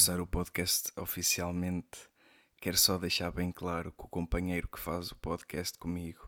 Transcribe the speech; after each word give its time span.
começar 0.00 0.18
o 0.18 0.26
podcast 0.26 0.90
oficialmente, 0.96 2.08
quero 2.58 2.78
só 2.78 2.96
deixar 2.96 3.30
bem 3.30 3.52
claro 3.52 3.92
que 3.92 4.02
o 4.02 4.08
companheiro 4.08 4.66
que 4.66 4.80
faz 4.80 5.10
o 5.10 5.16
podcast 5.16 5.76
comigo 5.76 6.26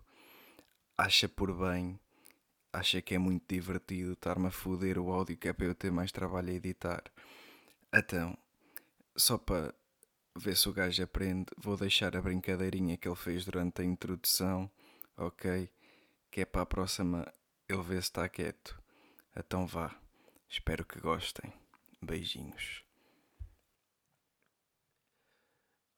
acha 0.99 1.27
por 1.27 1.51
bem, 1.57 1.99
acha 2.71 3.01
que 3.01 3.15
é 3.15 3.19
muito 3.19 3.45
divertido 3.49 4.13
estar-me 4.13 4.49
a 4.49 4.51
foder 4.51 4.99
o 4.99 5.11
áudio 5.11 5.39
que 5.39 5.49
é 5.49 5.55
para 5.55 5.65
eu 5.65 5.75
ter 5.75 5.91
mais 5.91 6.13
trabalho 6.13 6.51
a 6.51 6.53
editar. 6.53 7.03
Então, 7.95 8.37
só 9.17 9.39
para 9.39 9.75
ver 10.37 10.55
se 10.55 10.69
o 10.69 10.73
gajo 10.75 11.03
aprende, 11.03 11.47
vou 11.57 11.75
deixar 11.75 12.15
a 12.15 12.21
brincadeirinha 12.21 12.99
que 12.99 13.09
ele 13.09 13.17
fez 13.17 13.47
durante 13.47 13.81
a 13.81 13.85
introdução, 13.87 14.71
ok? 15.17 15.71
Que 16.31 16.43
é 16.43 16.45
para 16.45 16.61
a 16.61 16.67
próxima 16.67 17.27
ele 17.67 17.83
ver 17.83 18.03
se 18.03 18.11
está 18.11 18.29
quieto. 18.29 18.79
Então 19.35 19.67
vá, 19.67 19.99
espero 20.47 20.85
que 20.85 21.01
gostem. 21.01 21.51
Beijinhos. 22.03 22.85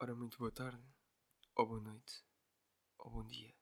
Ora, 0.04 0.14
muito 0.14 0.36
boa 0.36 0.50
tarde, 0.50 0.84
ou 1.56 1.64
boa 1.66 1.80
noite, 1.80 2.22
ou 2.98 3.10
bom 3.10 3.24
dia. 3.24 3.54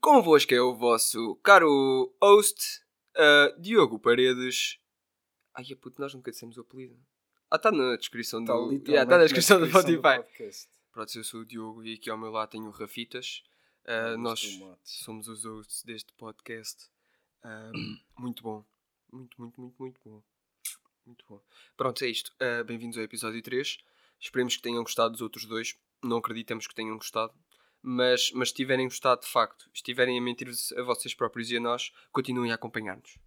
Convosco 0.00 0.52
é 0.52 0.60
o 0.60 0.74
vosso 0.74 1.36
caro 1.36 2.12
host, 2.20 2.80
uh, 3.16 3.60
Diogo 3.60 3.96
Paredes. 4.00 4.80
Ai, 5.54 5.64
é 5.70 5.76
puto, 5.76 6.00
nós 6.00 6.12
nunca 6.14 6.32
dissemos 6.32 6.56
o 6.56 6.62
apelido. 6.62 7.00
Ah, 7.48 7.54
está 7.54 7.70
na 7.70 7.94
descrição 7.94 8.40
Está 8.40 8.54
do. 8.54 8.72
literalmente 8.72 8.90
Yeah, 8.90 9.08
tá 9.08 9.18
na 9.18 9.22
descrição 9.22 9.60
do 9.60 9.66
do 9.66 9.70
Spotify. 9.70 10.02
podcast. 10.02 10.68
Pronto, 10.90 11.16
eu 11.16 11.22
sou 11.22 11.42
o 11.42 11.46
Diogo 11.46 11.84
e 11.84 11.94
aqui 11.94 12.10
ao 12.10 12.18
meu 12.18 12.32
lado 12.32 12.50
tenho 12.50 12.66
o 12.66 12.72
Rafitas. 12.72 13.44
Uh, 13.84 14.18
nós 14.18 14.40
tomates. 14.40 14.98
somos 15.04 15.28
os 15.28 15.44
hosts 15.44 15.84
deste 15.84 16.12
podcast. 16.14 16.90
Um, 17.44 18.00
muito 18.18 18.42
bom. 18.42 18.64
Muito, 19.12 19.40
muito, 19.40 19.60
muito, 19.60 19.76
muito 19.80 20.00
bom. 20.04 20.24
Muito 21.06 21.24
bom. 21.28 21.40
Pronto, 21.76 22.02
é 22.04 22.08
isto. 22.08 22.32
Uh, 22.42 22.64
Bem-vindos 22.64 22.98
ao 22.98 23.04
episódio 23.04 23.40
3. 23.40 23.78
Esperemos 24.20 24.56
que 24.56 24.62
tenham 24.62 24.82
gostado 24.82 25.12
dos 25.12 25.20
outros 25.20 25.44
dois. 25.44 25.76
Não 26.02 26.18
acreditamos 26.18 26.66
que 26.66 26.74
tenham 26.74 26.96
gostado. 26.96 27.32
Mas, 27.82 28.30
mas 28.32 28.48
se 28.48 28.54
tiverem 28.54 28.86
gostado 28.86 29.20
de 29.20 29.28
facto, 29.28 29.68
estiverem 29.74 30.18
a 30.18 30.22
mentir 30.22 30.48
a 30.76 30.82
vocês 30.82 31.12
próprios 31.14 31.50
e 31.50 31.56
a 31.58 31.60
nós, 31.60 31.92
continuem 32.10 32.50
a 32.50 32.54
acompanhar-nos. 32.54 33.18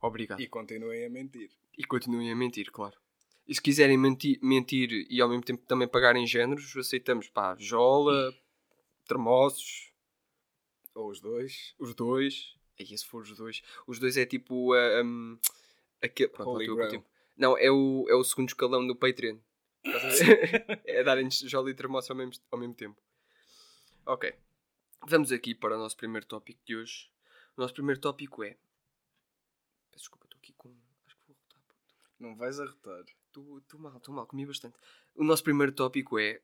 Obrigado. 0.00 0.40
E 0.40 0.46
continuem 0.46 1.04
a 1.04 1.10
mentir. 1.10 1.50
E 1.76 1.82
continuem 1.84 2.30
a 2.30 2.36
mentir, 2.36 2.70
claro. 2.70 2.96
E 3.46 3.54
se 3.54 3.60
quiserem 3.60 3.98
menti- 3.98 4.38
mentir 4.40 5.06
e 5.10 5.20
ao 5.20 5.28
mesmo 5.28 5.42
tempo 5.42 5.66
também 5.66 5.88
pagarem 5.88 6.26
géneros, 6.26 6.76
aceitamos, 6.76 7.28
pá, 7.28 7.56
jola, 7.58 8.32
termossos, 9.06 9.92
Ou 10.94 11.10
os 11.10 11.20
dois. 11.20 11.74
os 11.78 11.94
dois. 11.94 12.54
E 12.78 12.86
se 12.96 13.04
for 13.06 13.22
os 13.22 13.36
dois? 13.36 13.62
Os 13.86 13.98
dois 13.98 14.16
é 14.16 14.24
tipo. 14.24 14.74
Uh, 14.74 15.04
um, 15.04 15.38
aquele, 16.02 16.28
pronto. 16.28 17.04
Não, 17.36 17.58
é 17.58 17.70
o, 17.70 18.06
é 18.08 18.14
o 18.14 18.22
segundo 18.24 18.48
escalão 18.48 18.86
do 18.86 18.94
Patreon. 18.96 19.38
É 20.86 21.02
darem-nos 21.04 21.38
jola 21.40 21.70
e 21.70 21.74
termoço 21.74 22.12
ao 22.12 22.16
mesmo, 22.16 22.34
ao 22.50 22.58
mesmo 22.58 22.74
tempo. 22.74 23.00
Ok. 24.06 24.34
Vamos 25.06 25.32
aqui 25.32 25.54
para 25.54 25.76
o 25.76 25.78
nosso 25.78 25.96
primeiro 25.96 26.26
tópico 26.26 26.60
de 26.64 26.76
hoje. 26.76 27.10
O 27.56 27.60
nosso 27.60 27.74
primeiro 27.74 28.00
tópico 28.00 28.42
é. 28.42 28.50
Peço 29.90 30.04
desculpa, 30.04 30.26
estou 30.26 30.38
aqui 30.38 30.52
com. 30.54 30.74
Acho 31.06 31.16
que 31.16 31.22
vou 31.26 31.36
rotar. 31.36 31.60
Não 32.18 32.36
vais 32.36 32.58
arrotar. 32.60 33.04
Estou 33.26 33.80
mal, 33.80 33.96
estou 33.96 34.14
mal, 34.14 34.26
comi 34.26 34.46
bastante. 34.46 34.76
O 35.14 35.24
nosso 35.24 35.42
primeiro 35.42 35.72
tópico 35.72 36.18
é 36.18 36.40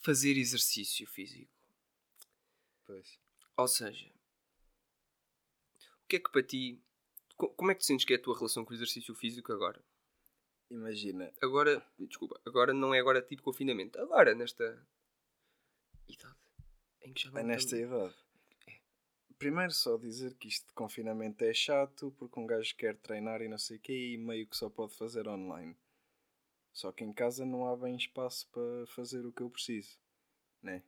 fazer 0.00 0.36
exercício 0.36 1.06
físico. 1.06 1.50
Pois. 2.86 3.18
Ou 3.56 3.68
seja, 3.68 4.10
o 6.02 6.06
que 6.08 6.16
é 6.16 6.20
que 6.20 6.30
para 6.30 6.42
ti. 6.42 6.80
co- 7.36 7.50
Como 7.50 7.70
é 7.70 7.74
que 7.74 7.80
tu 7.80 7.86
sentes 7.86 8.04
que 8.04 8.12
é 8.12 8.16
a 8.16 8.22
tua 8.22 8.36
relação 8.36 8.64
com 8.64 8.72
o 8.72 8.74
exercício 8.74 9.14
físico 9.14 9.52
agora? 9.52 9.82
Imagina. 10.72 11.30
Agora, 11.42 11.84
desculpa, 11.98 12.40
agora 12.46 12.72
não 12.72 12.94
é 12.94 12.98
agora 12.98 13.20
tipo 13.20 13.42
confinamento. 13.42 13.98
Agora, 14.00 14.34
nesta 14.34 14.64
idade 16.08 16.36
em 17.02 17.12
que 17.12 17.22
já 17.22 17.30
não 17.30 17.38
É 17.40 17.42
nesta 17.42 17.76
estamos- 17.76 18.12
idade. 18.12 18.22
Primeiro 19.38 19.72
só 19.72 19.96
dizer 19.98 20.34
que 20.36 20.48
isto 20.48 20.68
de 20.68 20.72
confinamento 20.72 21.44
é 21.44 21.52
chato 21.52 22.14
porque 22.16 22.38
um 22.38 22.46
gajo 22.46 22.74
quer 22.76 22.96
treinar 22.96 23.42
e 23.42 23.48
não 23.48 23.58
sei 23.58 23.76
o 23.76 23.80
quê 23.80 24.12
e 24.14 24.16
meio 24.16 24.46
que 24.46 24.56
só 24.56 24.70
pode 24.70 24.94
fazer 24.94 25.26
online. 25.28 25.76
Só 26.72 26.90
que 26.92 27.04
em 27.04 27.12
casa 27.12 27.44
não 27.44 27.66
há 27.66 27.76
bem 27.76 27.96
espaço 27.96 28.48
para 28.50 28.86
fazer 28.86 29.26
o 29.26 29.32
que 29.32 29.42
eu 29.42 29.50
preciso. 29.50 29.98
Né? 30.62 30.82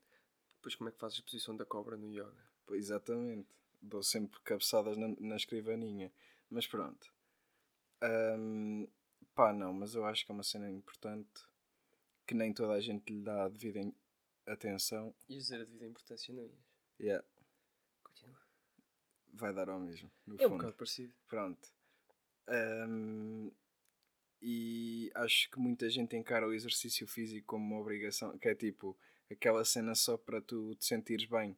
Depois, 0.57 0.77
como 0.77 0.89
é 0.89 0.93
que 0.93 0.99
fazes 0.99 1.19
a 1.19 1.23
posição 1.23 1.55
da 1.57 1.65
cobra 1.67 1.97
no 1.97 2.11
yoga? 2.11 2.33
Pois, 2.65 2.85
exatamente. 2.87 3.49
Dou 3.83 4.03
sempre 4.03 4.41
cabeçadas 4.41 4.97
na, 4.97 5.09
na 5.19 5.37
escrivaninha. 5.37 6.11
Mas 6.49 6.67
pronto. 6.67 7.13
Ahm, 8.01 8.87
pá, 9.35 9.53
não, 9.53 9.73
mas 9.73 9.95
eu 9.95 10.05
acho 10.05 10.25
que 10.25 10.33
é 10.33 10.35
uma 10.35 10.43
cena 10.43 10.71
importante 10.71 11.43
que 12.27 12.35
nem 12.35 12.53
toda 12.53 12.73
a 12.73 12.81
gente 12.81 13.13
lhe 13.13 13.23
dá 13.23 13.45
a 13.45 13.49
devida 13.49 13.81
atenção. 14.47 15.15
Ias 15.29 15.45
dizer 15.45 15.61
a 15.61 15.65
devida 15.65 15.87
importância, 15.87 16.33
não 16.35 16.43
ias? 16.43 16.53
Yeah, 17.01 17.25
Continua. 18.03 18.39
vai 19.33 19.53
dar 19.53 19.69
ao 19.69 19.81
mesmo, 19.81 20.11
no 20.27 20.35
É 20.41 20.47
um 20.47 20.51
fundo. 20.51 20.59
bocado 20.59 20.77
parecido. 20.77 21.15
Pronto. 21.29 21.69
Ahm, 22.47 23.51
e 24.41 25.11
acho 25.15 25.51
que 25.51 25.59
muita 25.59 25.89
gente 25.91 26.15
encara 26.17 26.47
o 26.47 26.53
exercício 26.53 27.07
físico 27.09 27.47
como 27.47 27.65
uma 27.65 27.81
obrigação, 27.81 28.39
que 28.39 28.49
é 28.49 28.55
tipo 28.55 28.97
aquela 29.31 29.65
cena 29.65 29.95
só 29.95 30.17
para 30.17 30.41
tu 30.41 30.75
te 30.77 30.85
sentires 30.85 31.27
bem, 31.29 31.57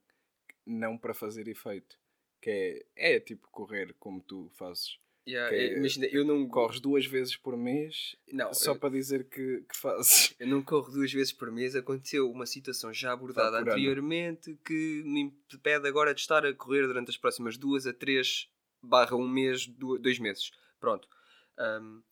não 0.64 0.96
para 0.96 1.12
fazer 1.14 1.48
efeito. 1.48 1.98
Que 2.40 2.86
é, 2.96 3.16
é 3.16 3.20
tipo 3.20 3.48
correr 3.50 3.92
como 3.94 4.20
tu 4.22 4.48
fazes. 4.50 4.98
Yeah, 5.28 5.48
Que 5.50 5.54
é- 5.56 5.66
é- 5.72 5.76
Imagina, 5.78 6.06
eu 6.06 6.24
não 6.24 6.46
Corres 6.48 6.78
duas 6.78 7.04
vezes 7.04 7.36
por 7.36 7.56
mês 7.56 8.14
Não, 8.32 8.54
só 8.54 8.72
eu- 8.72 8.76
para 8.78 8.90
dizer 8.90 9.24
que, 9.28 9.62
que 9.68 9.76
fazes. 9.76 10.34
Eu 10.38 10.46
não 10.46 10.62
corro 10.62 10.92
duas 10.92 11.12
vezes 11.12 11.32
por 11.32 11.50
mês. 11.50 11.74
Aconteceu 11.74 12.30
uma 12.30 12.46
situação 12.46 12.92
já 12.94 13.12
abordada 13.12 13.58
por 13.58 13.62
ano. 13.62 13.72
anteriormente 13.72 14.56
que 14.64 15.02
me 15.04 15.22
impede 15.52 15.88
agora 15.88 16.14
de 16.14 16.20
estar 16.20 16.46
a 16.46 16.54
correr 16.54 16.86
durante 16.86 17.10
as 17.10 17.16
próximas 17.16 17.56
duas 17.56 17.86
a 17.86 17.92
três 17.92 18.48
barra 18.80 19.16
um 19.16 19.26
mês, 19.28 19.66
dois 19.66 20.18
meses. 20.20 20.52
Pronto. 20.78 21.08
Ahm, 21.58 22.02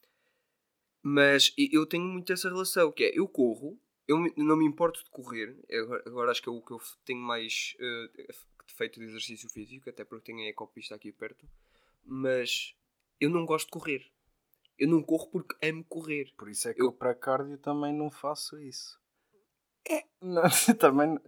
mas 1.02 1.52
eu 1.56 1.86
tenho 1.86 2.04
muito 2.04 2.32
essa 2.32 2.48
relação, 2.48 2.90
que 2.90 3.04
é, 3.04 3.18
eu 3.18 3.28
corro, 3.28 3.78
eu 4.08 4.18
não 4.36 4.56
me 4.56 4.64
importo 4.66 5.04
de 5.04 5.10
correr, 5.10 5.56
Eu 5.68 5.84
agora, 5.84 6.02
agora 6.06 6.30
acho 6.30 6.42
que 6.42 6.48
é 6.48 6.52
o 6.52 6.60
que 6.60 6.72
eu 6.72 6.80
tenho 7.04 7.20
mais 7.20 7.76
eh, 7.78 8.34
feito 8.66 8.98
de 8.98 9.06
exercício 9.06 9.48
físico, 9.50 9.88
até 9.88 10.04
porque 10.04 10.32
tenho 10.32 10.46
a 10.46 10.48
ecopista 10.50 10.94
aqui 10.94 11.12
perto, 11.12 11.46
mas 12.04 12.74
eu 13.20 13.30
não 13.30 13.44
gosto 13.46 13.66
de 13.66 13.72
correr. 13.72 14.10
Eu 14.78 14.88
não 14.88 15.02
corro 15.02 15.28
porque 15.28 15.54
amo 15.66 15.84
correr. 15.84 16.32
Por 16.36 16.48
isso 16.48 16.68
é 16.68 16.74
que 16.74 16.80
Eu- 16.80 16.86
eu, 16.86 16.92
para 16.92 17.14
cardio 17.14 17.56
também 17.58 17.92
não 17.92 18.10
faço 18.10 18.58
isso. 18.58 19.00
É, 19.88 20.04
não, 20.20 20.42
também, 20.78 21.18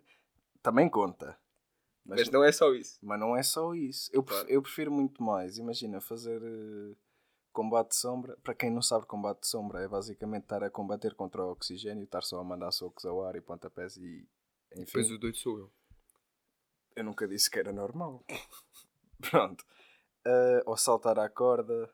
também 0.63 0.89
conta. 0.89 1.39
Mas 2.05 2.31
não 2.31 2.45
é 2.45 2.53
só 2.53 2.73
isso. 2.73 2.99
Mas 3.03 3.19
não 3.19 3.37
é 3.37 3.43
só 3.43 3.75
isso. 3.75 4.11
Eu, 4.13 4.23
Claro. 4.23 4.49
eu 4.49 4.63
prefiro 4.63 4.93
muito 4.93 5.21
mais. 5.23 5.59
Imagina 5.59 6.01
fazer 6.01 6.41
eh, 6.41 6.95
combate 7.53 7.89
de 7.91 7.97
sombra. 7.97 8.37
Para 8.45 8.55
quem 8.55 8.71
não 8.71 8.81
sabe, 8.81 9.07
combate 9.07 9.41
de 9.41 9.49
sombra 9.49 9.81
é 9.83 9.89
basicamente 9.89 10.45
estar 10.45 10.63
a 10.63 10.71
combater 10.71 11.15
contra 11.15 11.45
o 11.45 11.51
oxigênio, 11.51 12.05
estar 12.05 12.23
só 12.23 12.39
a 12.39 12.45
mandar 12.45 12.71
socos 12.71 13.05
ao 13.05 13.25
ar 13.25 13.35
e 13.35 13.41
pontapés 13.41 13.97
e. 13.97 14.25
Enfim, 14.73 14.85
Depois 14.85 15.11
o 15.11 15.19
doido 15.19 15.37
sou 15.37 15.59
eu. 15.59 15.73
eu 16.95 17.03
nunca 17.05 17.27
disse 17.27 17.51
que 17.51 17.59
era 17.59 17.73
normal. 17.73 18.25
Pronto. 19.21 19.65
Eh, 20.27 20.63
ou 20.67 20.77
saltar 20.77 21.19
à 21.21 21.29
corda. 21.29 21.89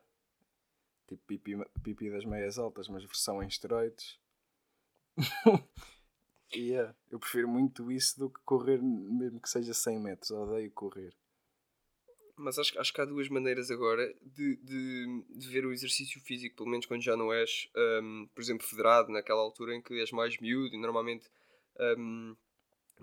Tipo 1.07 1.21
pipi, 1.27 1.55
pipi 1.83 2.09
das 2.09 2.25
meias 2.25 2.57
altas, 2.57 2.87
mas 2.87 3.03
versão 3.03 3.43
em 3.43 3.47
esteroides. 3.47 4.19
Yeah, 6.55 6.95
eu 7.09 7.17
prefiro 7.17 7.47
muito 7.47 7.91
isso 7.91 8.19
do 8.19 8.29
que 8.29 8.39
correr, 8.45 8.79
mesmo 8.79 9.41
que 9.41 9.49
seja 9.49 9.73
100 9.73 9.99
metros. 9.99 10.29
Odeio 10.29 10.69
correr. 10.69 11.11
Mas 12.37 12.59
acho, 12.59 12.79
acho 12.79 12.93
que 12.93 13.01
há 13.01 13.05
duas 13.05 13.27
maneiras 13.27 13.71
agora 13.71 14.13
de, 14.21 14.57
de, 14.57 15.23
de 15.31 15.49
ver 15.49 15.65
o 15.65 15.73
exercício 15.73 16.21
físico, 16.21 16.55
pelo 16.55 16.69
menos 16.69 16.85
quando 16.85 17.01
já 17.01 17.17
não 17.17 17.33
és, 17.33 17.67
hum, 18.03 18.29
por 18.35 18.41
exemplo, 18.41 18.67
federado, 18.67 19.11
naquela 19.11 19.41
altura 19.41 19.73
em 19.73 19.81
que 19.81 19.99
és 19.99 20.11
mais 20.11 20.37
miúdo 20.39 20.75
e 20.75 20.79
normalmente 20.79 21.27
hum, 21.97 22.35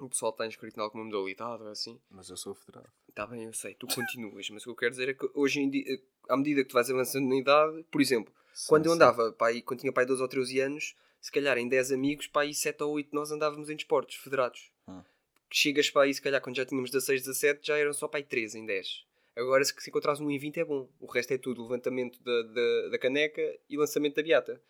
o 0.00 0.08
pessoal 0.08 0.32
está 0.32 0.47
inscrito 0.47 0.79
em 0.79 0.82
alguma 0.82 1.05
modalidade 1.05 1.62
ou 1.62 1.69
assim. 1.69 2.00
Mas 2.11 2.29
eu 2.29 2.37
sou 2.37 2.55
federado. 2.55 2.91
Está 3.08 3.26
bem, 3.26 3.44
eu 3.44 3.52
sei, 3.52 3.75
tu 3.75 3.87
continuas, 3.87 4.49
mas 4.50 4.62
o 4.62 4.67
que 4.67 4.70
eu 4.70 4.76
quero 4.76 4.91
dizer 4.93 5.08
é 5.11 5.14
que 5.14 5.29
hoje 5.35 5.61
em 5.61 5.69
dia, 5.69 6.00
à 6.29 6.37
medida 6.37 6.62
que 6.62 6.69
tu 6.69 6.75
vais 6.75 6.91
avançando 6.91 7.29
na 7.29 7.37
idade, 7.37 7.85
por 7.91 8.00
exemplo, 8.00 8.32
quando 8.67 8.87
eu 8.87 8.93
Sim, 8.93 8.97
andava, 8.97 9.32
pá, 9.32 9.49
aí, 9.49 9.62
quando 9.62 9.81
tinha 9.81 9.93
pai 9.93 10.06
12 10.06 10.23
ou 10.23 10.29
13 10.29 10.61
anos, 10.61 10.94
se 11.20 11.31
calhar 11.31 11.58
em 11.58 11.69
10 11.69 11.93
amigos, 11.93 12.26
pá, 12.26 12.43
aí 12.43 12.55
7 12.55 12.82
ou 12.82 12.94
8 12.94 13.14
nós 13.14 13.31
andávamos 13.31 13.69
em 13.69 13.76
desportos 13.76 14.17
federados. 14.17 14.70
Hum. 14.88 15.02
Chegas 15.50 15.91
para 15.91 16.03
aí, 16.03 16.14
se 16.14 16.23
calhar 16.23 16.41
quando 16.41 16.56
já 16.56 16.64
tínhamos 16.64 16.91
16, 16.91 17.23
17, 17.23 17.67
já 17.67 17.76
eram 17.76 17.93
só 17.93 18.08
aí 18.12 18.23
13 18.23 18.58
em 18.58 18.67
10. 18.67 19.05
Agora, 19.37 19.64
se, 19.64 19.75
se 19.79 19.91
encontrares 19.91 20.20
um 20.20 20.31
em 20.31 20.38
20 20.38 20.61
é 20.61 20.64
bom. 20.64 20.88
O 21.00 21.06
resto 21.06 21.32
é 21.32 21.38
tudo 21.38 21.62
levantamento 21.62 22.23
da, 22.23 22.43
da, 22.43 22.88
da 22.91 22.99
caneca 22.99 23.43
e 23.69 23.76
lançamento 23.76 24.17
da 24.17 24.23
beata. 24.23 24.61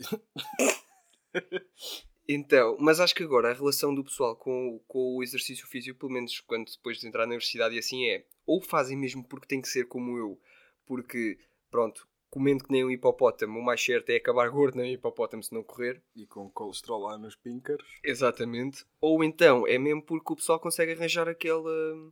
Então, 2.32 2.76
mas 2.78 3.00
acho 3.00 3.14
que 3.14 3.22
agora 3.24 3.50
a 3.50 3.54
relação 3.54 3.94
do 3.94 4.04
pessoal 4.04 4.36
com, 4.36 4.76
o- 4.76 4.80
com 4.86 5.16
o 5.16 5.22
exercício 5.22 5.66
físico, 5.66 5.98
pelo 5.98 6.12
menos 6.12 6.38
quando 6.40 6.70
depois 6.70 6.98
de 6.98 7.06
entrar 7.08 7.22
na 7.26 7.30
universidade 7.32 7.74
e 7.74 7.78
assim 7.78 8.06
é, 8.08 8.24
ou 8.46 8.60
fazem 8.62 8.96
mesmo 8.96 9.24
porque 9.24 9.46
tem 9.48 9.60
que 9.60 9.68
ser 9.68 9.86
como 9.88 10.16
eu, 10.16 10.40
porque, 10.86 11.38
pronto, 11.70 12.06
comendo 12.30 12.62
que 12.64 12.70
nem 12.70 12.84
um 12.84 12.90
hipopótamo, 12.90 13.58
o 13.58 13.64
mais 13.64 13.82
certo 13.84 14.10
é 14.10 14.16
acabar 14.16 14.48
gordo 14.48 14.76
nem 14.76 14.92
um 14.92 14.94
hipopótamo 14.94 15.42
se 15.42 15.52
não 15.52 15.64
correr. 15.64 16.00
E 16.14 16.24
com 16.26 16.48
colesterol 16.50 17.00
lá 17.00 17.18
nos 17.18 17.34
pinkers. 17.34 17.84
Exatamente. 18.04 18.84
Ou 19.00 19.24
então 19.24 19.66
é 19.66 19.76
mesmo 19.78 20.02
porque 20.02 20.32
o 20.32 20.36
pessoal 20.36 20.60
consegue 20.60 20.92
arranjar 20.92 21.28
aquele, 21.28 22.10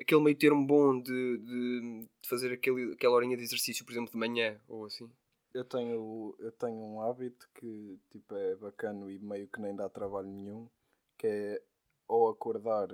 aquele 0.00 0.20
meio 0.22 0.36
termo 0.36 0.66
bom 0.66 0.98
de, 1.00 1.38
de, 1.38 1.80
de 2.22 2.28
fazer 2.28 2.52
aquele, 2.52 2.94
aquela 2.94 3.14
horinha 3.14 3.36
de 3.36 3.42
exercício, 3.42 3.84
por 3.84 3.92
exemplo, 3.92 4.10
de 4.10 4.16
manhã 4.18 4.58
ou 4.68 4.86
assim. 4.86 5.10
Eu 5.52 5.64
tenho, 5.64 6.34
eu 6.38 6.52
tenho 6.52 6.78
um 6.78 7.00
hábito 7.00 7.48
que 7.54 7.98
tipo, 8.10 8.34
é 8.36 8.54
bacana 8.54 9.10
e 9.10 9.18
meio 9.18 9.48
que 9.48 9.60
nem 9.60 9.74
dá 9.74 9.88
trabalho 9.88 10.28
nenhum, 10.28 10.68
que 11.18 11.26
é 11.26 11.62
ou 12.06 12.28
acordar, 12.28 12.88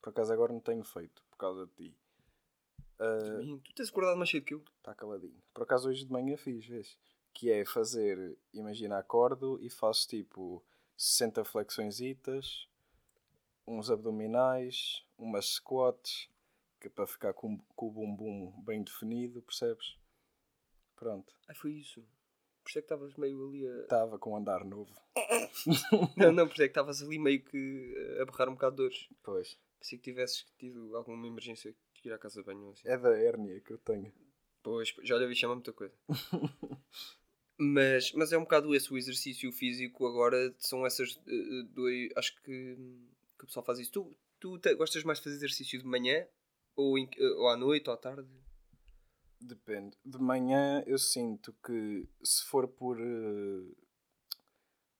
por 0.00 0.10
acaso 0.10 0.32
agora 0.32 0.52
não 0.52 0.60
tenho 0.60 0.84
feito, 0.84 1.22
por 1.30 1.36
causa 1.36 1.66
de 1.66 1.72
ti. 1.72 1.96
Ih, 3.42 3.60
Tu 3.64 3.74
tens 3.74 3.88
acordado 3.88 4.16
mais 4.16 4.30
cedo 4.30 4.44
que 4.44 4.54
eu. 4.54 4.64
Está 4.78 4.94
caladinho. 4.94 5.42
Por 5.52 5.64
acaso 5.64 5.88
hoje 5.88 6.04
de 6.04 6.12
manhã 6.12 6.36
fiz, 6.36 6.64
vês? 6.66 6.98
Que 7.32 7.50
é 7.50 7.64
fazer, 7.64 8.38
imagina, 8.52 8.98
acordo 8.98 9.58
e 9.60 9.68
faço 9.68 10.08
tipo 10.08 10.64
60 10.96 11.44
flexões, 11.44 12.00
uns 13.66 13.90
abdominais, 13.90 15.04
umas 15.18 15.46
squats, 15.46 16.30
que 16.80 16.86
é 16.86 16.90
para 16.90 17.06
ficar 17.06 17.34
com, 17.34 17.58
com 17.74 17.88
o 17.88 17.90
bumbum 17.90 18.52
bem 18.62 18.82
definido, 18.82 19.42
percebes? 19.42 19.98
Pronto. 20.96 21.34
Ai, 21.48 21.54
foi 21.54 21.72
isso. 21.72 22.00
Por 22.62 22.70
isso 22.70 22.78
é 22.78 22.82
que 22.82 22.86
estavas 22.86 23.14
meio 23.14 23.46
ali 23.48 23.66
a. 23.66 23.80
Estava 23.82 24.18
com 24.18 24.32
um 24.32 24.36
andar 24.36 24.64
novo. 24.64 24.92
Não, 26.16 26.32
não, 26.32 26.46
por 26.46 26.54
isso 26.54 26.62
é 26.62 26.66
que 26.66 26.72
estavas 26.72 27.02
ali 27.02 27.18
meio 27.18 27.42
que 27.42 28.18
a 28.20 28.24
borrar 28.26 28.48
um 28.48 28.52
bocado 28.54 28.76
de 28.76 28.82
dores. 28.82 29.08
Pois. 29.22 29.56
Pensei 29.78 29.98
que 29.98 30.04
tivesses 30.04 30.44
tido 30.58 30.96
alguma 30.96 31.26
emergência 31.26 31.74
de 32.02 32.08
ir 32.08 32.12
à 32.12 32.18
casa 32.18 32.40
de 32.40 32.46
banho 32.46 32.70
assim. 32.70 32.86
É 32.88 32.96
da 32.98 33.16
hérnia 33.16 33.60
que 33.60 33.72
eu 33.72 33.78
tenho. 33.78 34.12
Pois, 34.62 34.94
já 35.02 35.16
lhe 35.16 35.26
vi 35.26 35.34
chamar 35.34 35.54
muita 35.54 35.72
coisa. 35.72 35.94
mas, 37.58 38.12
mas 38.12 38.32
é 38.32 38.38
um 38.38 38.42
bocado 38.42 38.74
esse 38.74 38.92
o 38.92 38.98
exercício 38.98 39.50
físico 39.52 40.06
agora. 40.06 40.54
São 40.58 40.84
essas 40.86 41.18
eh, 41.26 41.62
dois. 41.70 42.10
Acho 42.16 42.34
que, 42.42 42.76
que 43.38 43.44
o 43.44 43.46
pessoal 43.46 43.64
faz 43.64 43.78
isso. 43.78 43.92
Tu, 43.92 44.16
tu 44.40 44.58
te- 44.58 44.74
gostas 44.74 45.02
mais 45.04 45.18
de 45.18 45.24
fazer 45.24 45.36
exercício 45.36 45.78
de 45.78 45.86
manhã? 45.86 46.26
Ou, 46.74 46.98
em- 46.98 47.08
eh, 47.16 47.28
ou 47.36 47.48
à 47.48 47.56
noite 47.56 47.88
ou 47.88 47.94
à 47.94 47.96
tarde? 47.96 48.28
Depende. 49.40 49.96
De 50.04 50.18
manhã 50.18 50.82
eu 50.86 50.98
sinto 50.98 51.52
que 51.64 52.08
se 52.22 52.44
for 52.44 52.66
por, 52.66 52.98
eh, 53.00 53.74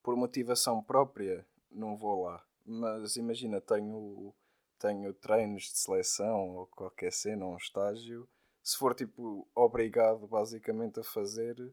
por 0.03 0.17
motivação 0.17 0.83
própria, 0.83 1.47
não 1.71 1.97
vou 1.97 2.25
lá. 2.25 2.45
Mas 2.65 3.17
imagina, 3.17 3.61
tenho, 3.61 4.35
tenho 4.79 5.13
treinos 5.15 5.65
de 5.65 5.79
seleção 5.79 6.57
ou 6.57 6.67
qualquer 6.69 7.13
cena, 7.13 7.47
um 7.47 7.57
estágio. 7.57 8.29
Se 8.63 8.77
for 8.77 8.95
tipo 8.95 9.47
obrigado 9.55 10.27
basicamente 10.27 11.01
a 11.01 11.05
fazer, 11.05 11.73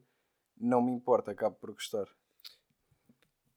não 0.56 0.80
me 0.80 0.92
importa, 0.92 1.32
acabo 1.32 1.56
por 1.56 1.72
gostar. 1.72 2.08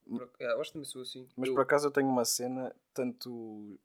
Por- 0.07 0.31
eu 0.39 0.61
acho 0.61 0.69
que 0.71 0.73
também 0.73 0.85
sou 0.89 1.01
assim. 1.01 1.27
Mas 1.35 1.49
Eu- 1.49 1.55
por 1.55 1.61
acaso 1.61 1.87
eu 1.87 1.91
tenho 1.91 2.07
uma 2.09 2.25
cena, 2.25 2.75
tanto 2.93 3.79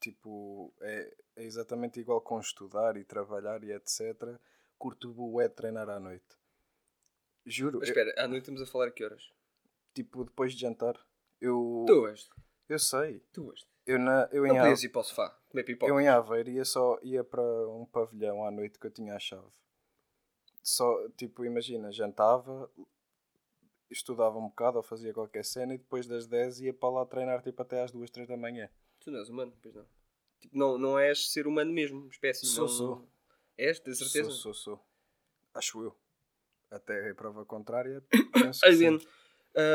tipo, 0.00 0.72
é, 0.80 1.14
é 1.36 1.44
exatamente 1.44 2.00
igual 2.00 2.20
com 2.20 2.40
estudar 2.40 2.96
e 2.96 3.04
trabalhar 3.04 3.62
e 3.62 3.72
etc. 3.72 4.38
Curto 4.78 5.12
bué 5.12 5.48
de 5.48 5.54
treinar 5.54 5.88
à 5.90 6.00
noite. 6.00 6.36
Juro, 7.44 7.78
Mas 7.80 7.88
eu- 7.88 7.92
espera, 7.94 8.24
à 8.24 8.26
noite 8.26 8.42
estamos 8.42 8.62
a 8.62 8.66
falar 8.66 8.88
a 8.88 8.90
que 8.90 9.04
horas? 9.04 9.30
tipo, 9.94 10.24
depois 10.24 10.52
de 10.54 10.60
jantar. 10.60 10.98
Eu, 11.40 11.84
Tu 11.86 12.06
és. 12.08 12.28
eu 12.68 12.78
sei. 12.78 13.20
Tu 13.32 13.50
és. 13.50 13.66
Eu, 13.86 13.98
na, 13.98 14.28
eu, 14.30 14.46
Não 14.46 14.54
em, 14.54 14.58
podias 14.58 14.82
ir 14.84 14.88
para 14.90 15.00
o 15.00 15.04
sofá 15.04 15.30
comer 15.48 15.64
eu 15.82 16.00
em 16.00 16.06
Aveiro 16.08 16.48
ia 16.50 16.64
só 16.64 16.98
ia 17.02 17.24
para 17.24 17.42
um 17.68 17.84
pavilhão 17.86 18.44
à 18.44 18.50
noite 18.50 18.78
que 18.78 18.86
eu 18.86 18.90
tinha 18.90 19.14
a 19.14 19.18
chave. 19.18 19.48
Só, 20.62 21.08
tipo, 21.16 21.44
imagina, 21.44 21.90
jantava, 21.90 22.70
estudava 23.90 24.38
um 24.38 24.48
bocado 24.48 24.76
ou 24.76 24.82
fazia 24.82 25.12
qualquer 25.12 25.44
cena 25.44 25.74
e 25.74 25.78
depois 25.78 26.06
das 26.06 26.26
10 26.26 26.60
ia 26.60 26.72
para 26.72 26.90
lá 26.90 27.06
treinar 27.06 27.42
tipo 27.42 27.60
até 27.62 27.82
às 27.82 27.90
2, 27.90 28.10
3 28.10 28.28
da 28.28 28.36
manhã. 28.36 28.70
Tu 29.00 29.10
não 29.10 29.18
és 29.18 29.28
humano, 29.28 29.52
pois 29.60 29.74
não. 29.74 29.86
Tipo, 30.40 30.56
não, 30.56 30.78
não 30.78 30.98
és 30.98 31.30
ser 31.30 31.46
humano 31.46 31.72
mesmo, 31.72 32.08
espécie. 32.08 32.46
Sou, 32.46 32.66
não... 32.66 32.68
sou. 32.68 33.08
És, 33.56 33.80
de 33.80 33.94
certeza? 33.94 34.30
Sou, 34.30 34.54
sou, 34.54 34.54
sou. 34.54 34.86
Acho 35.54 35.82
eu. 35.82 35.96
Até 36.70 37.10
a 37.10 37.14
prova 37.14 37.44
contrária, 37.44 38.02
penso 38.32 38.60
que 38.60 38.72
sim. 38.74 38.98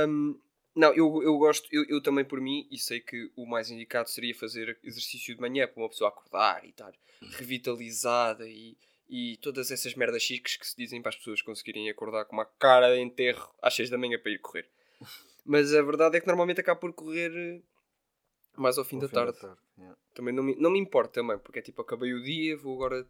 Hum, 0.07 0.39
não, 0.75 0.93
eu, 0.93 1.23
eu 1.23 1.37
gosto, 1.37 1.67
eu, 1.71 1.85
eu 1.87 2.01
também 2.01 2.25
por 2.25 2.41
mim, 2.41 2.67
e 2.69 2.77
sei 2.77 2.99
que 2.99 3.31
o 3.35 3.45
mais 3.45 3.69
indicado 3.69 4.09
seria 4.09 4.35
fazer 4.35 4.77
exercício 4.83 5.33
de 5.33 5.41
manhã 5.41 5.67
para 5.67 5.81
uma 5.81 5.89
pessoa 5.89 6.09
acordar 6.09 6.65
e 6.65 6.69
estar 6.69 6.93
revitalizada 7.37 8.47
e, 8.47 8.77
e 9.07 9.37
todas 9.37 9.71
essas 9.71 9.95
merdas 9.95 10.21
chiques 10.21 10.57
que 10.57 10.67
se 10.67 10.75
dizem 10.75 11.01
para 11.01 11.09
as 11.09 11.15
pessoas 11.15 11.41
conseguirem 11.41 11.89
acordar 11.89 12.25
com 12.25 12.35
uma 12.35 12.45
cara 12.45 12.93
de 12.93 13.01
enterro 13.01 13.53
às 13.61 13.73
6 13.73 13.89
da 13.89 13.97
manhã 13.97 14.19
para 14.19 14.31
ir 14.31 14.39
correr. 14.39 14.69
Mas 15.45 15.73
a 15.73 15.81
verdade 15.81 16.17
é 16.17 16.21
que 16.21 16.27
normalmente 16.27 16.59
acabo 16.59 16.81
por 16.81 16.93
correr 16.93 17.31
eh, 17.31 17.61
mais 18.57 18.77
ao 18.77 18.83
fim, 18.85 18.95
No 18.95 19.07
da, 19.07 19.09
tarde. 19.09 19.37
yeah. 19.77 19.97
Também 20.13 20.33
não 20.33 20.43
me, 20.43 20.55
não 20.55 20.71
me 20.71 20.79
importa 20.79 21.21
também, 21.21 21.37
porque 21.37 21.59
é 21.59 21.61
tipo, 21.61 21.81
acabei 21.81 22.13
o 22.13 22.23
dia, 22.23 22.57
vou 22.57 22.75
agora 22.75 23.07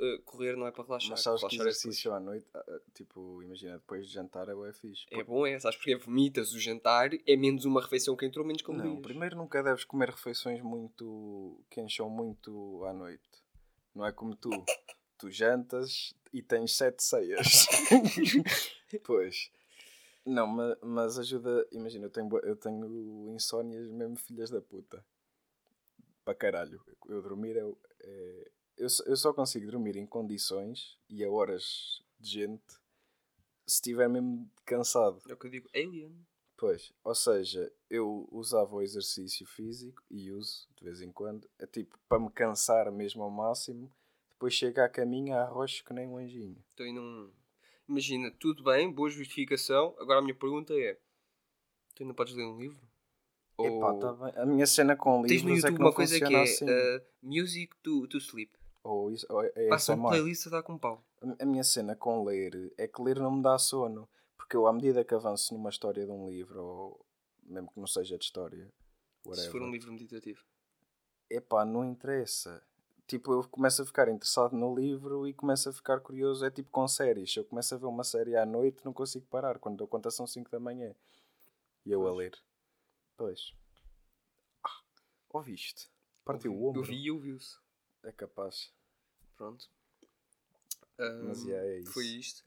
eh, 0.00 0.18
correr, 0.24 0.56
não 0.56 0.66
é 0.66 0.72
para 0.72 0.84
relaxar. 0.84 1.10
Mas 1.10 1.22
sabes 1.22 1.40
que 1.40 1.56
relaxar 1.56 1.66
é 1.66 1.70
depois. 1.70 1.76
exercício 1.76 2.12
à 2.12 2.20
noite, 2.20 2.46
ah, 2.54 2.64
ah, 2.68 2.80
tipo, 2.94 3.42
imagina, 3.42 3.74
depois 3.74 4.06
de 4.06 4.12
jantar 4.12 4.48
é 4.48 4.54
bué 4.54 4.72
fixe. 4.72 5.04
É 5.10 5.22
bom, 5.22 5.46
é, 5.46 5.58
sabes? 5.58 5.76
Porque 5.76 5.96
vomitas 5.96 6.52
o 6.52 6.58
jantar, 6.58 7.10
é 7.26 7.36
menos 7.36 7.64
uma 7.64 7.80
refeição 7.80 8.16
que 8.16 8.26
entrou, 8.26 8.44
menos 8.44 8.62
calorias. 8.62 8.92
Não, 8.92 9.02
primeiro 9.02 9.36
nunca 9.36 9.62
deves 9.62 9.84
comer 9.84 10.10
refeições 10.10 10.60
muito. 10.60 11.60
que 11.70 11.80
encham 11.80 12.08
muito 12.08 12.84
à 12.84 12.92
noite. 12.92 13.22
Não 13.94 14.04
é 14.04 14.12
como 14.12 14.34
tu. 14.34 14.50
Tu 15.16 15.30
jantas 15.30 16.12
e 16.32 16.42
tens 16.42 16.76
sete 16.76 17.02
ceias. 17.02 17.66
pois. 19.04 19.50
Não, 20.26 20.46
ma- 20.46 20.76
mas, 20.82 21.18
ajuda. 21.18 21.66
Imagina, 21.72 22.06
eu 22.06 22.10
tenho, 22.10 22.38
eu 22.38 22.56
tenho 22.56 23.30
insónias 23.34 23.88
mesmo 23.90 24.16
filhas 24.16 24.50
da 24.50 24.60
puta. 24.60 25.04
Para 26.24 26.34
caralho. 26.34 26.80
Eu 27.06 27.20
dormir 27.22 27.56
é. 27.56 27.62
é- 28.00 28.50
eu, 28.76 28.88
só- 28.88 29.04
eu 29.04 29.16
só 29.16 29.32
consigo 29.32 29.70
dormir 29.70 29.96
em 29.96 30.06
condições 30.06 30.98
e 31.08 31.22
a 31.22 31.30
horas 31.30 32.02
de 32.18 32.30
gente 32.30 32.72
se 33.66 33.76
estiver 33.76 34.08
mesmo 34.08 34.50
cansado. 34.64 35.20
É 35.28 35.32
o 35.34 35.36
que 35.36 35.46
eu 35.46 35.50
digo, 35.50 35.68
alien. 35.74 36.26
Pois, 36.56 36.92
ou 37.02 37.14
seja, 37.14 37.70
eu 37.90 38.28
usava 38.30 38.74
o 38.76 38.82
exercício 38.82 39.46
físico 39.46 40.02
e 40.10 40.30
uso 40.30 40.68
de 40.76 40.84
vez 40.84 41.00
em 41.02 41.10
quando, 41.12 41.48
é 41.58 41.66
tipo 41.66 41.98
para 42.08 42.18
me 42.20 42.30
cansar 42.30 42.90
mesmo 42.92 43.22
ao 43.22 43.30
máximo, 43.30 43.92
depois 44.30 44.54
chega 44.54 44.84
à 44.84 44.88
caminha 44.88 45.38
arrocho 45.40 45.84
que 45.84 45.92
nem 45.92 46.06
um 46.08 46.16
anjinho. 46.16 46.56
Então, 46.72 46.86
aí 46.86 46.92
não... 46.92 47.30
Imagina, 47.88 48.30
tudo 48.38 48.62
bem, 48.64 48.90
boa 48.90 49.10
justificação. 49.10 49.94
Agora 49.98 50.18
a 50.18 50.22
minha 50.22 50.34
pergunta 50.34 50.72
é: 50.74 50.98
tu 51.94 52.02
ainda 52.02 52.14
podes 52.14 52.34
ler 52.34 52.44
um 52.44 52.58
livro? 52.58 52.78
Epá, 53.60 53.94
tá 53.94 54.12
bem. 54.12 54.32
A 54.42 54.46
minha 54.46 54.66
cena 54.66 54.96
com 54.96 55.22
Tens 55.22 55.42
no 55.42 55.50
livros 55.50 55.64
é 55.64 55.68
YouTube 55.68 55.78
não 55.80 55.86
uma 55.86 55.92
coisa 55.94 56.18
que 56.18 56.34
é 56.34 56.42
assim. 56.42 56.64
uh, 56.64 57.02
Music 57.22 57.76
to, 57.82 58.06
to 58.08 58.18
Sleep. 58.18 58.52
Ou 58.82 59.10
isso, 59.12 59.26
ou 59.30 59.42
é 59.42 59.68
Passa 59.68 59.94
uma 59.94 60.08
playlist 60.10 60.46
a 60.46 60.50
dar 60.50 60.62
com 60.62 60.76
pau. 60.76 61.04
A- 61.38 61.44
minha 61.46 61.62
cena 61.64 61.94
com 61.94 62.24
ler 62.24 62.72
é 62.76 62.88
que 62.88 63.00
ler 63.00 63.18
não 63.20 63.30
me 63.30 63.42
dá 63.42 63.56
sono. 63.58 64.08
Porque 64.36 64.56
eu, 64.56 64.66
à 64.66 64.72
medida 64.72 65.04
que 65.04 65.14
avanço 65.14 65.54
numa 65.54 65.70
história 65.70 66.04
de 66.04 66.10
um 66.12 66.28
livro, 66.28 66.62
ou 66.62 67.06
mesmo 67.44 67.70
que 67.70 67.78
não 67.80 67.86
seja 67.86 68.18
de 68.18 68.24
história, 68.24 68.66
Se 69.32 69.48
for 69.50 69.62
um 69.62 69.66
whatever, 69.66 69.70
livro 69.72 69.92
meditativo. 69.92 70.42
epá, 71.30 71.64
não 71.64 71.84
interessa. 71.84 72.62
Tipo, 73.06 73.32
eu 73.34 73.48
começo 73.48 73.82
a 73.82 73.86
ficar 73.86 74.08
interessado 74.08 74.56
no 74.56 74.74
livro 74.74 75.28
e 75.28 75.34
começo 75.34 75.68
a 75.68 75.72
ficar 75.72 76.00
curioso. 76.00 76.44
É 76.44 76.50
tipo 76.50 76.70
com 76.70 76.88
séries. 76.88 77.36
Eu 77.36 77.44
começo 77.44 77.74
a 77.74 77.78
ver 77.78 77.86
uma 77.86 78.04
série 78.04 78.36
à 78.36 78.46
noite, 78.46 78.84
não 78.84 78.92
consigo 78.92 79.26
parar. 79.26 79.58
Quando 79.58 79.76
dou 79.76 79.86
conta 79.86 80.10
são 80.10 80.26
5 80.26 80.50
da 80.50 80.58
manhã. 80.58 80.94
E 81.84 81.90
eu 81.92 82.00
a 82.00 82.04
Pois. 82.04 82.16
ler. 82.16 82.38
Pois. 83.16 83.54
Ah, 84.64 84.80
ouviste? 85.30 85.90
Partiu 86.24 86.52
Eu 86.54 86.58
o 86.58 86.66
ombro. 86.68 86.80
Eu 86.80 86.84
vi 86.86 87.02
e 87.04 87.10
ouviu-se. 87.10 87.58
É 88.02 88.10
capaz. 88.12 88.72
Pronto. 89.36 89.68
Mas 90.98 91.42
Ahm, 91.42 91.48
yeah, 91.48 91.68
é 91.68 91.78
isso. 91.80 91.92
Foi 91.92 92.06
isto. 92.06 92.44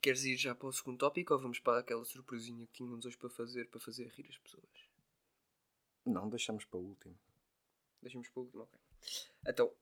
Queres 0.00 0.24
ir 0.24 0.36
já 0.36 0.54
para 0.54 0.68
o 0.68 0.72
segundo 0.72 0.98
tópico 0.98 1.34
ou 1.34 1.40
vamos 1.40 1.58
para 1.58 1.80
aquela 1.80 2.04
surpresinha 2.04 2.66
que 2.66 2.72
tínhamos 2.74 3.04
hoje 3.04 3.16
para 3.18 3.28
fazer, 3.28 3.68
para 3.68 3.80
fazer 3.80 4.06
rir 4.08 4.26
as 4.28 4.38
pessoas? 4.38 4.88
Não, 6.06 6.28
deixamos 6.28 6.64
para 6.64 6.78
o 6.78 6.82
último. 6.82 7.18
Deixamos 8.00 8.28
para 8.28 8.40
o 8.40 8.44
último, 8.44 8.62
ok. 8.62 8.80
Então, 9.46 9.72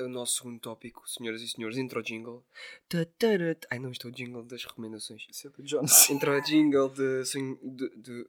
o 0.00 0.08
nosso 0.08 0.38
segundo 0.38 0.60
tópico, 0.60 1.08
senhoras 1.08 1.42
e 1.42 1.48
senhores, 1.48 1.78
intro 1.78 2.02
jingle. 2.02 2.44
Tatarat. 2.88 3.66
Ai 3.70 3.78
não, 3.78 3.90
isto 3.90 4.08
é 4.08 4.10
o 4.10 4.14
jingle 4.14 4.42
das 4.44 4.64
recomendações. 4.64 5.26
Isso 5.30 5.46
é 5.46 5.50
do 5.50 5.62
John 5.62 5.86
Cena. 5.86 6.16
Intro 6.16 6.40
jingle 6.42 6.88
de, 6.90 7.22
de, 7.64 7.96
de, 7.96 8.28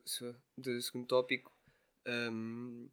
de 0.57 0.81
segundo 0.81 1.07
tópico. 1.07 1.51
Ahm, 2.05 2.87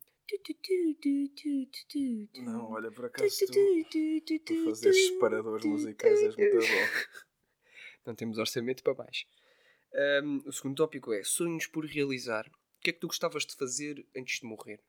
Não, 2.43 2.71
olha, 2.71 2.91
por 2.91 3.07
acaso 3.07 3.47
tu, 3.47 4.39
tu 4.45 4.65
fazer 4.65 4.93
separadores 4.93 5.65
musicais 5.67 6.23
és 6.23 6.37
muito 6.37 6.59
bom. 6.59 6.67
Não 8.07 8.15
temos 8.15 8.39
orçamento 8.39 8.83
para 8.83 8.95
baixo. 8.95 9.27
Um, 10.25 10.43
o 10.47 10.53
segundo 10.53 10.77
tópico 10.77 11.13
é 11.13 11.23
sonhos 11.23 11.67
por 11.67 11.85
realizar. 11.85 12.49
O 12.49 12.81
que 12.81 12.91
é 12.91 12.93
que 12.93 12.99
tu 12.99 13.07
gostavas 13.07 13.45
de 13.45 13.55
fazer 13.55 14.05
antes 14.17 14.41
de 14.41 14.47
morrer? 14.47 14.81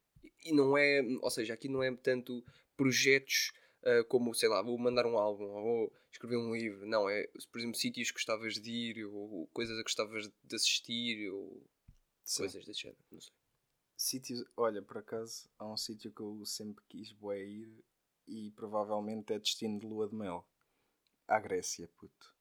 E 0.46 0.54
não 0.54 0.78
é, 0.78 1.02
ou 1.22 1.30
seja, 1.30 1.54
aqui 1.54 1.70
não 1.70 1.82
é 1.82 1.96
tanto 1.96 2.44
projetos 2.76 3.52
uh, 3.84 4.04
como, 4.06 4.34
sei 4.34 4.50
lá, 4.50 4.62
vou 4.62 4.78
mandar 4.78 5.06
um 5.06 5.18
álbum 5.18 5.46
ou 5.46 5.62
vou 5.62 5.94
escrever 6.12 6.38
um 6.38 6.54
livro. 6.54 6.86
Não, 6.86 7.10
é, 7.10 7.28
por 7.52 7.60
exemplo, 7.60 7.78
sítios 7.78 8.10
que 8.10 8.16
gostavas 8.16 8.56
de 8.56 8.72
ir 8.72 9.06
ou 9.06 9.48
coisas 9.54 9.76
a 9.78 9.80
que 9.80 9.84
gostavas 9.84 10.28
de 10.28 10.56
assistir 10.56 11.30
ou 11.32 11.64
Sim. 12.24 12.44
coisas 12.44 12.66
desse 12.66 12.82
género. 12.82 13.00
Não 13.12 13.22
sei. 13.22 13.34
Sítios, 13.96 14.44
olha, 14.58 14.82
por 14.82 14.98
acaso, 14.98 15.48
há 15.58 15.66
um 15.66 15.78
sítio 15.78 16.12
que 16.12 16.22
eu 16.22 16.46
sempre 16.46 16.84
quis 16.90 17.12
bué 17.14 17.44
ir 17.44 17.84
e 18.28 18.52
provavelmente 18.52 19.34
é 19.34 19.40
destino 19.40 19.80
de 19.80 19.86
lua 19.86 20.08
de 20.08 20.16
mel. 20.16 20.46
À 21.28 21.40
Grécia, 21.40 21.88
puto. 21.96 22.34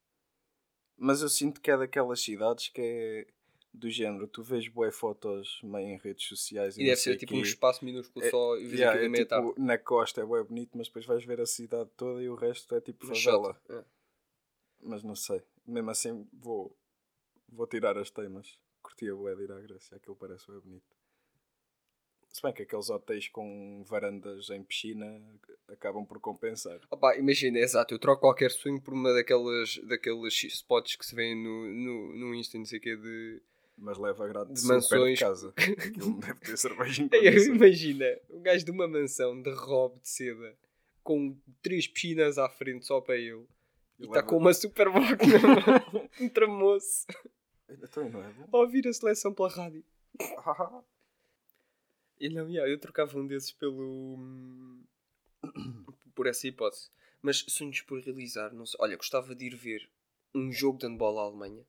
Mas 0.96 1.22
eu 1.22 1.28
sinto 1.28 1.60
que 1.60 1.70
é 1.70 1.76
daquelas 1.76 2.20
cidades 2.20 2.68
que 2.68 2.80
é 2.80 3.26
do 3.72 3.88
género, 3.88 4.28
tu 4.28 4.42
vês 4.42 4.68
boé 4.68 4.90
fotos 4.90 5.60
meio 5.62 5.88
em 5.88 5.96
redes 5.96 6.26
sociais 6.26 6.76
e, 6.76 6.82
e 6.82 6.84
deve 6.86 6.96
ser 6.96 7.16
tipo 7.16 7.34
um 7.34 7.40
espaço 7.40 7.84
minúsculo 7.84 8.24
é, 8.24 8.30
só 8.30 8.56
e 8.58 8.74
yeah, 8.74 9.00
é, 9.00 9.10
tipo, 9.10 9.54
na 9.58 9.78
costa 9.78 10.20
é 10.20 10.24
bué 10.24 10.42
bonito, 10.42 10.76
mas 10.76 10.88
depois 10.88 11.06
vais 11.06 11.24
ver 11.24 11.40
a 11.40 11.46
cidade 11.46 11.88
toda 11.96 12.22
e 12.22 12.28
o 12.28 12.34
resto 12.34 12.74
é 12.74 12.80
tipo 12.80 13.06
favela. 13.06 13.58
É. 13.70 13.84
Mas 14.82 15.02
não 15.02 15.14
sei, 15.14 15.42
mesmo 15.66 15.90
assim 15.90 16.28
vou, 16.32 16.76
vou 17.48 17.66
tirar 17.66 17.96
as 17.96 18.10
temas 18.10 18.58
curtia 18.82 19.14
bué 19.14 19.34
de 19.34 19.44
ir 19.44 19.52
à 19.52 19.60
Grécia, 19.60 19.96
aquilo 19.96 20.16
parece 20.16 20.50
bem 20.50 20.60
bonito. 20.60 20.96
Se 22.28 22.40
bem 22.40 22.52
que 22.52 22.62
aqueles 22.62 22.88
hotéis 22.88 23.28
com 23.28 23.84
varandas 23.84 24.48
em 24.48 24.62
piscina 24.62 25.20
acabam 25.68 26.06
por 26.06 26.18
compensar. 26.18 26.80
Opa, 26.90 27.14
imagina, 27.16 27.58
exato, 27.58 27.94
eu 27.94 27.98
troco 27.98 28.22
qualquer 28.22 28.50
swing 28.50 28.80
por 28.80 28.94
uma 28.94 29.12
daquelas, 29.12 29.76
daqueles 29.86 30.42
spots 30.44 30.96
que 30.96 31.04
se 31.04 31.14
vêem 31.14 31.36
no, 31.36 31.66
no, 31.66 32.16
no 32.16 32.34
Insta, 32.34 32.56
não 32.56 32.64
sei 32.64 32.78
o 32.78 32.82
que, 32.82 32.96
de... 32.96 33.42
Mas 33.76 33.98
leva 33.98 34.28
grátis 34.28 34.62
de 34.62 34.68
mansões. 34.68 35.18
de 35.18 35.24
casa. 35.24 35.54
Aquilo 35.56 36.20
deve 36.20 36.40
ter 36.40 36.56
cerveja 36.56 37.08
Imagina, 37.52 38.06
um 38.30 38.42
gajo 38.42 38.64
de 38.64 38.70
uma 38.70 38.86
mansão 38.86 39.40
de 39.40 39.50
robe 39.50 40.00
de 40.00 40.08
seda 40.08 40.56
com 41.02 41.36
três 41.60 41.86
piscinas 41.86 42.38
à 42.38 42.48
frente 42.48 42.86
só 42.86 43.00
para 43.00 43.16
ele. 43.16 43.46
E 43.98 44.04
está 44.04 44.22
com 44.22 44.36
uma 44.36 44.54
super 44.54 44.88
boca 44.90 45.16
um 46.20 46.28
tramoço. 46.28 47.06
Então 47.68 48.08
não 48.08 48.22
é 48.22 48.32
bom? 48.32 48.46
Ouvir 48.52 48.86
a 48.88 48.92
seleção 48.92 49.32
pela 49.32 49.48
rádio. 49.48 49.84
e 52.18 52.28
não, 52.28 52.48
yeah, 52.48 52.70
eu 52.70 52.78
trocava 52.78 53.18
um 53.18 53.26
desses 53.26 53.52
pelo. 53.52 54.18
por 56.14 56.26
essa 56.26 56.46
hipótese. 56.46 56.90
Mas 57.20 57.44
sonhos 57.48 57.80
por 57.82 58.00
realizar, 58.00 58.52
não 58.52 58.66
sei. 58.66 58.78
Olha, 58.80 58.96
gostava 58.96 59.34
de 59.34 59.46
ir 59.46 59.56
ver 59.56 59.88
um 60.34 60.50
jogo 60.50 60.78
de 60.78 60.86
handball 60.86 61.18
à 61.18 61.22
Alemanha. 61.22 61.64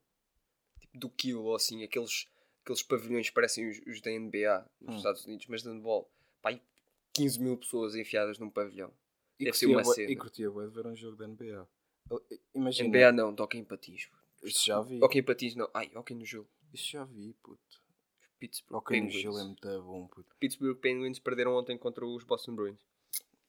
Do 0.94 1.12
ou 1.38 1.54
assim, 1.54 1.82
aqueles, 1.82 2.26
aqueles 2.62 2.82
pavilhões 2.82 3.28
que 3.28 3.34
parecem 3.34 3.68
os, 3.68 3.80
os 3.86 4.00
da 4.00 4.10
NBA 4.10 4.70
nos 4.80 4.94
hum. 4.94 4.96
Estados 4.98 5.24
Unidos, 5.26 5.46
mas 5.48 5.62
de 5.62 5.68
handball. 5.68 6.10
Pá, 6.40 6.58
15 7.14 7.40
mil 7.40 7.56
pessoas 7.56 7.94
enfiadas 7.94 8.38
num 8.38 8.50
pavilhão. 8.50 8.92
E 9.38 9.44
Deve 9.44 9.56
ser 9.56 9.66
uma 9.66 9.84
cena. 9.84 10.10
E 10.10 10.16
curtia 10.16 10.48
de 10.48 10.68
ver 10.68 10.86
um 10.86 10.94
jogo 10.94 11.16
da 11.16 11.26
NBA. 11.26 11.68
Imagina. 12.54 12.88
NBA 12.88 13.12
não, 13.12 13.34
toca 13.34 13.56
em 13.56 13.64
patins. 13.64 14.08
Isso 14.42 14.66
já 14.66 14.80
vi. 14.80 15.02
Ok, 15.02 15.22
patins 15.22 15.54
não. 15.54 15.68
Ai, 15.72 15.90
ok 15.94 16.16
no 16.16 16.24
gelo. 16.24 16.48
Isso 16.72 16.90
já 16.90 17.04
vi, 17.04 17.34
puto. 17.42 17.82
Pittsburgh 18.38 18.84
Penguins. 18.84 19.14
no 19.14 19.20
gelo 19.20 19.38
é 19.38 19.44
muito 19.44 19.82
bom, 19.82 20.06
puto. 20.06 20.36
Pittsburgh 20.38 20.78
Penguins 20.78 21.18
perderam 21.18 21.56
ontem 21.56 21.78
contra 21.78 22.04
os 22.04 22.24
Boston 22.24 22.54
Bruins. 22.54 22.80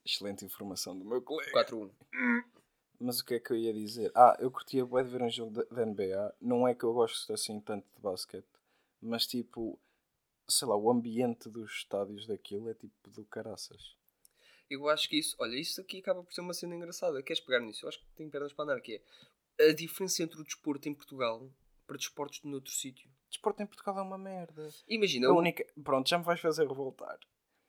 Excelente 0.05 0.45
informação 0.45 0.97
do 0.97 1.03
meu 1.03 1.21
colega. 1.21 1.51
4-1. 1.51 1.91
Mas 2.99 3.19
o 3.19 3.25
que 3.25 3.35
é 3.35 3.39
que 3.39 3.51
eu 3.51 3.57
ia 3.57 3.73
dizer? 3.73 4.11
Ah, 4.15 4.37
eu 4.39 4.49
curtia 4.49 4.85
bem 4.85 5.03
de 5.03 5.09
ver 5.09 5.21
um 5.21 5.29
jogo 5.29 5.65
da 5.65 5.85
NBA. 5.85 6.35
Não 6.41 6.67
é 6.67 6.73
que 6.73 6.83
eu 6.83 6.93
gosto 6.93 7.31
assim 7.33 7.59
tanto 7.59 7.85
de 7.95 8.01
basquete, 8.01 8.47
mas 9.01 9.27
tipo, 9.27 9.79
sei 10.47 10.67
lá, 10.67 10.75
o 10.75 10.89
ambiente 10.89 11.49
dos 11.49 11.71
estádios 11.71 12.25
daquilo 12.25 12.69
é 12.69 12.73
tipo 12.73 13.09
do 13.09 13.25
caraças. 13.25 13.95
Eu 14.69 14.89
acho 14.89 15.07
que 15.07 15.19
isso, 15.19 15.35
olha, 15.39 15.55
isso 15.55 15.79
aqui 15.79 15.99
acaba 15.99 16.23
por 16.23 16.33
ser 16.33 16.41
uma 16.41 16.53
cena 16.53 16.75
engraçada. 16.75 17.21
Queres 17.21 17.41
pegar 17.41 17.59
nisso? 17.59 17.85
Eu 17.85 17.89
acho 17.89 17.99
que 17.99 18.05
tenho 18.15 18.31
pernas 18.31 18.53
para 18.53 18.63
andar, 18.65 18.81
que 18.81 19.01
é 19.59 19.69
a 19.69 19.73
diferença 19.73 20.23
entre 20.23 20.39
o 20.39 20.43
desporto 20.43 20.89
em 20.89 20.93
Portugal 20.93 21.47
para 21.85 21.97
desportos 21.97 22.41
de 22.41 22.47
noutro 22.47 22.71
sítio. 22.71 23.09
Desporto 23.29 23.61
em 23.61 23.67
Portugal 23.67 23.99
é 23.99 24.01
uma 24.01 24.17
merda. 24.17 24.69
Imagina. 24.87 25.27
A 25.27 25.33
única... 25.33 25.65
Pronto, 25.83 26.09
já 26.09 26.17
me 26.17 26.23
vais 26.23 26.39
fazer 26.39 26.67
revoltar. 26.67 27.19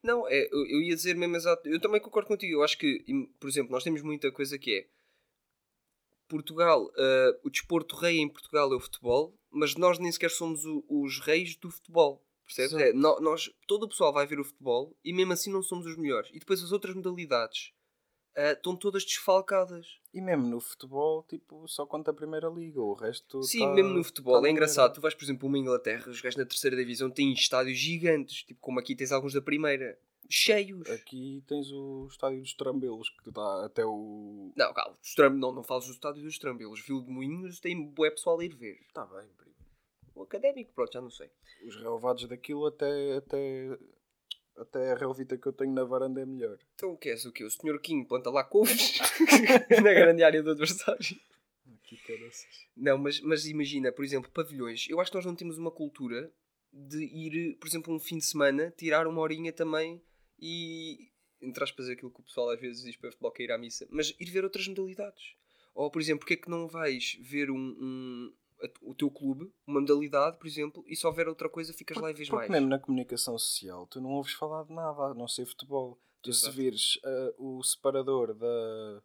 Não, 0.03 0.27
é, 0.29 0.47
eu, 0.47 0.67
eu 0.67 0.83
ia 0.83 0.95
dizer 0.95 1.17
mesmo 1.17 1.37
exato. 1.37 1.69
Eu 1.69 1.81
também 1.81 2.01
concordo 2.01 2.29
contigo. 2.29 2.55
Eu 2.55 2.63
acho 2.63 2.79
que, 2.79 3.05
por 3.39 3.49
exemplo, 3.49 3.73
nós 3.73 3.85
temos 3.85 4.03
muita 4.03 4.31
coisa 4.33 4.59
que 4.59 4.79
é. 4.79 4.89
Portugal, 6.29 6.85
uh, 6.85 7.41
o 7.45 7.51
desporto 7.51 7.97
rei 7.97 8.19
em 8.19 8.29
Portugal 8.29 8.73
é 8.73 8.77
o 8.77 8.81
futebol, 8.81 9.35
mas 9.51 9.75
nós 9.77 9.99
nem 9.99 10.11
sequer 10.11 10.31
somos 10.31 10.65
o, 10.65 10.85
os 10.89 11.21
reis 11.21 11.57
do 11.57 11.71
futebol. 11.71 12.23
Percebes? 12.45 12.75
É, 12.75 12.93
nós, 12.93 13.51
todo 13.67 13.85
o 13.85 13.89
pessoal 13.89 14.13
vai 14.13 14.25
ver 14.27 14.39
o 14.39 14.45
futebol 14.45 14.97
e 15.05 15.13
mesmo 15.13 15.33
assim 15.33 15.51
não 15.51 15.63
somos 15.63 15.85
os 15.85 15.97
melhores. 15.97 16.31
E 16.33 16.39
depois 16.39 16.63
as 16.63 16.71
outras 16.71 16.95
modalidades 16.95 17.73
uh, 18.37 18.53
estão 18.53 18.77
todas 18.77 19.05
desfalcadas. 19.05 19.99
E 20.15 20.21
mesmo 20.21 20.47
no 20.47 20.61
futebol, 20.61 21.25
tipo, 21.25 21.67
só 21.67 21.85
conta 21.85 22.11
a 22.11 22.15
primeira 22.15 22.49
liga, 22.49 22.81
o 22.81 22.95
resto. 22.95 23.43
Sim, 23.43 23.61
tá, 23.61 23.75
mesmo 23.75 23.91
no 23.91 24.05
futebol, 24.05 24.41
tá 24.41 24.47
é 24.47 24.51
engraçado. 24.51 24.95
Tu 24.95 25.01
vais, 25.01 25.15
por 25.15 25.25
exemplo, 25.25 25.49
uma 25.49 25.59
Inglaterra, 25.59 26.09
os 26.09 26.21
gajos 26.21 26.37
na 26.37 26.47
terceira 26.47 26.77
divisão 26.77 27.11
têm 27.11 27.33
estádios 27.33 27.77
gigantes, 27.77 28.45
tipo 28.45 28.61
como 28.61 28.79
aqui 28.79 28.95
tens 28.95 29.11
alguns 29.11 29.33
da 29.33 29.43
primeira, 29.43 29.99
cheios. 30.29 30.89
Aqui 30.91 31.43
tens 31.47 31.71
o 31.71 32.07
estádio 32.11 32.41
dos 32.41 32.55
Trambelos, 32.55 33.11
que 33.23 33.31
dá 33.31 33.67
até 33.67 33.85
o. 33.85 34.53
Não, 34.57 34.73
calma, 34.73 34.97
tram... 35.15 35.31
não, 35.31 35.53
não 35.53 35.63
falas 35.63 35.87
do 35.87 35.93
estádio 35.93 36.23
dos 36.23 36.39
Trambelos. 36.39 36.81
Vila 36.81 37.03
de 37.03 37.11
Moinhos 37.11 37.61
tem 37.61 37.81
bué 37.91 38.11
pessoal 38.11 38.41
a 38.41 38.45
ir 38.45 38.55
ver. 38.55 38.81
Está 38.87 39.05
bem, 39.07 39.29
primo. 39.37 39.55
O 40.15 40.23
académico, 40.23 40.73
pronto, 40.75 40.93
já 40.93 41.01
não 41.01 41.11
sei. 41.11 41.31
Os 41.67 41.77
relevados 41.77 42.27
daquilo 42.27 42.67
até, 42.67 43.17
até 43.17 43.79
até 44.57 44.93
a 44.93 44.95
relvita 44.97 45.37
que 45.37 45.47
eu 45.47 45.53
tenho 45.53 45.73
na 45.73 45.85
varanda 45.85 46.21
é 46.21 46.27
melhor. 46.27 46.59
Então 46.75 46.93
o 46.93 46.97
que 46.97 47.11
és 47.11 47.25
o 47.27 47.33
quê? 47.33 47.45
O 47.45 47.51
senhor 47.51 47.79
King 47.81 48.07
planta 48.07 48.31
lá 48.31 48.43
couves 48.43 48.99
na 49.83 49.93
grande 49.93 50.23
área 50.23 50.43
do 50.43 50.51
adversário. 50.51 51.21
Que 51.83 51.97
caraças. 51.99 52.67
Não, 52.77 52.99
mas, 52.99 53.21
mas 53.21 53.47
imagina, 53.47 53.93
por 53.93 54.05
exemplo, 54.05 54.31
pavilhões. 54.31 54.89
Eu 54.89 55.01
acho 55.01 55.11
que 55.11 55.17
nós 55.17 55.27
não 55.27 55.37
temos 55.37 55.59
uma 55.59 55.71
cultura 55.71 56.33
de 56.73 57.05
ir, 57.05 57.57
por 57.59 57.69
exemplo, 57.69 57.95
um 57.95 58.01
fim 58.01 58.19
de 58.19 58.25
semana, 58.25 58.73
tirar 58.77 59.07
uma 59.07 59.21
horinha 59.21 59.53
também 59.53 60.03
e, 60.39 61.11
entre 61.41 61.63
aspas, 61.63 61.89
aquilo 61.89 62.11
que 62.11 62.21
o 62.21 62.25
pessoal 62.25 62.51
às 62.51 62.61
vezes 62.61 62.83
diz 62.83 62.97
para 62.97 63.09
o 63.09 63.13
futebol 63.13 63.33
que 63.33 63.43
é 63.43 63.47
ir 63.47 63.53
à 63.53 63.59
missa, 63.59 63.87
mas 63.91 64.15
ir 64.19 64.31
ver 64.31 64.45
outras 64.45 64.67
modalidades. 64.69 65.35
Ou, 65.75 65.91
por 65.91 66.01
exemplo, 66.01 66.21
porque 66.21 66.35
é 66.35 66.37
que 66.37 66.49
não 66.49 66.67
vais 66.67 67.19
ver 67.21 67.51
um, 67.51 67.57
um, 67.57 68.35
o 68.83 68.95
teu 68.95 69.11
clube, 69.11 69.53
uma 69.67 69.81
modalidade, 69.81 70.39
por 70.39 70.47
exemplo, 70.47 70.83
e 70.87 70.97
se 70.97 71.07
houver 71.07 71.29
outra 71.29 71.49
coisa 71.49 71.73
ficas 71.73 71.99
lá 71.99 72.11
e 72.11 72.15
vês 72.15 72.31
mais. 72.31 72.51
mesmo 72.51 72.69
na 72.69 72.79
comunicação 72.79 73.39
social 73.39 73.87
tu 73.87 74.01
não 74.01 74.11
ouves 74.13 74.33
falar 74.33 74.65
de 74.65 74.73
nada, 74.73 75.03
a 75.03 75.15
não 75.15 75.29
ser 75.29 75.45
futebol. 75.45 76.01
Tu 76.23 76.31
Exato. 76.31 76.53
se 76.53 76.57
vires 76.57 76.97
uh, 76.97 77.59
o 77.59 77.63
separador 77.63 78.35
da, 78.35 79.03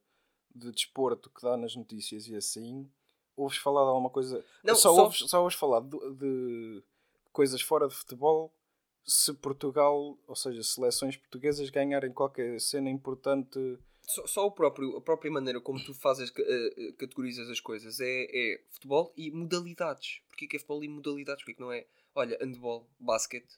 de 0.56 0.72
desporto 0.72 1.30
que 1.30 1.42
dá 1.42 1.58
nas 1.58 1.76
notícias 1.76 2.28
e 2.28 2.36
assim, 2.36 2.90
ouves 3.36 3.58
falar 3.58 3.84
de 3.84 3.90
alguma 3.90 4.10
coisa... 4.10 4.44
Não, 4.64 4.76
só, 4.76 4.96
só... 4.96 5.04
Ouves, 5.04 5.18
só 5.30 5.42
ouves 5.42 5.58
falar 5.58 5.82
de, 5.82 5.98
de 6.16 6.84
coisas 7.34 7.62
fora 7.62 7.88
de 7.88 7.94
futebol 7.94 8.54
se 9.06 9.34
Portugal, 9.34 10.18
ou 10.28 10.36
seja, 10.36 10.64
seleções 10.64 11.18
portuguesas 11.18 11.70
ganharem 11.70 12.12
qualquer 12.12 12.60
cena 12.60 12.90
importante 12.90 13.60
só, 14.04 14.28
só, 14.28 14.46
o 14.46 14.52
próprio, 14.52 14.98
a 14.98 15.02
própria 15.02 15.32
maneira 15.32 15.62
como 15.62 15.82
tu 15.84 15.94
fazes, 15.94 16.30
uh, 16.30 16.94
categorizas 16.98 17.50
as 17.50 17.60
coisas 17.60 18.00
é, 18.00 18.26
é 18.30 18.62
futebol 18.70 19.14
e 19.16 19.32
modalidades. 19.32 20.22
Porquê 20.28 20.48
que 20.48 20.58
é 20.58 20.60
futebol 20.60 20.84
e 20.84 20.90
modalidades? 20.90 21.44
Porquê 21.44 21.54
que 21.54 21.62
não 21.62 21.72
é, 21.72 21.86
olha, 22.16 22.38
handball, 22.42 22.90
basquete, 23.00 23.58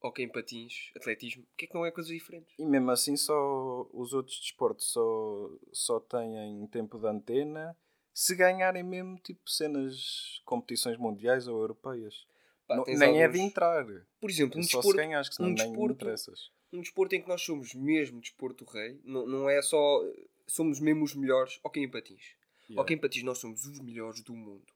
hockey 0.00 0.22
em 0.22 0.28
patins, 0.28 0.90
atletismo? 0.96 1.44
Porquê 1.46 1.66
que 1.66 1.74
não 1.74 1.84
é 1.84 1.90
coisas 1.90 2.12
diferentes? 2.12 2.54
E 2.58 2.64
mesmo 2.64 2.90
assim 2.90 3.16
só 3.16 3.88
os 3.92 4.14
outros 4.14 4.38
desportos 4.40 4.90
só, 4.90 5.50
só 5.72 6.00
têm 6.00 6.66
tempo 6.68 6.98
de 6.98 7.06
antena 7.06 7.76
se 8.12 8.34
ganharem 8.34 8.82
mesmo 8.82 9.16
tipo 9.18 9.48
cenas, 9.48 10.40
competições 10.44 10.98
mundiais 10.98 11.46
ou 11.46 11.60
europeias. 11.60 12.26
Pá, 12.70 12.76
não, 12.76 12.84
nem 12.84 13.02
alguns... 13.02 13.20
é 13.20 13.28
de 13.28 13.40
entrar. 13.40 13.84
Por 14.20 14.30
exemplo, 14.30 14.56
é 14.56 14.58
um 14.58 14.62
desporto, 14.62 14.96
ganhas, 14.96 15.28
que 15.28 15.42
um 15.42 15.52
desporto, 15.52 16.06
um 16.72 16.80
desporto 16.80 17.14
em 17.16 17.22
que 17.22 17.28
nós 17.28 17.42
somos 17.42 17.74
mesmo 17.74 18.20
desporto 18.20 18.64
rei, 18.64 19.00
não, 19.02 19.26
não 19.26 19.50
é 19.50 19.60
só 19.60 20.00
somos 20.46 20.78
mesmo 20.78 21.02
os 21.02 21.14
melhores, 21.16 21.58
ok 21.64 21.82
em 21.82 21.90
patins. 21.90 22.36
Yeah. 22.68 22.80
Ok 22.80 22.96
em 22.96 23.00
patins 23.00 23.24
nós 23.24 23.38
somos 23.38 23.64
os 23.64 23.80
melhores 23.80 24.22
do 24.22 24.32
mundo. 24.32 24.72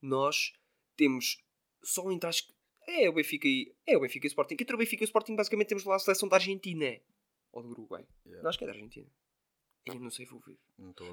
Nós 0.00 0.54
temos 0.96 1.36
só 1.82 2.10
entre 2.10 2.30
as 2.30 2.48
é 2.86 3.10
o 3.10 3.12
Benfica 3.12 3.46
e 3.46 3.70
é 3.86 3.94
o 3.98 4.00
Benfica 4.00 4.26
e 4.26 4.28
o 4.28 4.30
Sporting. 4.30 4.54
Entre 4.54 4.74
o 4.74 4.78
Benfica 4.78 5.02
e 5.02 5.04
o 5.04 5.08
Sporting 5.08 5.36
basicamente 5.36 5.68
temos 5.68 5.84
lá 5.84 5.96
a 5.96 5.98
seleção 5.98 6.26
da 6.26 6.36
Argentina 6.36 6.98
ou 7.52 7.62
do 7.62 7.68
Uruguai. 7.68 8.06
Yeah. 8.24 8.42
Não 8.42 8.48
acho 8.48 8.56
que 8.56 8.64
é 8.64 8.68
da 8.68 8.72
Argentina. 8.72 9.06
Eu 9.84 10.00
não 10.00 10.10
sei 10.10 10.26
vou 10.26 10.40
ver. 10.40 10.58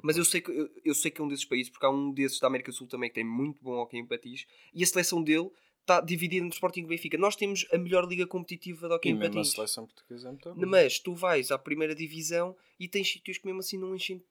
Mas 0.01 0.17
eu 0.17 0.25
sei, 0.25 0.41
que, 0.41 0.51
eu, 0.51 0.69
eu, 0.83 0.93
sei 0.93 1.09
que 1.09 1.21
é 1.21 1.23
um 1.23 1.27
desses 1.27 1.45
países, 1.45 1.69
porque 1.69 1.85
há 1.85 1.89
um 1.89 2.11
desses 2.11 2.39
da 2.39 2.47
América 2.47 2.71
do 2.71 2.75
Sul 2.75 2.87
também 2.87 3.09
que 3.09 3.15
tem 3.15 3.23
muito 3.23 3.61
bom 3.61 3.77
hockey 3.77 3.97
em 3.97 4.05
patins. 4.05 4.45
E 4.73 4.83
a 4.83 4.87
seleção 4.87 5.23
dele 5.23 5.49
está 5.85 6.01
dividida 6.01 6.43
entre 6.43 6.55
Sporting 6.55 6.81
e 6.81 6.87
Benfica. 6.87 7.17
Nós 7.17 7.35
temos 7.35 7.65
a 7.71 7.77
melhor 7.77 8.05
liga 8.07 8.25
competitiva 8.25 8.87
de 8.87 8.93
hockey 8.95 9.09
em 9.09 9.39
a 9.39 9.43
seleção 9.43 9.85
portuguesa 9.85 10.27
é 10.27 10.31
muito 10.31 10.53
boa. 10.53 10.67
Mas 10.67 10.99
tu 10.99 11.13
vais 11.13 11.51
à 11.51 11.59
primeira 11.59 11.93
divisão 11.93 12.55
e 12.79 12.87
tens 12.87 13.09
sítios 13.09 13.37
que 13.37 13.45
mesmo 13.45 13.59
assim 13.59 13.77
não 13.77 13.95
enchem 13.95 14.21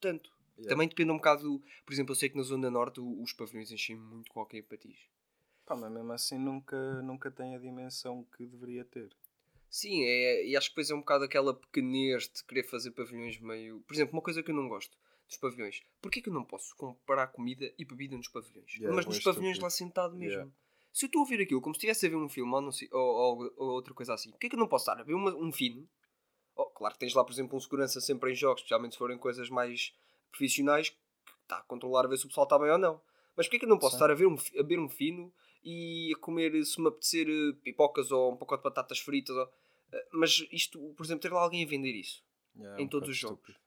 tanto. 0.00 0.32
Yeah. 0.56 0.70
Também 0.70 0.88
depende 0.88 1.10
um 1.10 1.16
bocado, 1.16 1.62
por 1.84 1.92
exemplo, 1.92 2.12
eu 2.12 2.16
sei 2.16 2.28
que 2.28 2.36
na 2.36 2.42
Zona 2.42 2.70
Norte 2.70 3.00
os 3.00 3.32
pavilhões 3.32 3.70
enchem 3.70 3.96
muito 3.96 4.30
com 4.30 4.40
hockey 4.40 4.62
patins. 4.62 4.98
Pá, 5.66 5.76
mas 5.76 5.92
mesmo 5.92 6.12
assim 6.12 6.38
nunca, 6.38 7.02
nunca 7.02 7.30
tem 7.30 7.54
a 7.54 7.58
dimensão 7.58 8.24
que 8.36 8.46
deveria 8.46 8.84
ter. 8.84 9.10
Sim, 9.68 10.04
é, 10.04 10.46
e 10.46 10.56
acho 10.56 10.68
que 10.68 10.74
depois 10.74 10.90
é 10.90 10.94
um 10.94 11.00
bocado 11.00 11.24
aquela 11.24 11.52
pequenez 11.52 12.28
de 12.28 12.44
querer 12.44 12.62
fazer 12.62 12.92
pavilhões 12.92 13.38
meio. 13.40 13.80
Por 13.80 13.94
exemplo, 13.94 14.14
uma 14.14 14.22
coisa 14.22 14.42
que 14.42 14.50
eu 14.50 14.54
não 14.54 14.68
gosto 14.68 14.96
dos 15.26 15.36
pavilhões. 15.36 15.82
Porquê 16.00 16.22
que 16.22 16.28
eu 16.28 16.32
não 16.32 16.44
posso 16.44 16.74
comprar 16.76 17.26
comida 17.28 17.72
e 17.76 17.84
bebida 17.84 18.16
nos 18.16 18.28
pavilhões? 18.28 18.72
Yeah, 18.74 18.94
Mas 18.94 19.04
bué 19.04 19.14
nos 19.14 19.24
pavilhões 19.24 19.56
estúpido. 19.56 19.64
lá 19.64 19.70
sentado 19.70 20.14
mesmo. 20.14 20.32
Yeah. 20.32 20.52
Se 20.94 21.04
eu 21.04 21.08
estou 21.08 21.18
a 21.20 21.22
ouvir 21.24 21.40
aquilo 21.42 21.60
como 21.60 21.74
se 21.74 21.78
estivesse 21.78 22.06
a 22.06 22.08
ver 22.08 22.14
um 22.14 22.28
filme 22.28 22.54
ou, 22.54 22.70
sei- 22.70 22.88
ou, 22.92 23.00
ou- 23.00 23.52
ou 23.56 23.68
outra 23.72 23.92
coisa 23.92 24.14
assim, 24.14 24.30
porquê 24.30 24.48
que 24.48 24.54
eu 24.54 24.60
não 24.60 24.68
posso 24.68 24.88
estar 24.88 25.00
a 25.00 25.04
ver 25.04 25.14
uma- 25.14 25.34
um 25.34 25.50
fino? 25.50 25.88
Oh, 26.54 26.66
claro 26.66 26.94
que 26.94 27.00
tens 27.00 27.12
lá, 27.14 27.24
por 27.24 27.32
exemplo, 27.32 27.56
um 27.56 27.60
segurança 27.60 28.00
sempre 28.00 28.30
em 28.30 28.34
jogos, 28.36 28.60
especialmente 28.60 28.92
se 28.92 28.98
forem 28.98 29.18
coisas 29.18 29.50
mais 29.50 29.92
profissionais, 30.30 30.90
que 30.90 30.96
está 31.42 31.58
a 31.58 31.62
controlar 31.62 32.04
a 32.04 32.08
ver 32.08 32.16
se 32.16 32.26
o 32.26 32.28
pessoal 32.28 32.44
está 32.44 32.56
bem 32.56 32.70
ou 32.70 32.78
não. 32.78 33.02
Mas 33.36 33.46
porquê 33.46 33.58
que 33.58 33.64
eu 33.64 33.68
não 33.68 33.76
posso 33.78 33.96
Sim. 33.96 34.04
estar 34.04 34.10
a 34.12 34.14
ver, 34.14 34.26
um, 34.28 34.36
a 34.36 34.62
ver 34.62 34.78
um 34.78 34.88
fino 34.88 35.32
e 35.64 36.12
a 36.14 36.18
comer, 36.20 36.64
se 36.64 36.80
me 36.80 36.86
apetecer, 36.86 37.26
eh, 37.28 37.52
pipocas 37.64 38.12
ou 38.12 38.32
um 38.32 38.36
pacote 38.36 38.62
de 38.62 38.68
batatas 38.70 39.00
fritas? 39.00 39.34
ou- 39.34 39.50
eh, 39.92 40.08
Mas 40.12 40.46
isto, 40.52 40.78
por 40.96 41.04
exemplo, 41.04 41.22
ter 41.22 41.32
lá 41.32 41.40
alguém 41.42 41.64
a 41.64 41.68
vender 41.68 41.92
isso 41.92 42.22
Yeah, 42.56 42.80
em 42.80 42.84
um 42.86 42.88
todos 42.88 43.08
os 43.08 43.16
jogos. 43.16 43.40
estúpido. 43.40 43.63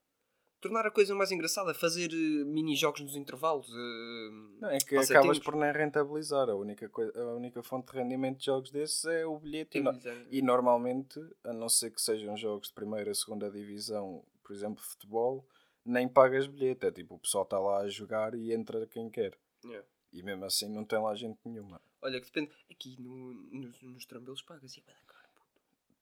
Tornar 0.67 0.85
a 0.87 0.91
coisa 0.91 1.15
mais 1.15 1.31
engraçada, 1.31 1.73
fazer 1.73 2.11
eh, 2.11 2.43
mini-jogos 2.43 3.01
nos 3.01 3.15
intervalos. 3.15 3.67
eh, 3.69 4.59
Não, 4.59 4.69
é 4.69 4.77
que 4.79 4.95
acabas 4.97 5.39
por 5.39 5.55
nem 5.55 5.71
rentabilizar. 5.71 6.49
A 6.49 6.55
única, 6.55 6.89
coi- 6.89 7.11
a 7.15 7.33
única 7.35 7.63
fonte 7.63 7.91
de 7.91 7.97
rendimento 7.97 8.39
de 8.39 8.45
jogos 8.45 8.69
desses 8.71 9.05
é 9.05 9.25
o 9.25 9.39
bilhete. 9.39 9.77
E, 9.77 9.81
no- 9.81 9.91
e 10.31 10.41
normalmente, 10.41 11.19
a 11.43 11.53
não 11.53 11.69
ser 11.69 11.91
que 11.91 12.01
sejam 12.01 12.35
jogos 12.35 12.67
de 12.67 12.73
primeira, 12.73 13.13
segunda 13.13 13.49
divisão, 13.49 14.23
por 14.43 14.53
exemplo, 14.53 14.83
futebol, 14.83 15.45
nem 15.85 16.07
pagas 16.07 16.47
bilhete. 16.47 16.85
É 16.85 16.91
tipo, 16.91 17.15
o 17.15 17.19
pessoal 17.19 17.43
está 17.45 17.59
lá 17.59 17.77
a 17.79 17.87
jogar 17.89 18.35
e 18.35 18.51
entra 18.53 18.85
quem 18.87 19.09
quer. 19.09 19.37
Yeah. 19.63 19.87
E 20.11 20.21
mesmo 20.23 20.43
assim 20.45 20.67
não 20.69 20.83
tem 20.83 20.99
lá 20.99 21.15
gente 21.15 21.39
nenhuma. 21.45 21.81
Olha, 22.01 22.19
que 22.19 22.27
depende. 22.27 22.51
Aqui 22.69 22.95
no, 23.01 23.33
nos, 23.33 23.81
nos 23.81 24.05
trambelos 24.05 24.41
pagas 24.41 24.75
e 24.75 24.79
é 24.79 24.93
caro, 25.05 25.27
puto. 25.35 25.61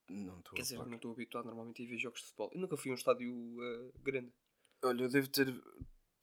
Não 0.09 0.37
estou 0.39 0.53
Quer 0.53 0.61
dizer, 0.61 0.77
não 0.77 0.95
estou 0.95 1.11
habituado 1.11 1.45
normalmente 1.45 1.83
a 1.83 1.87
ver 1.87 1.97
jogos 1.97 2.19
de 2.21 2.25
futebol. 2.27 2.49
Eu 2.53 2.59
nunca 2.61 2.77
fui 2.77 2.89
a 2.91 2.93
um 2.93 2.95
estádio 2.97 3.31
eh, 3.63 3.91
grande. 4.03 4.31
Olha, 4.87 5.03
eu 5.03 5.09
devo 5.09 5.27
ter. 5.29 5.49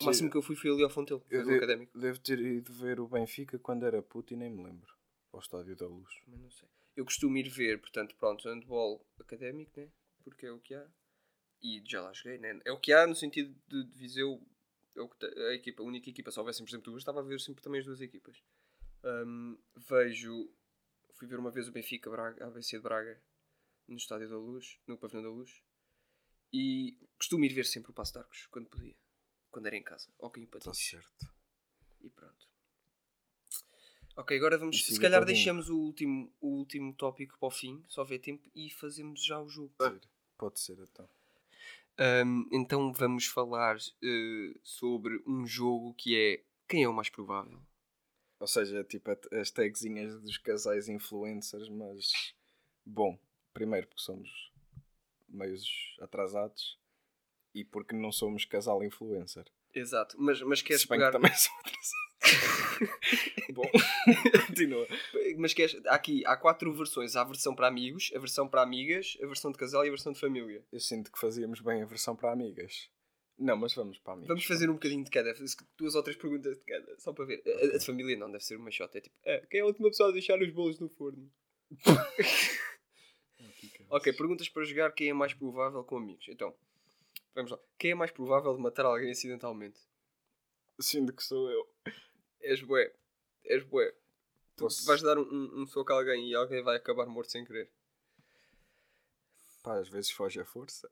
O 0.01 0.05
máximo 0.05 0.31
que 0.31 0.37
eu 0.37 0.43
fui 0.43 0.57
foi 0.57 0.71
ali 0.71 0.83
ao 0.83 0.91
Fontelo, 0.91 1.25
eu 1.31 1.55
académico. 1.57 1.97
devo 1.99 2.19
ter 2.21 2.39
ido 2.41 2.73
ver 2.73 2.99
o 3.01 3.07
Benfica 3.09 3.59
quando 3.59 3.87
era 3.87 4.03
puto 4.03 4.33
e 4.33 4.37
nem 4.37 4.51
me 4.51 4.63
lembro. 4.65 4.93
Ao 5.33 5.41
Estádio 5.41 5.77
da 5.77 5.87
Luz. 5.87 6.13
Mas 6.27 6.41
não 6.41 6.51
sei. 6.51 6.69
Eu 6.97 7.05
costumo 7.05 7.37
ir 7.39 7.49
ver, 7.49 7.81
portanto, 7.81 8.15
pronto, 8.17 8.47
handball 8.49 9.07
académico, 9.19 9.73
né? 9.81 9.89
Porque 10.25 10.45
é 10.47 10.51
o 10.53 10.59
que 10.61 10.75
há. 10.75 10.87
E 11.63 11.83
já 11.87 12.03
lá 12.03 12.13
joguei, 12.13 12.39
né? 12.39 12.61
É 12.65 12.73
o 12.73 12.79
que 12.81 12.93
há 12.93 13.07
no 13.07 13.15
sentido 13.15 13.55
de, 13.69 13.85
de 13.85 13.97
Viseu. 13.99 14.43
É 14.97 15.01
o 15.01 15.09
que 15.09 15.17
te- 15.19 15.39
a, 15.39 15.55
equipa, 15.55 15.83
a 15.83 15.87
única 15.87 16.11
equipa, 16.11 16.31
se 16.31 16.39
houvessem, 16.39 16.65
por 16.67 16.71
exemplo, 16.71 16.91
duas, 16.91 17.01
estava 17.03 17.21
a 17.21 17.23
ver 17.23 17.41
sempre 17.41 17.63
também 17.63 17.79
as 17.81 17.87
duas 17.87 18.01
equipas. 18.01 18.43
Hum, 19.05 19.57
vejo. 19.77 20.53
Fui 21.15 21.27
ver 21.29 21.39
uma 21.39 21.51
vez 21.51 21.69
o 21.69 21.73
Benfica 21.73 22.11
Braga, 22.11 22.45
ABC 22.47 22.77
de 22.77 22.83
Braga 22.83 23.23
no 23.89 23.97
Estádio 23.97 24.29
da 24.29 24.37
Luz, 24.37 24.79
no 24.87 24.99
Pavilhão 24.99 25.23
da 25.23 25.31
Luz. 25.31 25.63
E 26.53 26.97
costumo 27.17 27.45
ir 27.45 27.53
ver 27.53 27.65
sempre 27.65 27.91
o 27.91 27.95
Passo 27.95 28.13
de 28.13 28.19
Arcos 28.19 28.47
quando 28.47 28.69
podia. 28.69 28.95
Quando 29.51 29.67
era 29.67 29.77
em 29.77 29.83
casa. 29.83 30.09
Ok, 30.19 30.43
Está 30.43 30.59
patins. 30.59 30.79
certo. 30.79 31.33
E 32.01 32.11
pronto. 32.11 32.49
Ok, 34.17 34.37
agora 34.37 34.59
vamos. 34.59 34.85
Se 34.85 35.01
calhar 35.01 35.21
bingo. 35.21 35.33
deixamos 35.33 35.71
o 35.71 35.79
último, 35.79 36.33
o 36.41 36.49
último 36.59 36.93
tópico 36.95 37.39
para 37.39 37.47
o 37.49 37.51
fim, 37.51 37.83
só 37.89 38.05
ver 38.05 38.19
tempo, 38.19 38.51
e 38.55 38.71
fazemos 38.71 39.25
já 39.25 39.41
o 39.41 39.49
jogo. 39.49 39.73
Pode 40.37 40.61
ser 40.61 40.79
então. 40.79 41.09
Ahm, 41.99 42.45
então 42.53 42.93
vamos 42.93 43.27
falar 43.27 43.77
eh, 44.03 44.55
sobre 44.63 45.23
um 45.27 45.47
jogo 45.47 45.95
que 45.95 46.17
é 46.17 46.45
quem 46.69 46.83
é 46.83 46.89
o 46.89 46.93
mais 46.93 47.09
provável. 47.09 47.61
Ou 48.41 48.47
seja, 48.47 48.83
tipo 48.85 49.11
as 49.33 49.51
tagzinhas 49.51 50.21
dos 50.21 50.37
casais 50.39 50.89
influencers, 50.89 51.69
mas 51.69 52.35
bom, 52.85 53.19
primeiro 53.55 53.87
porque 53.87 54.03
somos 54.03 54.52
meios 55.33 55.97
atrasados 56.01 56.79
e 57.55 57.65
porque 57.65 57.95
não 57.95 58.13
somos 58.13 58.45
casal 58.45 58.83
influencer. 58.83 59.45
Exato, 59.75 60.17
mas, 60.19 60.41
mas 60.43 60.61
queres 60.63 60.83
Se 60.83 60.89
bem 60.89 60.99
pegar. 60.99 61.11
que 61.11 61.19
também 61.19 61.33
sou 61.35 61.53
atrasado. 61.61 62.03
bom, 63.55 63.63
continua. 64.47 64.87
Mas 65.39 65.55
queres. 65.55 65.81
Aqui 65.87 66.25
há 66.27 66.37
quatro 66.37 66.73
versões: 66.75 67.17
há 67.17 67.23
a 67.23 67.25
versão 67.25 67.55
para 67.55 67.69
amigos, 67.69 68.11
a 68.15 68.19
versão 68.19 68.47
para 68.49 68.63
amigas, 68.63 69.17
a 69.23 69.27
versão 69.27 69.51
de 69.51 69.59
casal 69.59 69.85
e 69.85 69.89
a 69.89 69.91
versão 69.91 70.13
de 70.13 70.21
família. 70.21 70.65
Eu 70.71 70.81
sinto 70.81 71.11
que 71.11 71.19
fazíamos 71.19 71.61
bem 71.61 71.83
a 71.83 71.87
versão 71.87 72.15
para 72.15 72.33
amigas. 72.33 72.91
Não, 73.39 73.57
mas 73.57 73.75
vamos 73.75 73.99
para 73.99 74.13
amigas. 74.13 74.29
Vamos 74.29 74.45
fazer 74.45 74.69
um 74.71 74.75
bocadinho 74.75 75.05
de 75.05 75.11
cada, 75.11 75.35
duas 75.77 75.95
ou 75.95 76.03
três 76.03 76.17
perguntas 76.17 76.57
de 76.59 76.65
cada, 76.65 76.99
só 77.01 77.13
para 77.13 77.25
ver. 77.25 77.43
A, 77.47 77.75
a 77.75 77.79
de 77.79 77.85
família 77.85 78.17
não, 78.17 78.31
deve 78.31 78.45
ser 78.45 78.57
uma 78.57 78.71
shot. 78.71 78.97
É 78.97 79.01
tipo, 79.01 79.17
ah, 79.27 79.43
quem 79.51 79.61
é 79.61 79.63
a 79.63 79.67
última 79.67 79.89
pessoa 79.89 80.11
a 80.11 80.13
deixar 80.13 80.41
os 80.41 80.51
bolos 80.51 80.79
no 80.79 80.89
forno? 80.91 81.31
Ok, 83.95 84.11
perguntas 84.15 84.49
para 84.49 84.65
jogar 84.65 84.91
quem 84.93 85.11
é 85.11 85.13
mais 85.13 85.35
provável 85.35 85.85
com 85.85 85.99
amigos. 85.99 86.27
Então, 86.29 86.55
vamos 87.35 87.51
lá. 87.51 87.59
Quem 87.79 87.91
é 87.91 87.95
mais 87.95 88.11
provável 88.11 88.55
de 88.57 88.63
matar 88.63 88.87
alguém 88.87 89.11
acidentalmente? 89.11 89.79
Sinto 90.81 91.13
que 91.13 91.23
sou 91.23 91.51
eu. 91.51 91.69
És 92.41 92.63
bué. 92.63 92.91
És 93.45 93.63
bué. 93.65 93.93
Tu 94.57 94.65
Posso- 94.65 94.87
vais 94.87 95.03
dar 95.03 95.19
um, 95.19 95.23
um, 95.23 95.63
um 95.63 95.67
soco 95.67 95.93
a 95.93 95.97
alguém 95.97 96.31
e 96.31 96.35
alguém 96.35 96.63
vai 96.63 96.77
acabar 96.77 97.07
morto 97.07 97.31
sem 97.31 97.45
querer. 97.45 97.71
Pá, 99.63 99.79
às 99.79 99.89
vezes 99.89 100.11
foge 100.11 100.41
a 100.41 100.45
força. 100.45 100.91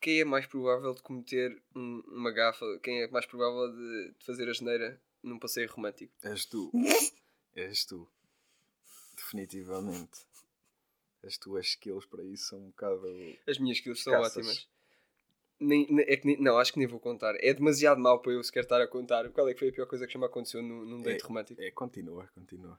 Quem 0.00 0.20
é 0.20 0.24
mais 0.24 0.46
provável 0.46 0.94
de 0.94 1.02
cometer 1.02 1.60
um- 1.74 2.02
uma 2.08 2.30
gafa? 2.30 2.64
Quem 2.82 3.02
é 3.02 3.08
mais 3.08 3.24
provável 3.26 3.72
de, 3.72 4.12
de 4.18 4.24
fazer 4.26 4.48
a 4.48 4.52
geneira 4.52 5.00
num 5.22 5.38
passeio 5.38 5.68
romântico? 5.72 6.12
És 6.22 6.44
tu. 6.44 6.70
És 7.56 7.84
tu. 7.86 8.06
Definitivamente. 9.16 10.27
As 11.24 11.36
tuas 11.36 11.66
skills 11.66 12.06
para 12.06 12.22
isso 12.24 12.48
são 12.50 12.58
um 12.58 12.66
bocado. 12.70 13.02
As 13.46 13.58
minhas 13.58 13.78
skills 13.78 14.02
são 14.02 14.12
Caças. 14.12 14.36
ótimas. 14.36 14.68
Nem, 15.60 15.86
nem- 15.90 16.04
é 16.08 16.16
que 16.16 16.24
nem- 16.26 16.40
não, 16.40 16.56
acho 16.58 16.72
que 16.72 16.78
nem 16.78 16.86
vou 16.86 17.00
contar. 17.00 17.34
É 17.40 17.52
demasiado 17.52 18.00
mau 18.00 18.20
para 18.20 18.32
eu 18.32 18.42
sequer 18.44 18.62
estar 18.62 18.80
a 18.80 18.86
contar. 18.86 19.28
Qual 19.30 19.48
é 19.48 19.52
que 19.52 19.58
foi 19.58 19.68
a 19.70 19.72
pior 19.72 19.86
coisa 19.86 20.06
que 20.06 20.12
já 20.12 20.18
me 20.18 20.24
aconteceu 20.26 20.62
num, 20.62 20.84
num 20.84 21.02
date 21.02 21.22
É. 21.24 21.26
romântico? 21.26 21.60
É, 21.60 21.70
continua, 21.72 22.28
continua. 22.34 22.78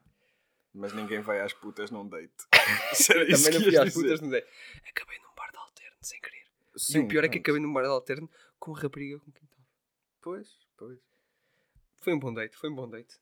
Mas 0.73 0.93
ninguém 0.93 1.19
vai 1.19 1.41
às 1.41 1.52
putas 1.52 1.91
num 1.91 2.08
date. 2.08 2.32
Também 3.08 3.54
não 3.54 3.62
fui 3.62 3.78
às 3.78 3.86
dizer. 3.89 4.02
putas 4.02 4.21
num 4.21 4.30
date. 4.30 4.47
Acabei 4.88 5.17
num 5.19 5.34
bar 5.36 5.52
de 5.52 5.58
alterno, 5.58 5.97
sem 6.02 6.21
querer. 6.21 6.45
e 6.75 6.80
Sim, 6.80 6.99
o 6.99 7.08
pior 7.10 7.25
é 7.25 7.28
que 7.30 7.39
acabei 7.39 7.60
num 7.62 7.73
bar 7.73 7.82
de 7.82 7.89
alterno 7.89 8.30
com 8.58 8.73
a 8.73 8.80
rapariga 8.80 9.19
com 9.19 9.32
quem 9.32 9.43
estava. 9.43 9.63
Pois, 10.21 10.47
pois. 10.78 10.99
Foi 11.97 12.13
um 12.13 12.19
bom 12.19 12.34
date, 12.34 12.56
foi 12.56 12.69
um 12.69 12.75
bom 12.75 12.88
date. 12.89 13.17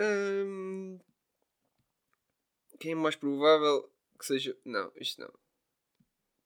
Hum, 0.00 0.98
Quem 2.80 2.92
é 2.92 2.94
mais 2.94 3.14
provável 3.16 3.88
que 4.18 4.26
seja. 4.26 4.56
Não, 4.64 4.92
isto 4.96 5.20
não. 5.20 5.32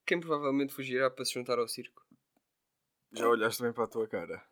Quem 0.07 0.21
provavelmente 0.21 0.73
fugirá 0.73 1.11
para 1.11 1.25
se 1.25 1.35
juntar 1.35 1.59
ao 1.59 1.69
circo? 1.69 2.05
Já 3.13 3.29
olhaste 3.29 3.63
bem 3.63 3.73
para 3.73 3.85
a 3.85 3.89
tua 3.89 4.07
cara? 4.07 4.43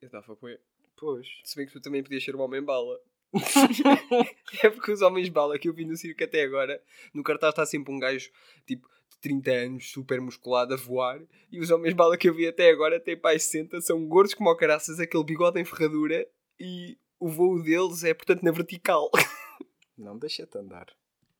Eu 0.00 0.08
dava 0.08 0.32
apoio. 0.32 0.58
Pois. 0.96 1.26
Se 1.44 1.56
bem 1.56 1.66
que 1.66 1.72
tu 1.72 1.80
também 1.80 2.02
podias 2.02 2.24
ser 2.24 2.34
o 2.34 2.40
homem 2.40 2.62
bala. 2.62 3.00
é 4.62 4.70
porque 4.70 4.92
os 4.92 5.02
homens 5.02 5.28
bala 5.28 5.58
que 5.58 5.68
eu 5.68 5.74
vi 5.74 5.84
no 5.84 5.96
circo 5.96 6.22
até 6.24 6.42
agora, 6.42 6.82
no 7.12 7.22
cartaz 7.22 7.50
está 7.50 7.66
sempre 7.66 7.92
um 7.92 7.98
gajo 7.98 8.30
tipo 8.66 8.88
de 9.10 9.18
30 9.20 9.50
anos, 9.50 9.90
super 9.90 10.20
musculado, 10.20 10.74
a 10.74 10.76
voar. 10.76 11.20
E 11.50 11.60
os 11.60 11.70
homens 11.70 11.94
bala 11.94 12.16
que 12.16 12.28
eu 12.28 12.34
vi 12.34 12.46
até 12.46 12.70
agora, 12.70 13.00
têm 13.00 13.18
pai 13.18 13.38
60, 13.38 13.80
são 13.80 14.06
gordos 14.06 14.34
como 14.34 14.50
o 14.50 14.56
caraças, 14.56 15.00
aquele 15.00 15.24
bigode 15.24 15.60
em 15.60 15.64
ferradura. 15.64 16.26
E 16.58 16.98
o 17.18 17.28
voo 17.28 17.62
deles 17.62 18.04
é, 18.04 18.14
portanto, 18.14 18.42
na 18.42 18.50
vertical. 18.50 19.10
Não, 19.96 20.18
deixa-te 20.18 20.56
andar. 20.56 20.86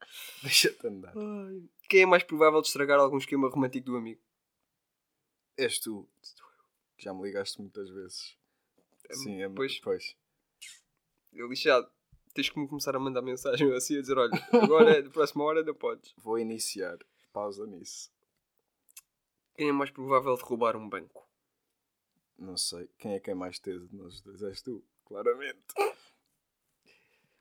Deixa-te 0.42 0.86
andar. 0.86 1.12
Ai. 1.16 1.62
Quem 1.88 2.02
é 2.02 2.06
mais 2.06 2.22
provável 2.22 2.60
de 2.60 2.68
estragar 2.68 2.98
algum 2.98 3.18
esquema 3.18 3.48
romântico 3.48 3.86
do 3.86 3.96
amigo? 3.96 4.20
És 5.56 5.78
tu. 5.78 6.08
Já 6.98 7.12
me 7.14 7.22
ligaste 7.22 7.60
muitas 7.60 7.88
vezes. 7.90 8.36
Sim, 9.12 9.42
é 9.42 9.48
pois. 9.48 9.78
pois. 9.80 10.16
É 11.34 11.42
lixado. 11.42 11.90
Tens 12.34 12.50
que 12.50 12.58
me 12.58 12.68
começar 12.68 12.94
a 12.94 12.98
mandar 12.98 13.22
mensagem 13.22 13.72
assim 13.74 13.96
a 13.96 14.00
dizer: 14.00 14.18
olha, 14.18 14.32
agora, 14.52 15.02
da 15.02 15.10
próxima 15.10 15.44
hora, 15.44 15.62
não 15.62 15.74
podes. 15.74 16.12
Vou 16.18 16.38
iniciar. 16.38 16.98
Pausa 17.32 17.66
nisso. 17.66 18.10
Quem 19.54 19.68
é 19.68 19.72
mais 19.72 19.90
provável 19.90 20.34
de 20.36 20.42
roubar 20.42 20.76
um 20.76 20.88
banco? 20.88 21.26
Não 22.38 22.56
sei. 22.56 22.88
Quem 22.98 23.14
é 23.14 23.20
quem 23.20 23.34
mais 23.34 23.58
tese 23.58 23.88
de 23.88 23.96
nós 23.96 24.20
dois? 24.20 24.42
És 24.42 24.60
tu, 24.60 24.84
claramente. 25.04 25.64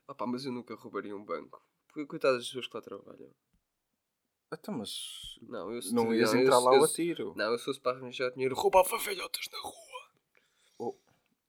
Ah 0.08 0.14
pá, 0.14 0.26
mas 0.26 0.46
eu 0.46 0.52
nunca 0.52 0.76
roubaria 0.76 1.16
um 1.16 1.26
banco. 1.26 1.62
Porque 1.96 2.08
coitadas 2.08 2.40
das 2.40 2.48
pessoas 2.48 2.68
que 2.68 2.76
lá 2.76 2.82
trabalham. 2.82 3.32
Então, 4.54 4.74
mas. 4.78 5.40
Não, 5.42 5.72
eu 5.72 5.82
se 5.82 5.94
Não 5.94 6.14
ias 6.14 6.34
eu- 6.34 6.42
entrar 6.42 6.60
lá 6.60 6.76
eu, 6.76 6.82
ao 6.82 6.88
tiro. 6.90 7.34
Não, 7.38 7.52
eu 7.54 7.58
se 7.58 7.64
fosse 7.64 7.80
para 7.80 7.98
arranjar 7.98 8.32
dinheiro, 8.32 8.54
roubava 8.54 8.98
velhotas 8.98 9.48
na 9.50 9.60
rua. 9.60 10.96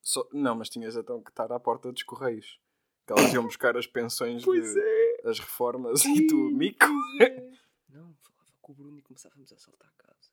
Só- 0.01 0.25
Não, 0.31 0.55
mas 0.55 0.69
tinhas 0.69 0.95
então 0.95 1.21
que 1.21 1.29
estar 1.29 1.51
à 1.51 1.59
porta 1.59 1.91
dos 1.91 2.01
correios. 2.03 2.61
Que 3.05 3.11
elas 3.11 3.33
iam 3.33 3.43
buscar 3.43 3.75
as 3.75 3.85
pensões 3.85 4.41
de 4.43 4.79
é. 4.79 5.27
as 5.29 5.37
reformas 5.37 6.05
e 6.05 6.25
tu, 6.27 6.35
mico. 6.51 6.85
Não, 7.89 8.15
falava 8.15 8.51
com 8.61 8.71
o 8.71 8.75
Bruno 8.75 8.97
e 8.97 9.01
começávamos 9.01 9.51
a 9.51 9.55
assaltar 9.55 9.91
casas. 9.97 10.31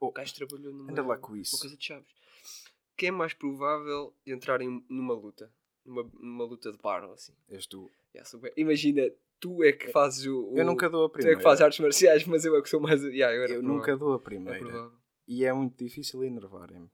Oh, 0.00 0.06
O 0.08 0.12
gajo 0.12 0.34
trabalhou 0.34 0.72
numa, 0.72 0.90
anda 0.90 1.06
lá 1.06 1.16
com 1.16 1.28
uma 1.34 1.38
isso. 1.40 1.56
coisa 1.60 1.76
de 1.76 1.84
chaves. 1.84 2.12
Quem 2.96 3.10
é 3.10 3.12
mais 3.12 3.32
provável 3.32 4.12
de 4.26 4.32
entrar 4.32 4.60
em, 4.60 4.84
numa 4.88 5.14
luta? 5.14 5.52
Numa, 5.84 6.02
numa 6.20 6.44
luta 6.44 6.70
de 6.72 6.78
bar 6.78 7.04
ou 7.04 7.12
assim. 7.14 7.32
És 7.48 7.66
tu. 7.66 7.90
Yeah, 8.14 8.28
sou 8.28 8.40
Imagina, 8.56 9.10
tu 9.38 9.62
é 9.62 9.72
que 9.72 9.88
fazes 9.92 10.24
o. 10.26 10.52
Eu 10.56 10.62
o- 10.62 10.66
nunca 10.66 10.88
dou 10.90 11.04
a 11.04 11.08
Tu 11.08 11.12
é 11.12 11.14
primeira. 11.14 11.36
que 11.38 11.42
fazes 11.42 11.62
artes 11.62 11.80
marciais, 11.80 12.24
mas 12.26 12.44
eu 12.44 12.56
é 12.56 12.62
que 12.62 12.68
sou 12.68 12.80
mais. 12.80 13.02
Yeah, 13.02 13.34
eu 13.36 13.42
era 13.42 13.52
Eu 13.52 13.60
provável. 13.60 13.76
nunca 13.76 13.96
dou 13.96 14.12
a 14.12 14.16
É 14.16 14.18
primeira. 14.18 14.58
provável. 14.58 14.92
e 15.28 15.44
é 15.44 15.52
muito 15.52 15.76
difícil 15.84 16.24
enervarem-me. 16.24 16.90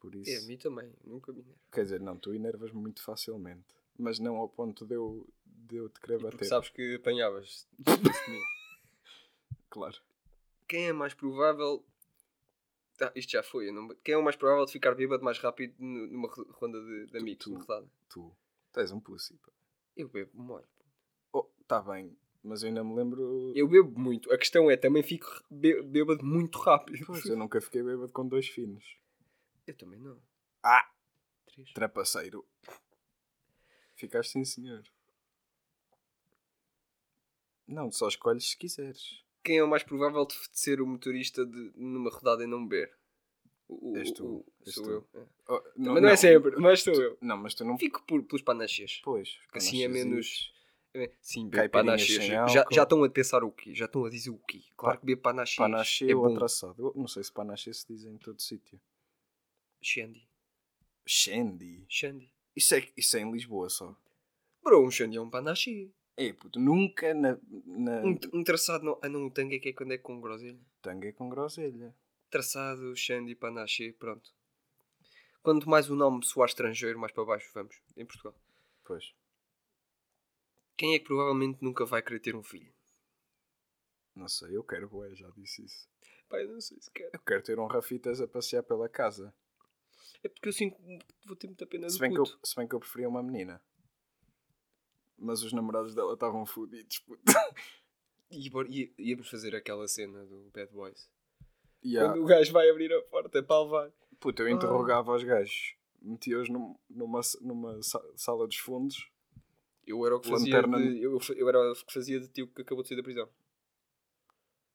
Por 0.00 0.14
isso. 0.14 0.30
É, 0.30 0.36
a 0.38 0.42
mim 0.46 0.56
também, 0.56 0.92
nunca 1.04 1.32
me 1.32 1.40
enervo. 1.40 1.58
Quer 1.72 1.82
dizer, 1.82 2.00
não, 2.00 2.16
tu 2.16 2.32
enervas-me 2.32 2.80
muito 2.80 3.02
facilmente. 3.02 3.74
Mas 3.98 4.20
não 4.20 4.36
ao 4.36 4.48
ponto 4.48 4.86
de 4.86 4.94
eu, 4.94 5.26
de 5.44 5.74
eu 5.76 5.88
te 5.88 5.98
querer 6.00 6.18
Porque 6.20 6.36
bater. 6.36 6.44
sabes 6.48 6.68
que 6.70 6.94
apanhavas. 6.94 7.66
Claro. 9.70 9.96
Quem 10.66 10.86
é 10.88 10.92
mais 10.92 11.14
provável. 11.14 11.84
Ah, 13.00 13.12
isto 13.14 13.30
já 13.30 13.42
foi. 13.42 13.70
não- 13.70 13.88
Quem 14.04 14.14
é 14.14 14.18
o 14.18 14.22
mais 14.22 14.36
provável 14.36 14.64
de 14.66 14.72
ficar 14.72 14.94
bêbado 14.94 15.22
mais 15.24 15.38
rápido 15.38 15.74
nu- 15.78 16.06
numa 16.08 16.28
ro- 16.28 16.50
ronda 16.52 16.80
de, 16.80 17.06
de 17.06 17.18
amigos? 17.18 17.44
tu. 17.44 17.54
rodada? 17.54 17.88
Tu. 18.08 18.36
Tu 18.72 18.80
és 18.80 18.90
um 18.92 19.00
pussy. 19.00 19.36
pá. 19.38 19.52
Eu 19.96 20.08
bebo 20.08 20.30
molho. 20.42 20.66
Oh, 21.32 21.44
tá 21.66 21.80
bem. 21.80 22.16
Mas 22.42 22.62
eu 22.62 22.68
ainda 22.68 22.82
me 22.84 22.94
lembro. 22.94 23.52
Eu 23.54 23.68
bebo 23.68 23.98
muito. 23.98 24.32
A 24.32 24.38
questão 24.38 24.70
é, 24.70 24.76
também 24.76 25.02
fico 25.02 25.26
bê- 25.50 25.82
bêbado 25.82 26.24
muito 26.24 26.58
rápido. 26.58 27.04
Pois, 27.06 27.24
eu 27.26 27.36
nunca 27.36 27.60
fiquei 27.60 27.82
bêbado 27.82 28.12
com 28.12 28.26
dois 28.26 28.48
finos. 28.48 28.96
Eu 29.66 29.76
também 29.76 29.98
não. 29.98 30.20
Ah! 30.62 30.88
Três. 31.46 31.72
Trapaceiro. 31.72 32.46
Ficaste 33.96 34.32
sim, 34.32 34.44
senhor. 34.44 34.82
Não, 37.66 37.90
só 37.92 38.08
escolhes 38.08 38.50
se 38.50 38.56
quiseres. 38.56 39.22
Quem 39.48 39.56
é 39.56 39.64
o 39.64 39.66
mais 39.66 39.82
provável 39.82 40.26
de 40.26 40.34
ser 40.52 40.78
o 40.78 40.86
motorista 40.86 41.46
de, 41.46 41.72
numa 41.74 42.10
rodada 42.10 42.44
e 42.44 42.46
não 42.46 42.66
beber? 42.68 42.94
O, 43.66 43.96
És 43.96 44.12
tu, 44.12 44.26
o- 44.26 44.52
és 44.66 44.74
sou 44.74 44.84
tu. 44.84 44.90
eu. 44.90 45.08
é. 45.14 45.26
Oh, 45.48 45.62
Mas 45.74 46.02
não, 46.02 46.08
é 46.10 46.16
sempre, 46.16 46.56
mas 46.56 46.82
sou 46.82 46.92
eu. 46.92 47.16
Não, 47.22 47.34
mas 47.38 47.54
tu 47.54 47.64
não. 47.64 47.78
Fico 47.78 48.02
por, 48.04 48.22
pelos 48.24 48.42
panaches. 48.42 49.00
Pois. 49.02 49.38
Assim 49.54 49.82
é 49.82 49.88
menos. 49.88 50.52
É, 50.92 51.10
Sim, 51.22 51.48
panaches. 51.72 52.14
sem 52.16 52.26
Já, 52.26 52.66
já 52.70 52.82
estão 52.82 53.02
a 53.02 53.08
pensar 53.08 53.42
o 53.42 53.50
quê? 53.50 53.74
Já 53.74 53.86
estão 53.86 54.04
a 54.04 54.10
dizer 54.10 54.28
o 54.28 54.38
quê? 54.38 54.60
Claro 54.76 55.00
que 55.00 55.16
panaches. 55.16 55.56
Panache 55.56 56.10
é 56.10 56.14
ou 56.14 56.26
bom. 56.28 56.34
atraçado. 56.34 56.88
Eu 56.88 56.92
não 56.94 57.08
sei 57.08 57.24
se 57.24 57.32
panache 57.32 57.72
se 57.72 57.86
diz 57.88 58.04
em 58.04 58.18
todo 58.18 58.42
sítio. 58.42 58.78
Shandy. 59.80 60.28
Shandy. 61.06 61.86
Shandy. 61.88 62.30
Isso 62.54 62.74
é, 62.74 62.86
isso 62.94 63.16
é 63.16 63.20
em 63.20 63.32
Lisboa 63.32 63.70
só. 63.70 63.96
Bro, 64.62 64.84
um 64.86 64.90
Shandy 64.90 65.16
é 65.16 65.20
um 65.22 65.30
panache. 65.30 65.90
É, 66.20 66.32
puto, 66.32 66.58
nunca 66.58 67.14
na, 67.14 67.38
na 67.64 68.02
Um, 68.04 68.18
um 68.34 68.42
traçado 68.42 68.84
não. 68.84 68.98
Ah, 69.00 69.08
não, 69.08 69.26
o 69.26 69.30
tangue 69.30 69.54
é 69.56 69.58
que 69.60 69.68
é 69.68 69.72
quando 69.72 69.92
é 69.92 69.98
com 69.98 70.20
groselha. 70.20 70.58
tanga 70.82 71.12
com 71.12 71.28
groselha. 71.28 71.94
Traçado, 72.28 72.94
Shandy, 72.96 73.36
panache, 73.36 73.92
pronto. 73.92 74.34
Quanto 75.42 75.68
mais 75.70 75.88
o 75.88 75.94
nome 75.94 76.24
soar 76.24 76.48
estrangeiro, 76.48 76.98
mais 76.98 77.12
para 77.12 77.24
baixo 77.24 77.48
vamos. 77.54 77.80
Em 77.96 78.04
Portugal. 78.04 78.34
Pois. 78.84 79.14
Quem 80.76 80.94
é 80.94 80.98
que 80.98 81.04
provavelmente 81.04 81.62
nunca 81.62 81.84
vai 81.86 82.02
querer 82.02 82.18
ter 82.20 82.34
um 82.34 82.42
filho? 82.42 82.72
Não 84.14 84.28
sei, 84.28 84.56
eu 84.56 84.64
quero 84.64 84.88
boé, 84.88 85.14
já 85.14 85.30
disse 85.30 85.64
isso. 85.64 85.88
Pai, 86.28 86.44
não 86.46 86.60
sei 86.60 86.78
se 86.80 86.90
quero. 86.90 87.10
Eu 87.12 87.20
quero 87.20 87.42
ter 87.42 87.58
um 87.60 87.66
Rafitas 87.66 88.20
a 88.20 88.26
passear 88.26 88.62
pela 88.64 88.88
casa. 88.88 89.32
É 90.22 90.28
porque 90.28 90.48
eu 90.48 90.52
sinto 90.52 90.76
que 90.76 90.98
vou 91.26 91.36
ter 91.36 91.46
muita 91.46 91.64
pena 91.66 91.86
do 91.86 91.92
Se 91.92 91.98
bem, 92.00 92.12
que 92.12 92.18
eu, 92.18 92.24
puto. 92.24 92.40
se 92.44 92.56
bem 92.56 92.66
que 92.66 92.74
eu 92.74 92.80
preferia 92.80 93.08
uma 93.08 93.22
menina. 93.22 93.62
Mas 95.18 95.42
os 95.42 95.52
namorados 95.52 95.94
dela 95.94 96.14
estavam 96.14 96.44
fodidos, 96.46 96.98
puto. 97.00 97.22
E, 98.30 98.46
e- 98.68 98.92
íamos 98.98 99.30
fazer 99.30 99.56
aquela 99.56 99.88
cena 99.88 100.22
do 100.26 100.50
Bad 100.52 100.70
Boys. 100.70 101.08
Há- 101.96 102.10
Quando 102.10 102.22
o 102.22 102.26
gajo 102.26 102.52
vai 102.52 102.68
abrir 102.68 102.92
a 102.92 103.00
porta 103.04 103.42
para 103.42 103.62
levar. 103.62 103.92
Puto, 104.20 104.42
eu 104.42 104.48
interrogava 104.50 105.14
os 105.14 105.24
gajos. 105.24 105.74
Metia-os 106.02 106.46
num- 106.50 106.76
numa, 106.90 107.20
numa 107.40 107.82
sa- 107.82 108.04
sala 108.16 108.46
dos 108.46 108.58
fundos. 108.58 109.10
Eu 109.86 110.04
era 110.04 110.14
o 110.14 110.20
que 110.20 110.28
fazia 110.28 110.56
Lanterna- 110.56 110.76
de, 110.78 111.00
eu, 111.02 111.18
eu 111.36 111.48
era 111.48 111.72
o 111.72 111.74
que 111.74 111.90
fazia 111.94 112.20
de 112.20 112.28
tio 112.28 112.46
que 112.48 112.60
acabou 112.60 112.82
de 112.82 112.88
sair 112.90 112.98
da 112.98 113.02
prisão. 113.02 113.26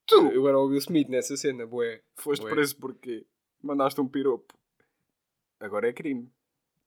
Tu! 0.08 0.16
Eu 0.32 0.48
era 0.48 0.58
o 0.58 0.66
Will 0.66 0.80
Smith 0.80 1.08
nessa 1.08 1.38
cena, 1.38 1.68
bué. 1.68 2.02
Foste 2.16 2.44
preso 2.50 2.76
porquê? 2.78 3.24
Mandaste 3.62 4.02
um 4.02 4.08
piropo. 4.08 4.58
Agora 5.60 5.88
é 5.88 5.94
crime. 5.94 6.28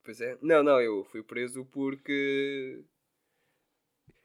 Pois 0.02 0.20
é. 0.20 0.36
Não, 0.42 0.64
não, 0.64 0.80
eu 0.80 1.04
fui 1.04 1.22
preso 1.22 1.64
porque. 1.66 2.84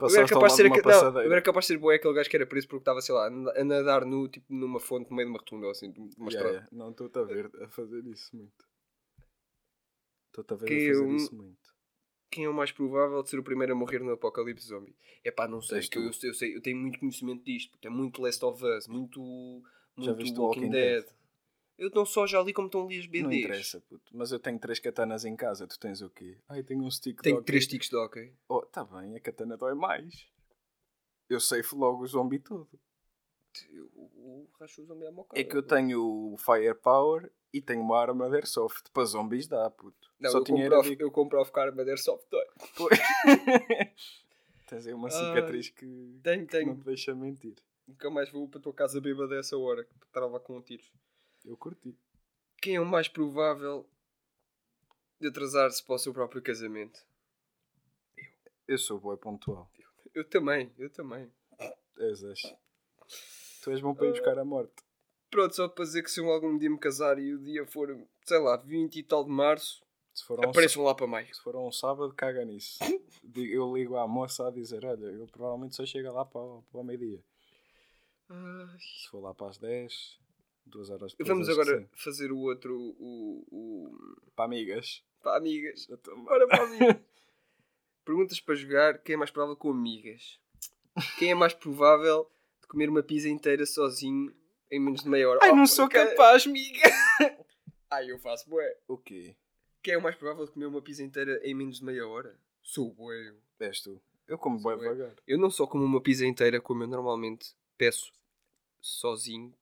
Eu 0.09 0.15
era, 0.17 0.27
capaz 0.27 0.53
de 0.53 0.57
ser 0.57 0.69
não, 0.69 1.21
eu 1.21 1.31
era 1.31 1.41
capaz 1.41 1.65
de 1.65 1.67
ser 1.73 1.77
bué 1.77 1.95
aquele 1.95 2.13
gajo 2.13 2.29
que 2.29 2.35
era 2.35 2.45
preso 2.47 2.67
porque 2.67 2.81
estava, 2.81 3.01
sei 3.01 3.13
lá, 3.15 3.27
a 3.27 3.63
nadar 3.63 4.05
nu, 4.05 4.27
tipo, 4.27 4.53
numa 4.53 4.79
fonte 4.79 5.09
no 5.09 5.15
meio 5.15 5.27
de 5.27 5.31
uma 5.33 5.39
rotunda 5.39 5.65
ou 5.65 5.71
assim, 5.71 5.91
de 5.91 5.99
uma 5.99 6.09
Yeah, 6.09 6.27
estrada. 6.29 6.49
yeah. 6.51 6.67
Não 6.71 6.89
estou-te 6.91 7.19
a 7.19 7.23
ver 7.23 7.51
a 7.61 7.67
fazer 7.67 8.05
isso 8.07 8.35
muito. 8.35 8.65
Estou-te 10.27 10.53
a 10.53 10.55
ver 10.57 10.67
Que 10.67 10.73
a 10.73 10.93
fazer 10.93 11.09
eu- 11.11 11.15
isso 11.15 11.35
muito. 11.35 11.57
Quem 12.29 12.45
é 12.45 12.49
o 12.49 12.53
mais 12.53 12.71
provável 12.71 13.21
de 13.21 13.29
ser 13.29 13.39
o 13.39 13.43
primeiro 13.43 13.73
a 13.73 13.75
morrer 13.75 13.99
no 13.99 14.11
apocalipse 14.13 14.65
zombie? 14.65 14.95
É 15.21 15.29
pá, 15.31 15.47
não 15.49 15.61
sei, 15.61 15.81
que 15.81 15.97
eu, 15.97 16.03
eu, 16.03 16.33
sei, 16.33 16.55
eu 16.55 16.61
tenho 16.61 16.77
muito 16.77 16.97
conhecimento 16.97 17.43
disto, 17.43 17.77
é 17.81 17.89
muito 17.89 18.21
Last 18.21 18.43
of 18.45 18.63
Us, 18.63 18.87
muito, 18.87 19.19
muito 19.97 20.17
Walking, 20.17 20.39
Walking 20.39 20.69
Dead. 20.69 21.03
Dead? 21.03 21.13
Eu 21.77 21.89
não 21.89 22.05
só 22.05 22.27
já 22.27 22.41
li 22.41 22.53
como 22.53 22.67
estão 22.67 22.86
ali 22.86 22.99
as 22.99 23.05
BDs. 23.05 23.23
Não 23.23 23.34
interessa, 23.34 23.81
puto. 23.81 24.15
Mas 24.15 24.31
eu 24.31 24.39
tenho 24.39 24.60
três 24.60 24.79
katanas 24.79 25.25
em 25.25 25.36
casa. 25.36 25.65
Tu 25.65 25.79
tens 25.79 26.01
o 26.01 26.10
quê? 26.10 26.38
Ai, 26.47 26.62
tenho 26.63 26.84
um 26.84 26.91
stick 26.91 27.17
de 27.17 27.23
Tenho 27.23 27.41
três 27.41 27.65
ticos 27.65 27.89
de 27.89 27.95
hockey. 27.95 28.34
Oh, 28.47 28.62
tá 28.62 28.84
bem, 28.84 29.15
a 29.15 29.19
katana 29.19 29.57
dói 29.57 29.73
mais. 29.73 30.27
Eu 31.29 31.39
sei 31.39 31.62
logo 31.73 32.03
o 32.03 32.07
zombie 32.07 32.39
todo. 32.39 32.69
O, 34.15 34.47
o 34.60 34.67
zombie 34.86 35.05
é 35.05 35.12
mocada. 35.12 35.39
É 35.39 35.43
que 35.43 35.55
eu 35.55 35.63
tenho 35.63 36.34
o 36.34 36.38
Firepower 36.38 37.31
e 37.53 37.62
tenho 37.62 37.81
uma 37.81 37.99
arma 37.99 38.29
de 38.29 38.36
Airsoft. 38.36 38.89
Para 38.91 39.05
zombies 39.05 39.47
dá, 39.47 39.69
puto. 39.69 40.12
Não, 40.19 40.29
Só 40.31 40.38
eu, 40.39 40.43
tinha 40.43 40.69
comprovo, 40.69 40.95
eu 40.99 41.12
comprovo 41.12 41.51
que 41.51 41.60
a 41.60 41.63
arma 41.63 41.84
de 41.84 41.89
Airsoft 41.89 42.25
dói. 42.29 42.45
Pois. 42.77 42.99
Tens 44.67 44.88
aí 44.88 44.93
uma 44.93 45.10
Ai, 45.10 45.12
cicatriz 45.12 45.69
que, 45.69 46.19
Tenho, 46.23 46.47
que 46.47 46.57
não 46.57 46.63
tenho. 46.63 46.75
te 46.77 46.86
deixa 46.86 47.13
mentir. 47.13 47.55
Nunca 47.86 48.10
mais 48.10 48.31
vou 48.31 48.47
para 48.47 48.60
a 48.60 48.63
tua 48.63 48.73
casa 48.73 49.01
bêbada 49.01 49.36
a 49.36 49.39
essa 49.39 49.57
hora, 49.57 49.84
que 49.84 50.19
lá 50.19 50.39
com 50.39 50.62
tiros. 50.62 50.89
Eu 51.45 51.58
curti. 51.58 51.95
Quem 52.62 52.75
é 52.75 52.82
o 52.82 52.86
mais 52.86 53.08
provável 53.08 53.88
de 55.19 55.27
atrasar-se 55.27 55.84
para 55.84 55.95
o 55.95 55.99
seu 55.99 56.13
próprio 56.13 56.41
casamento? 56.41 56.99
Eu 58.67 58.77
sou 58.77 58.99
boa 58.99 59.17
pontual. 59.17 59.69
Eu 60.13 60.23
também, 60.27 60.71
eu 60.77 60.89
também. 60.89 61.32
És, 61.97 62.23
és. 62.23 62.41
Tu 63.63 63.71
és 63.71 63.82
bom 63.82 63.93
para 63.93 64.08
ir 64.08 64.12
buscar 64.12 64.38
a 64.38 64.45
morte. 64.45 64.73
Pronto, 65.30 65.56
só 65.56 65.67
para 65.67 65.86
dizer 65.86 66.04
que 66.04 66.12
se 66.12 66.19
eu 66.19 66.30
algum 66.30 66.58
dia 66.58 66.69
me 66.69 66.77
casar 66.77 67.17
e 67.17 67.34
o 67.34 67.39
dia 67.39 67.65
for, 67.65 67.88
sei 68.25 68.39
lá, 68.39 68.58
20 68.58 68.97
e 68.97 69.04
tal 69.04 69.23
de 69.23 69.30
março, 69.32 69.82
Se 70.13 70.25
for, 70.25 70.39
um, 70.39 70.49
apareçam 70.49 70.84
lá 70.84 70.93
para 70.93 71.08
maio. 71.08 71.34
se 71.34 71.41
for 71.41 71.56
um 71.56 71.71
sábado, 71.71 72.13
caga 72.13 72.43
nisso. 72.45 72.80
Eu 73.36 73.73
ligo 73.75 73.95
à 73.97 74.08
moça 74.08 74.47
a 74.47 74.51
dizer: 74.51 74.84
Olha, 74.84 75.06
eu 75.06 75.25
provavelmente 75.27 75.75
só 75.75 75.86
chego 75.86 76.12
lá 76.12 76.25
para, 76.25 76.41
o- 76.41 76.63
para 76.63 76.82
o 76.82 76.84
meio-dia. 76.84 77.23
Se 78.80 79.08
for 79.10 79.21
lá 79.21 79.34
para 79.34 79.47
as 79.47 79.58
10, 79.58 80.19
duas 80.71 80.89
horas 80.89 81.12
depois. 81.12 81.27
Vamos 81.27 81.49
agora 81.49 81.88
fazer 81.93 82.31
o 82.31 82.39
outro, 82.39 82.75
o, 82.77 83.45
o... 83.51 84.15
Para 84.36 84.45
amigas. 84.45 85.03
para 85.21 85.38
amigas. 85.38 85.88
Bora 86.25 86.47
para 86.47 86.63
amigas. 86.63 86.97
Perguntas 88.03 88.39
para 88.39 88.55
jogar, 88.55 88.97
quem 88.99 89.13
é 89.13 89.17
mais 89.17 89.29
provável 89.31 89.55
com 89.55 89.69
amigas? 89.69 90.39
Quem 91.19 91.31
é 91.31 91.36
mais 91.36 91.53
provável 91.53 92.29
de 92.62 92.67
comer 92.67 92.89
uma 92.89 93.03
pizza 93.03 93.29
inteira 93.29 93.65
sozinho 93.65 94.34
em 94.71 94.79
menos 94.79 95.03
de 95.03 95.10
meia 95.10 95.29
hora? 95.29 95.39
Ai, 95.43 95.51
não 95.51 95.63
Oh, 95.63 95.67
sou 95.67 95.88
ca- 95.88 96.07
capaz, 96.07 96.45
miga! 96.45 96.81
Ai, 97.89 98.10
eu 98.12 98.17
faço 98.19 98.49
bué. 98.49 98.77
O 98.88 98.97
quê? 98.97 99.36
Quem 99.84 99.93
é 99.93 99.97
o 99.97 100.01
mais 100.01 100.15
provável 100.15 100.45
de 100.45 100.51
comer 100.51 100.65
uma 100.65 100.81
pizza 100.81 101.03
inteira 101.03 101.39
em 101.43 101.53
menos 101.53 101.77
de 101.79 101.86
meia 101.86 102.07
hora? 102.07 102.38
Sou 102.62 102.91
bué 102.93 103.29
eu. 103.29 103.36
És 103.60 103.81
tu. 103.81 104.01
Eu 104.27 104.38
como 104.38 104.57
eu. 104.71 104.77
devagar. 104.79 105.15
Eu 105.27 105.38
não 105.38 105.49
só 105.51 105.67
como 105.67 105.84
uma 105.84 106.01
pizza 106.01 106.25
inteira, 106.25 106.60
como 106.62 106.84
eu 106.84 106.88
normalmente 106.88 107.53
peço 107.77 108.12
sozinho 108.79 109.53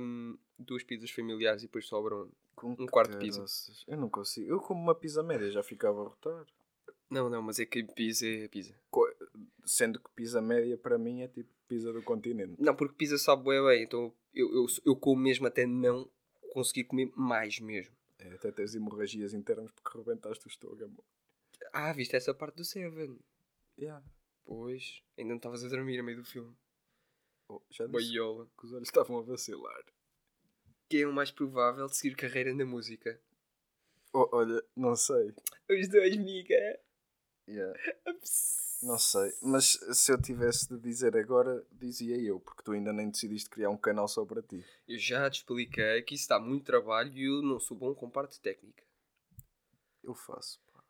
hum, 0.00 0.36
duas 0.58 0.82
pizzas 0.82 1.10
familiares 1.10 1.62
e 1.62 1.66
depois 1.66 1.86
sobram. 1.86 2.30
Com 2.54 2.72
Um 2.78 2.86
quarto 2.86 3.12
de 3.12 3.18
pizza. 3.18 3.44
Eu 3.88 3.96
não 3.96 4.08
consigo. 4.10 4.50
Eu 4.50 4.60
como 4.60 4.80
uma 4.80 4.94
pizza 4.94 5.22
média 5.22 5.50
já 5.50 5.62
ficava 5.62 6.00
a 6.00 6.04
rotar. 6.08 6.46
Não, 7.10 7.28
não, 7.28 7.42
mas 7.42 7.58
é 7.58 7.66
que 7.66 7.82
pizza 7.82 8.26
é 8.26 8.48
pizza. 8.48 8.74
Co- 8.90 9.10
Sendo 9.64 9.98
que 10.00 10.10
pizza 10.14 10.40
média 10.40 10.76
para 10.78 10.98
mim 10.98 11.22
é 11.22 11.28
tipo 11.28 11.50
pizza 11.68 11.92
do 11.92 12.02
continente. 12.02 12.54
Não, 12.58 12.74
porque 12.74 12.94
pizza 12.94 13.16
sabe 13.18 13.42
bué 13.44 13.60
bem, 13.62 13.84
então 13.84 14.12
eu, 14.34 14.52
eu, 14.54 14.66
eu 14.84 14.96
como 14.96 15.20
mesmo 15.22 15.46
até 15.46 15.66
não 15.66 16.08
conseguir 16.52 16.84
comer 16.84 17.10
mais 17.16 17.58
mesmo. 17.60 17.94
É, 18.18 18.34
até 18.34 18.52
tens 18.52 18.74
hemorragias 18.74 19.32
internas 19.34 19.70
porque 19.72 19.98
rebentaste 19.98 20.46
o 20.46 20.48
estômago. 20.48 21.04
Ah, 21.72 21.92
viste 21.92 22.14
essa 22.16 22.34
parte 22.34 22.56
do 22.56 22.64
Seven? 22.64 23.18
Yeah. 23.78 24.04
Pois, 24.44 25.02
ainda 25.16 25.30
não 25.30 25.36
estavas 25.36 25.64
a 25.64 25.68
dormir 25.68 25.98
a 25.98 26.02
meio 26.02 26.18
do 26.18 26.24
filme. 26.24 26.54
Oh, 27.52 27.60
já 27.70 27.86
disse 27.86 27.92
Baiola. 27.92 28.48
que 28.58 28.64
os 28.64 28.72
olhos 28.72 28.88
estavam 28.88 29.18
a 29.18 29.22
vacilar. 29.22 29.84
Quem 30.88 31.02
é 31.02 31.06
o 31.06 31.12
mais 31.12 31.30
provável 31.30 31.86
de 31.86 31.94
seguir 31.96 32.16
carreira 32.16 32.54
na 32.54 32.64
música? 32.64 33.20
Oh, 34.14 34.26
olha, 34.32 34.64
não 34.74 34.96
sei. 34.96 35.34
Os 35.68 35.88
dois, 35.88 36.16
miga. 36.16 36.80
Yeah. 37.46 37.78
Não 38.82 38.98
sei. 38.98 39.32
Mas 39.42 39.78
se 39.92 40.12
eu 40.12 40.20
tivesse 40.20 40.66
de 40.68 40.78
dizer 40.80 41.14
agora, 41.14 41.62
dizia 41.70 42.16
eu, 42.18 42.40
porque 42.40 42.62
tu 42.62 42.72
ainda 42.72 42.90
nem 42.90 43.10
decidiste 43.10 43.50
criar 43.50 43.68
um 43.68 43.76
canal 43.76 44.08
só 44.08 44.24
para 44.24 44.42
ti. 44.42 44.64
Eu 44.88 44.98
já 44.98 45.30
te 45.30 45.40
expliquei 45.40 46.00
que 46.02 46.14
isso 46.14 46.28
dá 46.28 46.40
muito 46.40 46.64
trabalho 46.64 47.12
e 47.12 47.24
eu 47.26 47.42
não 47.42 47.60
sou 47.60 47.76
bom 47.76 47.94
com 47.94 48.08
parte 48.08 48.40
técnica. 48.40 48.82
Eu 50.02 50.14
faço. 50.14 50.58
pá. 50.72 50.82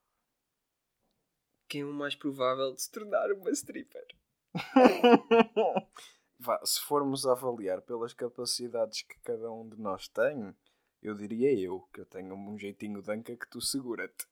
Quem 1.68 1.80
é 1.80 1.84
o 1.84 1.92
mais 1.92 2.14
provável 2.14 2.72
de 2.72 2.82
se 2.82 2.90
tornar 2.90 3.32
uma 3.32 3.50
stripper? 3.50 4.06
Vá, 6.44 6.60
se 6.64 6.80
formos 6.80 7.26
avaliar 7.26 7.80
pelas 7.82 8.12
capacidades 8.12 9.02
que 9.02 9.18
cada 9.20 9.50
um 9.52 9.68
de 9.68 9.78
nós 9.80 10.08
tem, 10.08 10.54
eu 11.02 11.14
diria 11.14 11.52
eu, 11.58 11.80
que 11.92 12.00
eu 12.00 12.06
tenho 12.06 12.34
um 12.34 12.58
jeitinho 12.58 13.00
de 13.00 13.12
anca 13.12 13.36
que 13.36 13.48
tu 13.48 13.60
segura-te. 13.60 14.26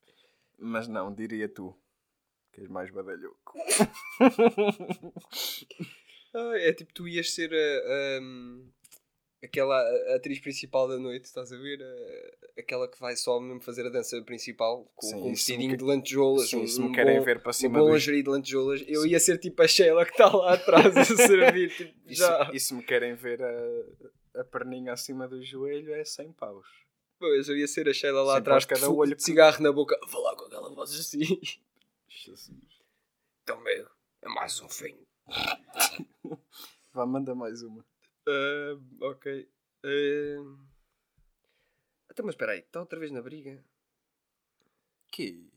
Mas 0.59 0.89
não, 0.89 1.15
diria 1.15 1.49
tu, 1.49 1.75
que 2.53 2.63
és 2.63 2.69
mais 2.69 2.91
badalhoco. 2.91 3.55
Ah, 6.33 6.53
é 6.59 6.73
tipo, 6.73 6.93
tu 6.95 7.09
ias 7.09 7.35
ser 7.35 7.53
a, 7.53 8.19
a- 8.19 8.21
aquela 9.43 9.81
atriz 10.15 10.39
principal 10.41 10.87
da 10.89 10.99
noite, 10.99 11.25
estás 11.25 11.53
a 11.53 11.57
ver? 11.57 11.79
Aquela 12.59 12.87
que 12.89 12.99
vai 13.01 13.17
só 13.17 13.41
mesmo 13.41 13.61
fazer 13.61 13.87
a 13.87 13.91
dança 13.91 14.21
principal 14.23 14.85
com, 14.95 15.07
Sim, 15.07 15.21
com 15.21 15.29
um 15.29 15.31
vestidinho 15.31 15.71
que- 15.71 15.77
de 15.79 15.85
lantejoulas. 15.85 16.51
Sim, 16.51 16.63
um, 16.63 16.67
se 16.67 16.81
me 16.81 16.89
um 16.89 16.93
querem 16.93 17.19
bom- 17.19 17.25
ver 17.25 17.43
para 17.43 17.53
cima 17.53 17.79
boa 17.79 17.91
dos... 17.93 18.01
lingerie 18.01 18.23
de 18.23 18.29
lantejoulas, 18.29 18.85
eu 18.87 19.07
ia 19.07 19.19
ser 19.21 19.39
tipo 19.39 19.63
a 19.63 19.69
Sheila 19.69 20.05
que 20.05 20.13
está 20.13 20.29
lá 20.35 20.55
atrás 20.55 20.95
a 20.97 21.05
servir. 21.05 21.75
Tipo, 21.75 21.95
E 22.11 22.15
já. 22.15 22.47
se, 22.51 22.57
e 22.57 22.61
se 22.61 22.75
me 22.75 22.83
querem 22.83 23.15
ver 23.15 23.41
a, 23.43 24.41
a 24.41 24.45
perninha 24.45 24.93
acima 24.93 25.27
do 25.27 25.43
joelho, 25.43 25.95
é 25.95 26.05
100 26.05 26.33
paus. 26.33 26.67
Pois, 27.19 27.49
eu 27.49 27.57
ia 27.57 27.67
ser 27.69 27.89
a 27.89 27.93
Sheila 27.95 28.23
lá 28.23 28.35
Sim, 28.35 28.39
atrás, 28.41 28.65
cada 28.65 28.81
de, 28.81 28.87
olho 28.93 29.11
de 29.11 29.17
que- 29.17 29.23
cigarro 29.23 29.63
na 29.63 29.73
boca, 29.73 29.99
a 30.03 30.09
falar 30.09 30.37
com 30.37 30.45
aquela 30.45 30.71
voz 30.75 30.91
assim. 30.99 31.21
Jesus. 32.09 32.51
Então, 33.43 33.61
meu, 33.63 33.87
é 34.23 34.29
mais 34.29 34.61
um 34.61 34.69
fim. 34.69 34.97
Vá, 36.93 37.07
manda 37.07 37.35
mais 37.35 37.63
uma. 37.63 37.85
Ah, 38.27 38.79
ok. 39.01 39.49
Ah, 39.85 40.67
Então, 42.11 42.27
mas 42.27 42.35
espera 42.35 42.53
aí, 42.53 42.61
está 42.61 42.81
outra 42.81 42.99
vez 42.99 43.11
na 43.11 43.23
briga? 43.23 43.65
Que? 45.13 45.51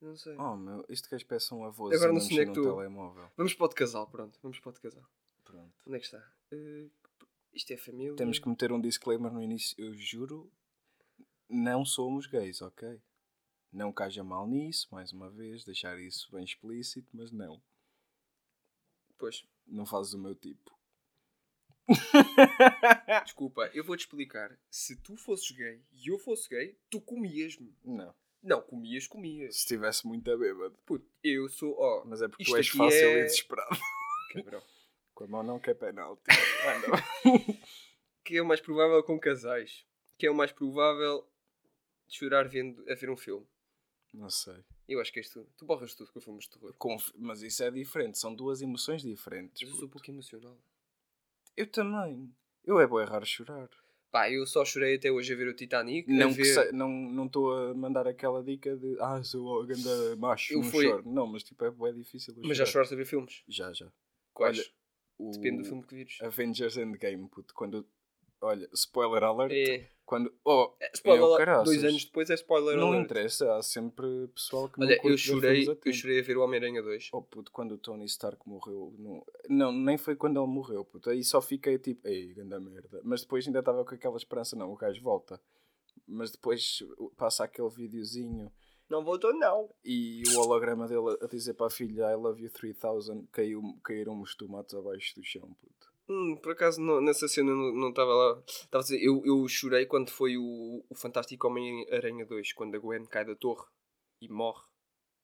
Não 0.00 0.16
sei. 0.16 0.36
Oh 0.36 0.56
meu, 0.56 0.84
que 0.84 1.14
as 1.14 1.22
peçam 1.22 1.60
um 1.60 1.64
avô 1.64 1.90
Agora 1.92 2.12
não 2.12 2.20
sei 2.20 2.40
onde 2.40 2.42
é 2.42 2.46
que 2.46 2.52
tu- 2.54 2.62
telemóvel. 2.62 3.30
Vamos 3.36 3.54
para 3.54 3.66
o 3.66 3.68
de 3.68 3.74
casal, 3.74 4.06
pronto. 4.08 4.38
Vamos 4.42 4.58
para 4.60 4.70
o 4.70 4.72
de 4.72 4.80
casal. 4.80 5.08
Pronto. 5.44 5.74
Onde 5.86 5.96
é 5.96 6.00
que 6.00 6.04
está? 6.06 6.18
Ah, 6.52 6.88
isto 7.52 7.72
é 7.72 7.76
família. 7.76 8.16
Temos 8.16 8.38
que 8.38 8.48
meter 8.48 8.72
um 8.72 8.80
disclaimer 8.80 9.32
no 9.32 9.42
início. 9.42 9.74
Eu 9.78 9.94
juro, 9.94 10.52
não 11.48 11.84
somos 11.84 12.26
gays, 12.26 12.60
ok? 12.62 13.00
Não 13.72 13.92
haja 13.98 14.22
mal 14.22 14.46
nisso, 14.46 14.88
mais 14.92 15.12
uma 15.12 15.28
vez, 15.30 15.64
deixar 15.64 15.98
isso 15.98 16.30
bem 16.30 16.44
explícito, 16.44 17.08
mas 17.16 17.30
não. 17.32 17.60
Pois, 19.18 19.44
Não 19.66 19.86
fazes 19.86 20.12
o 20.12 20.18
meu 20.18 20.34
tipo. 20.34 20.76
desculpa, 23.24 23.70
eu 23.74 23.84
vou-te 23.84 24.00
explicar. 24.00 24.56
Se 24.70 24.96
tu 24.96 25.16
fosses 25.16 25.50
gay 25.50 25.80
e 25.92 26.08
eu 26.10 26.18
fosse 26.18 26.48
gay, 26.48 26.78
tu 26.90 27.00
comias-me. 27.00 27.74
Não. 27.84 28.14
Não, 28.42 28.60
comias, 28.60 29.06
comias. 29.06 29.54
Se 29.54 29.60
estivesse 29.62 30.06
muito 30.06 30.30
a 30.30 30.36
bêbado. 30.36 30.76
Puto, 30.84 31.06
eu 31.22 31.48
sou, 31.48 31.74
ó, 31.78 32.04
Mas 32.04 32.20
é 32.20 32.28
porque 32.28 32.44
tu 32.44 32.56
és 32.56 32.68
fácil 32.68 32.98
é- 32.98 33.20
e 33.20 33.24
desesperado. 33.24 33.78
cabrão. 34.34 34.62
Com 35.14 35.24
a 35.24 35.26
mão 35.28 35.42
não 35.42 35.58
que 35.60 35.70
é 35.70 35.74
penalti. 35.74 36.22
Anda. 36.66 37.48
Que 38.22 38.36
é 38.36 38.42
o 38.42 38.46
mais 38.46 38.60
provável 38.60 39.02
com 39.02 39.18
casais? 39.18 39.86
Que 40.18 40.26
é 40.26 40.30
o 40.30 40.34
mais 40.34 40.52
provável 40.52 41.26
de 42.06 42.16
chorar 42.18 42.48
vendo, 42.48 42.84
a 42.90 42.94
ver 42.94 43.08
um 43.10 43.16
filme? 43.16 43.46
Não 44.12 44.28
sei. 44.28 44.62
Eu 44.88 45.00
acho 45.00 45.12
que 45.12 45.20
és 45.20 45.28
tu. 45.30 45.46
Tu 45.56 45.64
borras 45.64 45.94
tudo 45.94 46.12
com 46.12 46.20
filmes 46.20 46.44
de 46.44 46.50
terror. 46.50 46.74
Conf- 46.78 47.12
Mas 47.16 47.42
isso 47.42 47.62
é 47.64 47.70
diferente, 47.70 48.18
são 48.18 48.34
duas 48.34 48.60
emoções 48.60 49.02
diferentes. 49.02 49.62
Mas 49.62 49.70
eu 49.72 49.76
sou 49.78 49.86
um 49.86 49.90
pouco 49.90 50.10
emocional. 50.10 50.58
Eu 51.56 51.66
também. 51.66 52.32
Eu 52.64 52.80
é 52.80 52.86
bem 52.86 53.04
raro 53.04 53.24
chorar. 53.26 53.68
Pá, 54.10 54.30
eu 54.30 54.46
só 54.46 54.64
chorei 54.64 54.94
até 54.96 55.10
hoje 55.10 55.32
a 55.32 55.36
ver 55.36 55.48
o 55.48 55.54
Titanic. 55.54 56.08
a 56.10 56.14
Não 56.14 56.30
que 56.30 56.36
ver... 56.42 56.44
se- 56.44 56.72
não 56.72 56.88
não 56.88 57.26
estou 57.26 57.52
a 57.52 57.74
mandar 57.74 58.06
aquela 58.06 58.42
dica 58.44 58.76
de 58.76 58.96
ah, 59.00 59.22
sou 59.24 59.60
a 59.62 59.66
ganda 59.66 60.16
macho, 60.16 60.52
Eu 60.54 60.62
não 60.62 60.70
fui- 60.70 60.84
choro. 60.86 61.02
Não, 61.10 61.26
mas 61.26 61.42
tipo 61.42 61.64
é 61.64 61.70
bem 61.70 61.94
difícil. 61.94 62.34
Mas 62.44 62.56
já 62.56 62.64
choraste 62.64 62.94
a 62.94 62.96
ver 62.96 63.06
filmes? 63.06 63.42
Já, 63.48 63.72
já. 63.72 63.90
Quais? 64.32 64.58
Olha, 64.58 64.66
O 65.18 65.30
Depende 65.32 65.58
do 65.58 65.64
filme 65.64 65.82
que 65.84 65.94
vires. 65.96 66.18
Avengers 66.22 66.76
Endgame, 66.76 67.28
puto. 67.28 67.52
Quando. 67.54 67.86
Olha, 68.44 68.68
spoiler 68.74 69.22
alert. 69.24 69.52
É. 69.52 69.88
Quando. 70.06 70.30
Oh, 70.44 70.70
É, 70.80 70.90
spoiler, 70.94 71.24
eu, 71.24 71.36
caraças. 71.38 71.64
dois 71.64 71.82
anos 71.82 72.04
depois 72.04 72.28
é 72.28 72.34
spoiler 72.34 72.76
não 72.76 72.88
alert. 72.88 73.04
interessa, 73.04 73.56
há 73.56 73.62
sempre 73.62 74.28
pessoal 74.34 74.68
que 74.68 74.78
não 74.78 74.86
Olha, 74.86 75.00
eu 75.02 75.16
chorei, 75.16 75.66
eu 75.66 75.92
chorei 75.94 76.20
a 76.20 76.22
ver 76.22 76.36
o 76.36 76.42
Homem-Aranha 76.44 76.82
2. 76.82 77.08
Oh 77.12 77.22
puto, 77.22 77.50
quando 77.50 77.72
o 77.72 77.78
Tony 77.78 78.04
Stark 78.04 78.46
morreu. 78.46 78.94
Não, 78.98 79.24
não, 79.48 79.72
nem 79.72 79.96
foi 79.96 80.14
quando 80.14 80.38
ele 80.38 80.46
morreu, 80.46 80.84
puto. 80.84 81.08
Aí 81.08 81.24
só 81.24 81.40
fiquei 81.40 81.78
tipo, 81.78 82.06
ei, 82.06 82.34
grande 82.34 82.60
merda. 82.60 83.00
Mas 83.02 83.22
depois 83.22 83.46
ainda 83.46 83.60
estava 83.60 83.82
com 83.82 83.94
aquela 83.94 84.16
esperança, 84.18 84.54
não, 84.54 84.70
o 84.72 84.76
gajo 84.76 85.00
volta. 85.02 85.40
Mas 86.06 86.30
depois 86.30 86.82
passa 87.16 87.44
aquele 87.44 87.70
videozinho 87.70 88.52
Não 88.90 89.02
voltou, 89.02 89.32
não. 89.32 89.70
e 89.82 90.22
o 90.36 90.40
holograma 90.40 90.86
dele 90.86 91.16
a 91.22 91.26
dizer 91.26 91.54
para 91.54 91.68
a 91.68 91.70
filha 91.70 92.10
I 92.12 92.14
love 92.16 92.42
you 92.42 92.50
3000 92.50 93.26
caiu, 93.32 93.62
caíram 93.82 94.20
os 94.20 94.34
tomates 94.36 94.74
abaixo 94.74 95.14
do 95.16 95.24
chão, 95.24 95.56
puto. 95.58 95.83
Hum, 96.08 96.36
por 96.42 96.52
acaso 96.52 96.80
não- 96.82 97.00
nessa 97.00 97.26
cena 97.28 97.54
não 97.54 97.88
estava 97.88 98.12
lá. 98.12 98.42
Estava 98.46 98.82
a 98.82 98.84
dizer, 98.84 99.02
eu, 99.02 99.22
eu 99.24 99.48
chorei 99.48 99.86
quando 99.86 100.10
foi 100.10 100.36
o, 100.36 100.84
o 100.88 100.94
Fantástico 100.94 101.46
Homem-Aranha 101.48 102.26
2, 102.26 102.52
quando 102.52 102.74
a 102.74 102.78
Gwen 102.78 103.06
cai 103.06 103.24
da 103.24 103.34
torre 103.34 103.66
e 104.20 104.28
morre. 104.28 104.62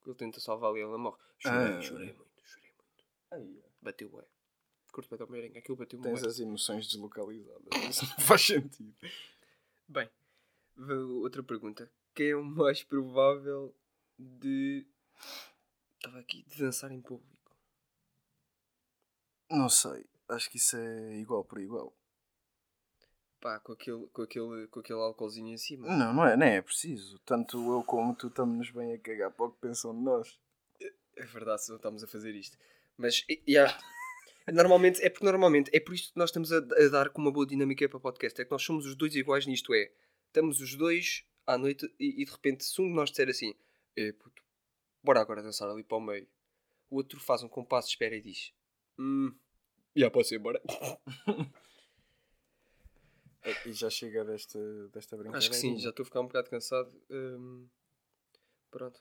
Ele 0.06 0.14
tenta 0.14 0.40
salvá-la 0.40 0.78
e 0.78 0.82
ela 0.82 0.96
morre. 0.96 1.18
Chorei, 1.38 1.58
Ah. 1.76 1.80
chorei 1.82 2.12
muito, 2.14 2.42
chorei 2.44 2.72
muito. 2.72 3.62
Bateu 3.82 4.08
bem. 4.08 4.24
Curto 4.92 5.16
bem 5.16 5.26
Homem-Aranha, 5.26 5.58
aquilo 5.60 5.76
bateu 5.76 6.00
Tens 6.00 6.12
muito. 6.12 6.28
as 6.28 6.40
emoções 6.40 6.86
deslocalizadas. 6.88 7.68
Isso 7.90 8.06
não 8.06 8.26
faz 8.26 8.40
sentido. 8.46 8.94
Bem, 9.86 10.08
outra 11.22 11.42
pergunta. 11.42 11.90
Quem 12.14 12.30
é 12.30 12.36
o 12.36 12.42
mais 12.42 12.82
provável 12.82 13.74
de. 14.18 14.86
Estava 15.96 16.18
aqui, 16.18 16.42
de 16.48 16.58
dançar 16.58 16.90
em 16.90 17.00
público? 17.00 17.30
Não 19.50 19.68
sei. 19.68 20.04
Acho 20.30 20.50
que 20.50 20.56
isso 20.56 20.76
é 20.76 21.16
igual 21.16 21.44
por 21.44 21.60
igual. 21.60 21.92
Pá, 23.40 23.58
com 23.60 23.72
aquele, 23.72 24.06
com 24.08 24.22
aquele, 24.22 24.66
com 24.68 24.80
aquele 24.80 24.98
álcoolzinho 24.98 25.48
em 25.48 25.56
cima. 25.56 25.88
Não, 25.88 26.12
não 26.12 26.26
é, 26.26 26.36
nem 26.36 26.50
é 26.56 26.62
preciso. 26.62 27.18
Tanto 27.20 27.56
eu 27.72 27.82
como 27.82 28.14
tu 28.14 28.26
estamos 28.28 28.70
bem 28.70 28.92
a 28.92 28.98
cagar 28.98 29.30
para 29.30 29.46
o 29.46 29.50
que 29.50 29.60
pensam 29.60 29.94
de 29.96 30.02
nós. 30.02 30.38
É 31.16 31.24
verdade, 31.24 31.64
só 31.64 31.76
estamos 31.76 32.04
a 32.04 32.06
fazer 32.06 32.34
isto. 32.34 32.56
Mas, 32.98 33.24
há- 33.56 33.78
normalmente, 34.52 35.02
é 35.02 35.08
porque 35.08 35.24
normalmente, 35.24 35.70
é 35.74 35.80
por 35.80 35.94
isto 35.94 36.12
que 36.12 36.18
nós 36.18 36.28
estamos 36.28 36.52
a, 36.52 36.58
a 36.58 36.88
dar 36.90 37.08
com 37.10 37.20
uma 37.22 37.32
boa 37.32 37.46
dinâmica 37.46 37.88
para 37.88 37.96
o 37.96 38.00
podcast. 38.00 38.40
É 38.40 38.44
que 38.44 38.50
nós 38.50 38.62
somos 38.62 38.84
os 38.86 38.94
dois 38.94 39.14
iguais 39.14 39.46
nisto, 39.46 39.72
é. 39.74 39.90
Estamos 40.26 40.60
os 40.60 40.74
dois 40.76 41.24
à 41.46 41.56
noite 41.56 41.86
e, 41.98 42.20
e 42.22 42.24
de 42.26 42.30
repente, 42.30 42.62
se 42.64 42.80
um 42.80 42.86
de 42.88 42.94
nós 42.94 43.08
disser 43.10 43.28
assim, 43.28 43.54
é 43.96 44.12
puto, 44.12 44.42
bora 45.02 45.20
agora 45.20 45.42
dançar 45.42 45.68
ali 45.68 45.82
para 45.82 45.96
o 45.96 46.00
meio. 46.00 46.28
O 46.90 46.96
outro 46.96 47.18
faz 47.18 47.42
um 47.42 47.48
compasso 47.48 47.88
de 47.88 47.94
espera 47.94 48.14
e 48.14 48.20
diz, 48.20 48.52
hum, 48.98 49.34
já 49.96 50.10
pode 50.10 50.28
ser, 50.28 50.38
bora. 50.38 50.60
E 53.66 53.72
já 53.72 53.88
chega 53.88 54.24
desta, 54.24 54.58
desta 54.88 55.16
brincadeira. 55.16 55.38
Acho 55.38 55.50
que 55.50 55.56
sim, 55.56 55.78
já 55.78 55.90
estou 55.90 56.02
a 56.02 56.06
ficar 56.06 56.20
um 56.20 56.26
bocado 56.26 56.50
cansado. 56.50 56.92
Hum, 57.10 57.66
pronto. 58.70 59.00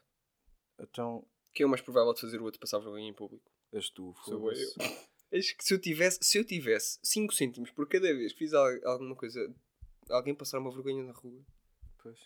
Então, 0.80 1.25
Quem 1.54 1.63
é 1.65 1.67
o 1.67 1.69
mais 1.69 1.82
provável 1.82 2.13
de 2.13 2.21
fazer 2.21 2.39
o 2.39 2.45
outro 2.45 2.60
passar 2.60 2.80
vergonha 2.80 3.08
em 3.10 3.13
público? 3.13 3.52
és 3.73 3.89
tu, 3.89 4.15
Sou 4.23 4.39
foda-se. 4.39 4.75
Acho 5.32 5.56
que 5.58 5.63
se 5.63 5.73
eu 5.73 5.80
tivesse, 5.80 6.17
se 6.23 6.38
eu 6.39 6.43
tivesse 6.45 6.97
5 7.04 7.34
cêntimos 7.34 7.69
por 7.69 7.88
cada 7.88 8.12
vez 8.13 8.32
que 8.34 8.39
fiz 8.39 8.54
al- 8.54 8.84
alguma 8.86 9.15
coisa, 9.15 9.54
alguém 10.10 10.34
passar 10.34 10.58
uma 10.58 10.71
vergonha 10.71 11.04
na 11.04 11.12
rua. 11.12 11.45
Pois. 12.02 12.17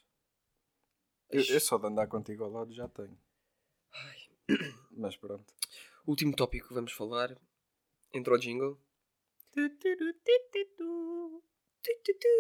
Eu, 1.30 1.44
eu 1.44 1.60
só 1.60 1.78
de 1.78 1.88
andar 1.88 2.08
contigo 2.08 2.44
ao 2.46 2.52
lado 2.52 2.72
já 2.74 2.88
tenho. 2.88 3.20
Mas 4.92 5.18
pronto. 5.18 5.54
Último 6.08 6.34
tópico 6.36 6.68
que 6.70 6.74
vamos 6.74 6.94
falar. 6.94 7.36
Entrou 8.14 8.38
o 8.38 8.40
jingle. 8.40 8.80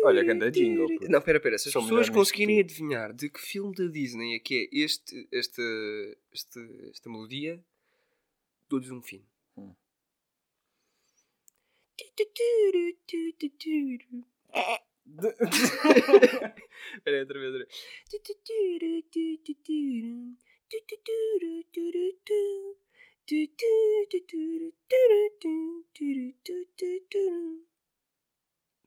Olha, 0.03 0.23
ganda 0.23 0.51
jingle, 0.51 0.87
pô. 0.87 1.07
Não, 1.09 1.21
pera, 1.21 1.39
pera. 1.39 1.57
Se 1.57 1.69
as 1.69 1.73
Sou 1.73 1.81
pessoas 1.81 2.07
nisto 2.07 2.13
conseguirem 2.13 2.55
que 2.55 2.61
adivinhar 2.61 3.13
de 3.13 3.29
que 3.29 3.39
filme 3.39 3.73
da 3.75 3.87
Disney 3.87 4.35
é 4.35 4.39
que 4.39 4.55
é 4.55 4.69
este, 4.77 5.27
este, 5.31 5.61
este, 6.31 6.59
esta 6.89 7.09
melodia, 7.09 7.63
dou-lhes 8.69 8.91
um 8.91 9.01
fim. 9.01 9.25
Hum. 9.57 9.73
Outra 16.97 17.11
vez, 17.11 17.27
outra 17.27 17.39
vez. 17.39 17.63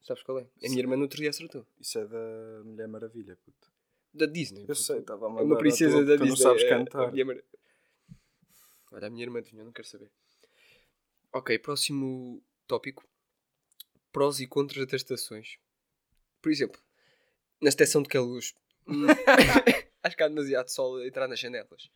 Sabes 0.02 0.22
qual 0.22 0.38
é? 0.38 0.42
A 0.42 0.68
minha 0.68 0.78
irmã 0.80 0.96
no 0.96 1.02
outro 1.02 1.18
dia 1.18 1.30
acertou. 1.30 1.66
Isso 1.80 1.98
é 1.98 2.06
da 2.06 2.62
Mulher 2.64 2.86
Maravilha, 2.88 3.36
puto. 3.44 3.68
Da 4.14 4.26
Disney. 4.26 4.64
Eu 4.68 4.74
sei, 4.74 4.98
estava 5.00 5.26
a 5.26 5.40
É 5.40 5.42
uma 5.42 5.58
princesa 5.58 6.04
da 6.04 6.16
tu 6.16 6.24
Disney. 6.24 6.28
não 6.28 6.36
sabes 6.36 6.62
é- 6.62 6.68
cantar. 6.68 7.08
A 7.08 7.24
mar... 7.24 7.36
Olha, 8.92 9.06
a 9.08 9.10
minha 9.10 9.24
irmã 9.24 9.42
tinha, 9.42 9.64
não 9.64 9.72
quero 9.72 9.88
saber. 9.88 10.10
Ok, 11.32 11.58
próximo 11.58 12.42
tópico. 12.66 13.04
Prós 14.12 14.40
e 14.40 14.46
contras 14.46 14.86
das 14.86 15.02
estações. 15.02 15.58
Por 16.40 16.50
exemplo, 16.52 16.80
na 17.60 17.68
estação 17.68 18.02
de 18.02 18.08
Caluz. 18.08 18.54
hum, 18.86 19.06
Acho 20.02 20.16
que 20.16 20.22
há 20.22 20.28
demasiado 20.28 20.68
sol 20.68 20.96
a 20.98 21.06
entrar 21.06 21.26
nas 21.28 21.40
janelas. 21.40 21.90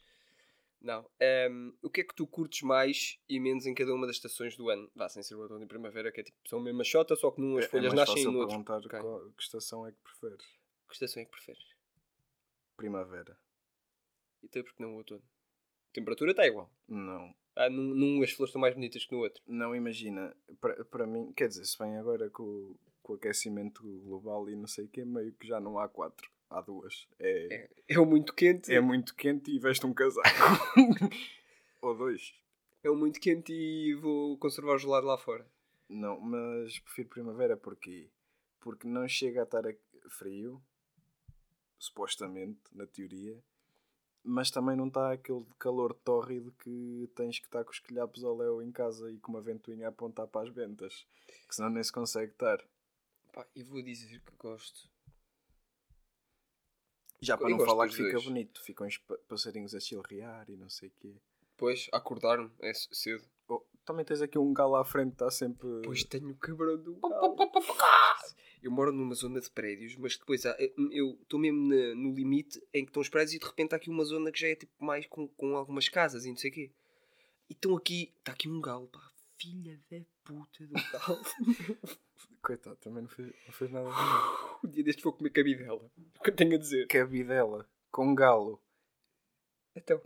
Não. 0.80 1.08
Ehm, 1.20 1.72
o 1.82 1.90
que 1.90 2.00
é 2.00 2.04
que 2.04 2.14
tu 2.14 2.26
curtes 2.26 2.62
mais 2.62 3.18
e 3.28 3.38
menos 3.38 3.66
em 3.66 3.74
cada 3.74 3.92
uma 3.94 4.06
das 4.06 4.16
estações 4.16 4.56
do 4.56 4.70
ano? 4.70 4.90
Vá, 4.94 5.08
sem 5.10 5.22
ser 5.22 5.34
o 5.34 5.40
outono 5.42 5.62
e 5.62 5.66
primavera, 5.66 6.10
que 6.10 6.20
é 6.20 6.24
tipo, 6.24 6.38
são 6.48 6.58
a 6.58 6.62
mesma 6.62 6.82
chota, 6.84 7.14
só 7.16 7.30
que 7.30 7.40
num 7.40 7.58
as 7.58 7.66
É- 7.66 7.68
folhas 7.68 7.92
é 7.92 7.96
mais 7.96 8.08
nascem 8.08 8.22
e 8.22 8.26
no 8.26 8.32
outro. 8.38 8.48
perguntar 8.48 8.78
Ok. 8.78 8.98
qual- 9.00 9.30
que 9.32 9.42
estação 9.42 9.86
é 9.86 9.92
que 9.92 9.98
preferes. 10.02 10.42
Que 10.88 10.94
estação 10.94 11.22
é 11.22 11.24
que 11.26 11.30
preferes? 11.32 11.62
Primavera. 12.76 13.36
E 14.42 14.48
tu, 14.48 14.64
porque 14.64 14.82
não 14.82 14.94
o 14.94 14.96
outono? 14.96 15.22
A 15.90 15.92
temperatura 15.92 16.30
está 16.30 16.46
igual. 16.46 16.70
Não. 16.88 17.34
Ah, 17.56 17.68
num, 17.68 17.94
num 17.94 18.22
as 18.22 18.30
flores 18.30 18.50
estão 18.50 18.60
mais 18.60 18.74
bonitas 18.74 19.04
que 19.04 19.12
no 19.12 19.20
outro. 19.20 19.42
Não 19.46 19.74
imagina. 19.76 20.34
Para 20.90 21.06
mim, 21.06 21.32
quer 21.32 21.48
dizer, 21.48 21.64
se 21.66 21.76
vem 21.76 21.96
agora 21.98 22.30
com, 22.30 22.74
com 23.02 23.12
o 23.12 23.16
aquecimento 23.16 23.82
global 24.00 24.48
e 24.48 24.56
não 24.56 24.66
sei 24.66 24.86
o 24.86 24.88
quê, 24.88 25.04
meio 25.04 25.32
que 25.34 25.46
já 25.46 25.60
não 25.60 25.78
há 25.78 25.88
quatro. 25.88 26.30
Há 26.50 26.60
duas. 26.60 27.06
É, 27.18 27.68
É, 27.88 27.94
é 27.94 27.98
o 28.00 28.04
muito 28.04 28.34
quente. 28.34 28.72
é 28.74 28.80
muito 28.80 29.14
quente 29.14 29.50
e 29.50 29.58
veste 29.58 29.86
um 29.86 29.94
casaco. 29.94 30.28
Ou 31.80 31.96
dois. 31.96 32.34
É 32.82 32.90
o 32.90 32.96
muito 32.96 33.20
quente 33.20 33.52
e 33.52 33.94
vou 33.94 34.36
conservar 34.36 34.74
o 34.74 34.78
gelado 34.78 35.06
lá 35.06 35.16
fora. 35.16 35.46
Não, 35.88 36.20
mas 36.20 36.78
prefiro 36.80 37.08
primavera 37.08 37.56
porquê? 37.56 38.08
Porque 38.60 38.86
não 38.86 39.06
chega 39.08 39.40
a 39.40 39.44
estar 39.44 39.62
frio, 40.08 40.60
supostamente, 41.78 42.58
na 42.72 42.86
teoria, 42.86 43.42
mas 44.22 44.50
também 44.50 44.76
não 44.76 44.88
está 44.88 45.12
aquele 45.12 45.44
calor 45.58 45.94
tórrido 45.94 46.52
que 46.62 47.08
tens 47.14 47.38
que 47.38 47.46
estar 47.46 47.64
com 47.64 47.70
os 47.70 47.78
quilhapos 47.78 48.22
ao 48.22 48.36
léu 48.36 48.62
em 48.62 48.70
casa 48.70 49.10
e 49.10 49.18
com 49.18 49.32
uma 49.32 49.40
ventoinha 49.40 49.86
a 49.86 49.90
apontar 49.90 50.26
para 50.26 50.42
as 50.42 50.54
ventas, 50.54 51.06
que 51.48 51.54
senão 51.54 51.70
nem 51.70 51.82
se 51.82 51.92
consegue 51.92 52.32
estar. 52.32 52.62
Pá, 53.32 53.46
e 53.54 53.62
vou 53.62 53.82
dizer 53.82 54.20
que 54.20 54.32
gosto. 54.38 54.88
Já 57.20 57.36
para 57.36 57.50
Eu 57.50 57.56
não 57.58 57.64
falar 57.66 57.88
que 57.88 57.96
fica 57.96 58.12
dois. 58.12 58.24
bonito, 58.24 58.62
ficam 58.62 58.86
os 58.86 58.96
pa- 58.98 59.18
passarinhos 59.28 59.74
a 59.74 59.80
chilrear 59.80 60.48
e 60.48 60.56
não 60.56 60.68
sei 60.70 60.88
o 60.88 60.92
quê. 61.00 61.14
Depois, 61.52 61.88
acordar-me, 61.92 62.50
é 62.60 62.72
cedo. 62.74 63.22
Oh, 63.46 63.62
também 63.84 64.04
tens 64.04 64.22
aqui 64.22 64.38
um 64.38 64.52
galo 64.54 64.76
à 64.76 64.84
frente 64.84 65.08
que 65.10 65.14
está 65.16 65.30
sempre. 65.30 65.68
Pois 65.84 66.02
tenho 66.04 66.30
o 66.30 66.34
cabrão 66.36 66.76
do 66.78 66.94
galo. 66.96 67.36
Eu 68.62 68.70
moro 68.70 68.92
numa 68.92 69.14
zona 69.14 69.40
de 69.40 69.50
prédios, 69.50 69.96
mas 69.96 70.16
depois 70.18 70.44
há- 70.46 70.56
eu 70.92 71.18
estou 71.22 71.38
mesmo 71.40 71.68
na- 71.68 71.94
no 71.94 72.12
limite 72.14 72.58
em 72.74 72.84
que 72.84 72.90
estão 72.90 73.00
os 73.00 73.08
prédios 73.08 73.34
e 73.34 73.38
de 73.38 73.44
repente 73.46 73.72
há 73.74 73.76
aqui 73.76 73.90
uma 73.90 74.04
zona 74.04 74.30
que 74.32 74.38
já 74.40 74.48
é 74.48 74.54
tipo 74.54 74.72
mais 74.84 75.06
com, 75.06 75.26
com 75.28 75.56
algumas 75.56 75.88
casas 75.88 76.24
e 76.24 76.28
não 76.30 76.36
sei 76.36 76.50
o 76.50 76.54
quê. 76.54 76.70
E 77.48 77.52
estão 77.52 77.76
aqui, 77.76 78.14
está 78.18 78.32
aqui 78.32 78.48
um 78.48 78.60
galo, 78.60 78.86
pá, 78.88 79.00
filha 79.36 79.78
da 79.90 79.98
puta 80.24 80.66
do 80.66 80.74
galo. 80.74 81.20
Coitado, 82.42 82.76
também 82.76 83.02
não 83.02 83.08
fez, 83.08 83.32
não 83.46 83.52
fez 83.52 83.70
nada 83.70 83.90
o 84.64 84.68
dia 84.68 84.84
deste 84.84 85.02
vou 85.02 85.12
comer 85.12 85.30
cabidela. 85.30 85.90
O 86.18 86.22
que 86.22 86.30
eu 86.30 86.36
tenho 86.36 86.54
a 86.54 86.58
dizer? 86.58 86.86
Cabidela, 86.86 87.68
com 87.90 88.14
galo. 88.14 88.62
Então, 89.74 90.00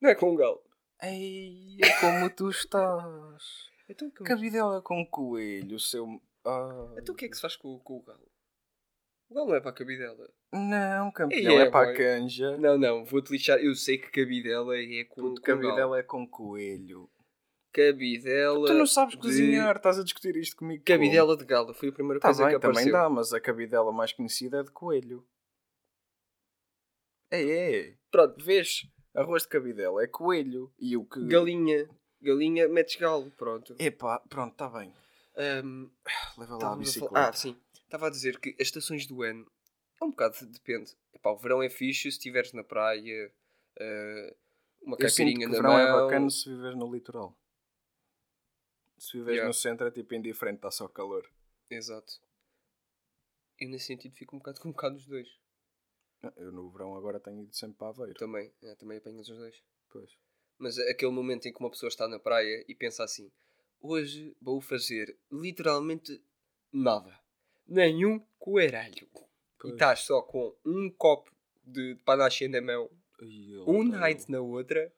não 0.00 0.10
é 0.10 0.14
com 0.14 0.30
um 0.32 0.36
galo. 0.36 0.62
Ei, 1.02 1.78
é 1.82 2.00
como 2.00 2.30
tu 2.30 2.50
estás. 2.50 3.70
Então, 3.88 4.10
que- 4.10 4.24
Cabidela 4.24 4.80
com 4.82 5.04
coelho, 5.06 5.78
seu. 5.78 6.20
Ah. 6.44 6.94
então 6.98 7.14
o 7.14 7.16
que 7.18 7.24
é 7.24 7.28
que 7.28 7.34
se 7.36 7.40
faz 7.42 7.56
com, 7.56 7.78
com 7.80 7.96
o 7.98 8.02
galo? 8.02 8.30
O 9.28 9.34
galo 9.34 9.48
não 9.48 9.56
é 9.56 9.60
para 9.60 9.70
a 9.70 9.74
cabidela. 9.74 10.28
Não, 10.52 11.10
campeão, 11.10 11.58
é, 11.58 11.62
é, 11.66 11.70
para 11.70 11.86
boy. 11.86 11.94
a 11.94 11.96
canja. 11.96 12.56
Não, 12.58 12.76
não, 12.76 13.04
vou-te 13.04 13.30
lixar. 13.32 13.58
Eu 13.58 13.74
sei 13.74 13.96
que 13.98 14.10
cabidela 14.10 14.76
é 14.76 15.04
com, 15.04 15.22
Puto, 15.22 15.40
com 15.40 15.46
galo. 15.46 15.62
cabidela 15.62 15.98
é 15.98 16.02
com 16.02 16.26
coelho. 16.28 17.10
Cabidela. 17.72 18.66
Tu 18.66 18.74
não 18.74 18.86
sabes 18.86 19.14
de- 19.14 19.20
cozinhar, 19.20 19.76
estás 19.76 19.98
a 19.98 20.04
discutir 20.04 20.36
isto 20.36 20.56
comigo. 20.56 20.84
Cabidela 20.84 21.36
de 21.36 21.44
galo, 21.44 21.72
foi 21.72 21.88
a 21.88 21.92
primeira 21.92 22.18
Está 22.18 22.28
coisa 22.28 22.44
bem, 22.44 22.54
que 22.54 22.60
também 22.60 22.76
apareceu. 22.82 22.92
dá, 22.92 23.08
mas 23.08 23.32
a 23.32 23.40
cabidela 23.40 23.90
mais 23.92 24.12
conhecida 24.12 24.60
é 24.60 24.62
de 24.62 24.70
coelho. 24.70 25.26
É, 27.30 27.42
é. 27.88 27.94
Pronto, 28.10 28.44
vês? 28.44 28.86
Arroz 29.14 29.42
de 29.44 29.48
cabidela 29.48 30.02
é 30.02 30.06
coelho. 30.06 30.72
E 30.78 30.96
o 30.96 31.04
que. 31.04 31.24
Galinha. 31.26 31.88
Galinha, 32.20 32.68
metes 32.68 32.96
galo, 32.96 33.30
pronto. 33.32 33.74
Epá, 33.78 34.18
pronto, 34.28 34.52
está 34.52 34.68
bem. 34.68 34.92
Ahm, 35.36 35.88
Leva 36.38 36.56
lá 36.56 36.68
a 36.68 36.72
a 36.72 36.76
bicicleta. 36.76 37.14
falar- 37.14 37.28
Ah, 37.28 37.32
sim. 37.32 37.56
Estava 37.84 38.06
a 38.06 38.10
dizer 38.10 38.38
que 38.38 38.50
as 38.60 38.66
estações 38.68 39.06
do 39.06 39.22
ano 39.22 39.50
é 40.00 40.04
um 40.04 40.10
bocado 40.10 40.36
depende. 40.46 40.94
Epá, 41.12 41.30
o 41.30 41.36
verão 41.36 41.62
é 41.62 41.68
fixe 41.68 42.02
se 42.02 42.08
estiveres 42.08 42.52
na 42.52 42.62
praia, 42.62 43.32
ah, 43.80 44.34
uma 44.82 44.96
caipirinha 44.96 45.46
o 45.46 45.50
na 45.50 45.56
verão 45.56 45.70
mão. 45.72 45.80
é 45.80 46.02
bacana 46.04 46.30
se 46.30 46.48
viveres 46.48 46.76
no 46.76 46.92
litoral. 46.92 47.36
Se 49.02 49.18
viveres 49.18 49.38
Yeah. 49.38 49.48
no 49.48 49.52
centro 49.52 49.88
é 49.88 49.90
tipo 49.90 50.14
indiferente, 50.14 50.58
está 50.58 50.70
só 50.70 50.86
calor. 50.86 51.28
Exato. 51.68 52.20
Eu 53.58 53.68
nesse 53.68 53.86
sentido 53.86 54.14
fico 54.14 54.36
um 54.36 54.38
bocado 54.38 54.60
com 54.60 54.68
um 54.68 54.72
bocado 54.72 54.94
dos 54.94 55.06
dois. 55.06 55.28
Eu 56.36 56.52
no 56.52 56.70
verão 56.70 56.94
agora 56.94 57.18
tenho 57.18 57.42
ido 57.42 57.52
sempre 57.52 57.78
para 57.78 57.88
Aveiro. 57.88 58.14
Também, 58.14 58.52
é, 58.62 58.76
também 58.76 58.98
apanhas 58.98 59.28
os 59.28 59.36
dois. 59.36 59.60
Pois. 59.90 60.08
Mas 60.56 60.78
aquele 60.78 61.10
momento 61.10 61.46
em 61.46 61.52
que 61.52 61.58
uma 61.58 61.68
pessoa 61.70 61.88
está 61.88 62.06
na 62.06 62.20
praia 62.20 62.64
e 62.68 62.76
pensa 62.76 63.02
assim: 63.02 63.28
hoje 63.80 64.36
vou 64.40 64.60
fazer 64.60 65.18
literalmente 65.32 66.24
nada. 66.72 67.18
Nenhum 67.66 68.20
coeralho. 68.38 68.94
E 68.94 69.08
Pois. 69.58 69.72
estás 69.74 70.00
só 70.02 70.22
com 70.22 70.56
um 70.64 70.88
copo 70.90 71.34
de, 71.64 71.94
de 71.96 72.02
panache 72.04 72.46
na 72.46 72.60
mão, 72.60 72.88
um 73.66 73.82
night 73.82 74.30
na 74.30 74.40
outra, 74.40 74.94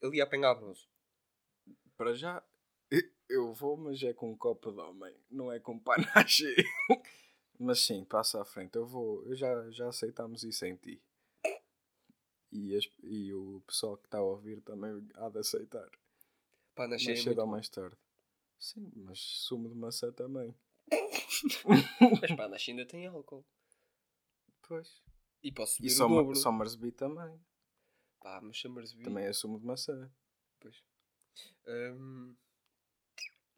ali 0.00 0.20
a 0.20 0.24
apanhar 0.24 0.54
bronze. 0.54 0.86
Para 1.96 2.14
já, 2.14 2.40
eu- 3.28 3.52
vou, 3.52 3.76
mas 3.76 4.02
é 4.02 4.12
com 4.12 4.30
um 4.32 4.36
copo 4.36 4.70
de 4.72 4.78
homem, 4.80 5.14
não 5.30 5.50
é 5.52 5.58
com 5.60 5.78
panache. 5.78 6.54
mas 7.58 7.80
sim, 7.80 8.04
passa 8.04 8.40
à 8.40 8.44
frente. 8.44 8.76
Eu 8.76 8.86
vou, 8.86 9.24
eu 9.26 9.34
já, 9.34 9.70
já 9.70 9.88
aceitámos 9.88 10.42
isso 10.44 10.64
em 10.66 10.76
ti. 10.76 11.02
E, 12.50 12.76
as- 12.76 12.90
e 13.02 13.32
o 13.32 13.62
pessoal 13.66 13.96
que 13.96 14.06
está 14.06 14.18
a 14.18 14.22
ouvir 14.22 14.60
também 14.62 15.06
há 15.14 15.28
de 15.30 15.38
aceitar. 15.38 15.88
Panache 16.74 17.06
é 17.06 17.08
mais 17.14 17.22
cedo 17.22 17.38
ou 17.40 17.46
mais 17.46 17.68
tarde. 17.68 17.96
Sim, 18.58 18.90
mas 18.96 19.18
sumo 19.18 19.68
de 19.68 19.74
maçã 19.74 20.12
também. 20.12 20.54
Mas 22.20 22.36
panache 22.36 22.70
ainda 22.70 22.84
tem 22.86 23.06
álcool. 23.06 23.44
Pois. 24.62 25.02
E 25.42 25.50
posso 25.50 25.72
E 25.82 25.88
subir 25.88 25.92
o 25.92 25.96
Somer- 25.96 26.18
dobro. 26.22 26.36
Somersby 26.36 26.92
também. 26.92 27.40
Pá, 28.20 28.40
mas 28.40 28.56
Summersby... 28.58 29.02
Também 29.02 29.24
é 29.24 29.32
sumo 29.32 29.58
de 29.58 29.66
maçã. 29.66 30.10
Pois. 30.60 30.82
Hum, 31.66 32.36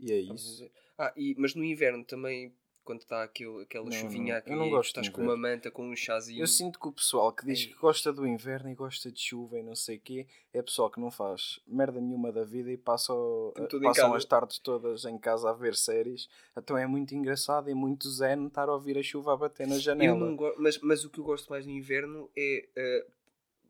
E 0.04 0.12
é 0.12 0.18
isso. 0.18 0.70
Ah, 0.98 1.12
e, 1.16 1.34
mas 1.38 1.54
no 1.54 1.64
inverno 1.64 2.04
também, 2.04 2.54
quando 2.84 3.00
está 3.00 3.22
aquela 3.22 3.84
Não, 3.84 3.90
chuvinha 3.90 4.36
aqui, 4.36 4.52
Eu 4.52 4.56
não 4.58 4.68
gosto 4.68 4.88
estás 4.88 5.08
com 5.08 5.22
uma 5.22 5.36
manta, 5.36 5.70
com 5.70 5.88
um 5.88 5.96
chazinho. 5.96 6.42
Eu 6.42 6.46
sinto 6.46 6.78
que 6.78 6.86
o 6.86 6.92
pessoal 6.92 7.32
que 7.32 7.46
diz 7.46 7.60
Ei. 7.60 7.66
que 7.68 7.74
gosta 7.74 8.12
do 8.12 8.26
inverno 8.26 8.68
e 8.68 8.74
gosta 8.74 9.10
de 9.10 9.18
chuva 9.18 9.58
e 9.58 9.62
não 9.62 9.74
sei 9.74 9.96
o 9.96 10.00
quê 10.00 10.26
é 10.52 10.60
pessoal 10.60 10.90
que 10.90 11.00
não 11.00 11.10
faz 11.10 11.58
merda 11.66 12.00
nenhuma 12.02 12.30
da 12.30 12.44
vida 12.44 12.70
e 12.70 12.76
passa 12.76 13.14
em 13.14 13.80
passam 13.80 14.12
as 14.14 14.26
tardes 14.26 14.58
todas 14.58 15.06
em 15.06 15.16
casa 15.18 15.48
a 15.48 15.54
ver 15.54 15.74
séries. 15.74 16.28
Então 16.54 16.76
é 16.76 16.86
muito 16.86 17.14
engraçado 17.14 17.70
e 17.70 17.74
muito 17.74 18.10
zen 18.10 18.46
estar 18.46 18.68
a 18.68 18.74
ouvir 18.74 18.98
a 18.98 19.02
chuva 19.02 19.32
a 19.32 19.36
bater 19.38 19.66
na 19.66 19.76
Eu 19.76 19.80
janela. 19.80 20.36
mas, 20.58 20.78
mas 20.80 21.02
o 21.02 21.08
que 21.10 21.18
eu 21.18 21.24
gosto 21.24 21.48
mais 21.48 21.64
no 21.64 21.72
inverno 21.72 22.30
é 22.36 22.68
eh, 22.76 23.06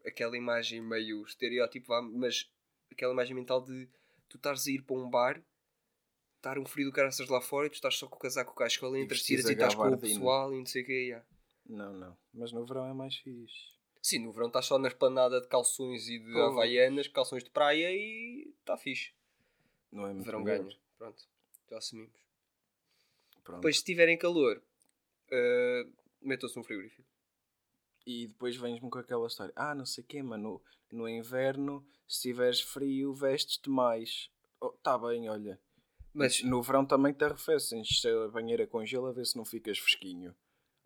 aquela 0.04 0.36
imagem 0.36 0.80
meio 0.80 1.22
estereótipo, 1.22 1.92
mas 2.12 2.50
aquela 2.90 3.12
imagem 3.12 3.36
mental 3.36 3.60
de 3.60 3.88
tu 4.28 4.36
estares 4.36 4.66
a 4.66 4.70
ir 4.72 4.82
para 4.82 4.96
um 4.96 5.08
bar, 5.08 5.40
estar 6.44 6.58
um 6.58 6.66
frio 6.66 6.86
do 6.86 6.92
caraças 6.92 7.28
lá 7.28 7.40
fora 7.40 7.66
e 7.66 7.70
tu 7.70 7.74
estás 7.74 7.96
só 7.96 8.06
com 8.06 8.16
o 8.16 8.18
casaco 8.18 8.54
com 8.54 8.62
a 8.62 8.66
escola 8.66 8.98
entre 8.98 9.16
as 9.16 9.22
tiras 9.22 9.48
e 9.48 9.52
estás 9.52 9.74
com 9.74 9.88
o 9.88 9.98
pessoal 9.98 10.52
e 10.52 10.58
não 10.58 10.66
sei 10.66 10.82
o 10.82 10.86
que. 10.86 10.92
Yeah. 10.92 11.26
Não, 11.66 11.92
não. 11.94 12.16
Mas 12.32 12.52
no 12.52 12.66
verão 12.66 12.86
é 12.86 12.92
mais 12.92 13.16
fixe. 13.16 13.72
Sim, 14.02 14.18
no 14.18 14.32
verão 14.32 14.48
estás 14.48 14.66
só 14.66 14.78
na 14.78 14.88
esplanada 14.88 15.40
de 15.40 15.48
calções 15.48 16.06
e 16.08 16.18
de 16.18 16.32
Pô. 16.32 16.42
havaianas, 16.42 17.08
calções 17.08 17.42
de 17.42 17.50
praia 17.50 17.90
e 17.90 18.54
está 18.60 18.76
fixe. 18.76 19.12
Não 19.90 20.06
é 20.06 20.12
muito 20.12 20.26
verão 20.26 20.42
melhor. 20.42 20.64
ganha. 20.64 20.76
Pronto, 20.98 21.24
já 21.70 21.78
assumimos. 21.78 22.12
Pronto. 23.42 23.60
Depois, 23.60 23.78
se 23.78 23.84
tiverem 23.84 24.18
calor, 24.18 24.62
eh, 25.30 25.86
metam-se 26.20 26.56
num 26.56 26.64
frigorífico. 26.64 27.08
E 28.06 28.26
depois 28.26 28.56
vens-me 28.56 28.90
com 28.90 28.98
aquela 28.98 29.26
história. 29.26 29.52
Ah, 29.56 29.74
não 29.74 29.86
sei 29.86 30.04
o 30.04 30.06
quê, 30.06 30.22
mano. 30.22 30.62
No, 30.90 30.98
no 30.98 31.08
inverno, 31.08 31.86
se 32.06 32.22
tiveres 32.22 32.60
frio, 32.60 33.14
vestes-te 33.14 33.70
mais. 33.70 34.30
Oh, 34.60 34.70
tá 34.70 34.98
bem, 34.98 35.28
olha. 35.28 35.58
Mas 36.14 36.42
No 36.42 36.62
verão 36.62 36.86
também 36.86 37.12
te 37.12 37.24
arrefeces. 37.24 37.72
Enches 37.72 38.04
a 38.06 38.28
banheira 38.28 38.66
com 38.66 38.84
gelo 38.86 39.06
a 39.06 39.12
ver 39.12 39.26
se 39.26 39.36
não 39.36 39.44
ficas 39.44 39.78
fresquinho. 39.78 40.34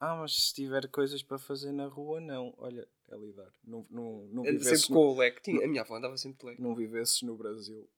Ah, 0.00 0.16
mas 0.16 0.32
se 0.48 0.54
tiver 0.54 0.88
coisas 0.88 1.22
para 1.22 1.38
fazer 1.38 1.72
na 1.72 1.86
rua, 1.86 2.20
não. 2.20 2.54
Olha, 2.56 2.88
é 3.10 3.16
lidar. 3.16 3.52
Não, 3.64 3.84
não, 3.90 4.28
não, 4.32 4.42
ando 4.42 4.52
vivesses 4.58 4.82
sempre 4.82 4.94
no, 4.94 5.00
com 5.00 5.08
o 5.12 5.18
leque. 5.18 5.42
Tinha- 5.42 5.64
A 5.64 5.68
minha 5.68 5.82
avó 5.82 5.96
andava 5.96 6.16
sempre 6.16 6.38
de 6.38 6.46
leque. 6.46 6.62
não 6.62 6.74
vivesses 6.74 7.20
no 7.22 7.36
Brasil. 7.36 7.88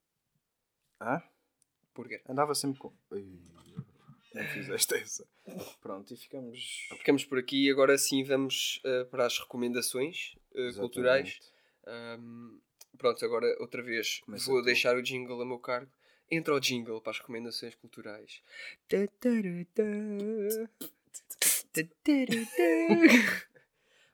Ah? 0.98 1.22
Porquê? 1.94 2.20
Andava 2.28 2.54
sempre 2.54 2.78
com... 2.78 2.92
Não 4.32 4.44
fizeste 4.44 4.94
essa. 4.94 5.26
Pronto, 5.80 6.12
e 6.14 6.16
ficamos... 6.16 6.88
Ficamos 6.96 7.24
por 7.24 7.38
aqui 7.38 7.66
e 7.66 7.70
agora 7.70 7.98
sim 7.98 8.22
vamos 8.22 8.80
eh, 8.84 9.04
para 9.04 9.26
as 9.26 9.38
recomendações 9.38 10.36
Exatamente. 10.54 10.78
culturais. 10.78 11.40
Ahm, 11.86 12.60
pronto, 12.96 13.24
agora 13.24 13.46
outra 13.58 13.82
vez 13.82 14.20
Começa 14.20 14.48
vou 14.50 14.62
deixar 14.62 14.96
o 14.96 15.02
jingle 15.02 15.42
a 15.42 15.44
meu 15.44 15.58
cargo. 15.58 15.90
Entra 16.30 16.54
o 16.54 16.60
jingle 16.60 17.00
para 17.00 17.10
as 17.10 17.18
recomendações 17.18 17.74
culturais. 17.74 18.40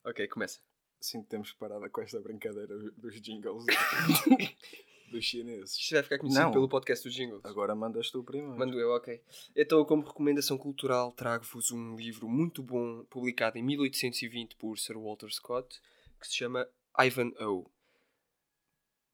ok, 0.05 0.29
começa. 0.29 0.61
Sim, 1.01 1.23
temos 1.23 1.53
parada 1.53 1.89
com 1.91 2.01
esta 2.01 2.21
brincadeira 2.21 2.77
dos 2.97 3.21
jingles 3.21 3.65
dos 5.11 5.25
chineses. 5.25 5.77
Isto 5.77 5.95
vai 5.95 6.03
ficar 6.03 6.19
conhecido 6.19 6.45
Não. 6.45 6.53
pelo 6.53 6.69
podcast 6.69 7.07
dos 7.07 7.15
jingles. 7.15 7.45
Agora 7.45 7.75
mandas 7.75 8.11
tu 8.11 8.25
primeiro. 8.25 8.59
Mando 8.59 8.81
eu, 8.81 8.91
ok. 8.91 9.23
Então, 9.55 9.85
como 9.85 10.03
recomendação 10.07 10.57
cultural, 10.57 11.13
trago-vos 11.13 11.71
um 11.71 11.97
livro 11.97 12.29
muito 12.29 12.63
bom, 12.63 13.05
publicado 13.05 13.59
em 13.59 13.63
1820 13.63 14.57
por 14.57 14.79
Sir 14.79 14.99
Walter 14.99 15.31
Scott, 15.31 15.81
que 16.19 16.27
se 16.27 16.35
chama 16.35 16.69
Ivanhoe. 16.99 17.67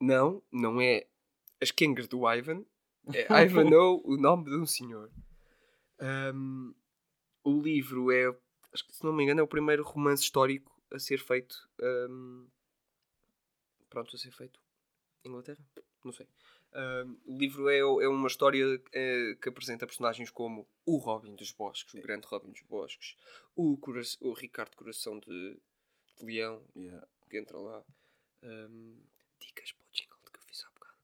Não, 0.01 0.43
não 0.51 0.81
é 0.81 1.07
as 1.61 1.71
quengas 1.71 2.09
do 2.09 2.29
Ivan, 2.29 2.65
é 3.13 3.45
Ivanhoe, 3.45 4.01
o 4.05 4.17
nome 4.17 4.45
de 4.45 4.57
um 4.57 4.67
senhor. 4.67 5.11
Ahm, 5.99 6.73
o 7.45 7.61
livro 7.61 8.11
é, 8.13 8.27
acho 8.73 8.87
que 8.87 8.95
se 8.95 9.05
não 9.05 9.13
me 9.13 9.23
engano, 9.25 9.41
é 9.41 9.43
o 9.43 9.49
primeiro 9.49 9.83
romance 9.83 10.23
histórico 10.23 10.71
a 10.93 10.99
ser 10.99 11.19
feito. 11.19 11.69
ahm, 11.81 12.47
pronto, 13.89 14.15
a 14.15 14.19
ser 14.19 14.31
feito. 14.33 14.61
Inglaterra? 15.25 15.65
Não 16.05 16.13
sei. 16.13 16.27
Ahm, 16.73 17.17
o 17.27 17.37
livro 17.39 17.69
é, 17.69 17.79
é 17.79 18.09
uma 18.09 18.27
história 18.27 18.65
eh, 18.93 19.37
que 19.41 19.49
apresenta 19.49 19.87
personagens 19.87 20.31
como 20.31 20.67
o 20.87 20.97
Robin 20.97 21.35
dos 21.37 21.53
Bosques, 21.53 21.95
o 21.95 22.01
grande 22.01 22.27
Robin 22.27 22.51
dos 22.51 22.63
Bosques, 22.63 23.17
o, 23.55 23.77
Cora- 23.77 24.01
o 24.21 24.33
Ricardo 24.33 24.75
Coração 24.77 25.19
de, 25.21 25.57
de 26.19 26.25
Leão, 26.25 26.63
Yeah. 26.75 27.07
que 27.29 27.39
entra 27.39 27.59
lá. 27.59 27.85
Ahm, 28.43 28.97
dicas 29.39 29.71
para 29.73 29.85
o 29.87 29.91
jingle 29.93 30.19
que 30.33 30.39
eu 30.39 30.43
fiz 30.43 30.65
há 30.65 30.71
bocado. 30.71 30.97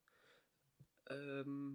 Ahm, 1.10 1.74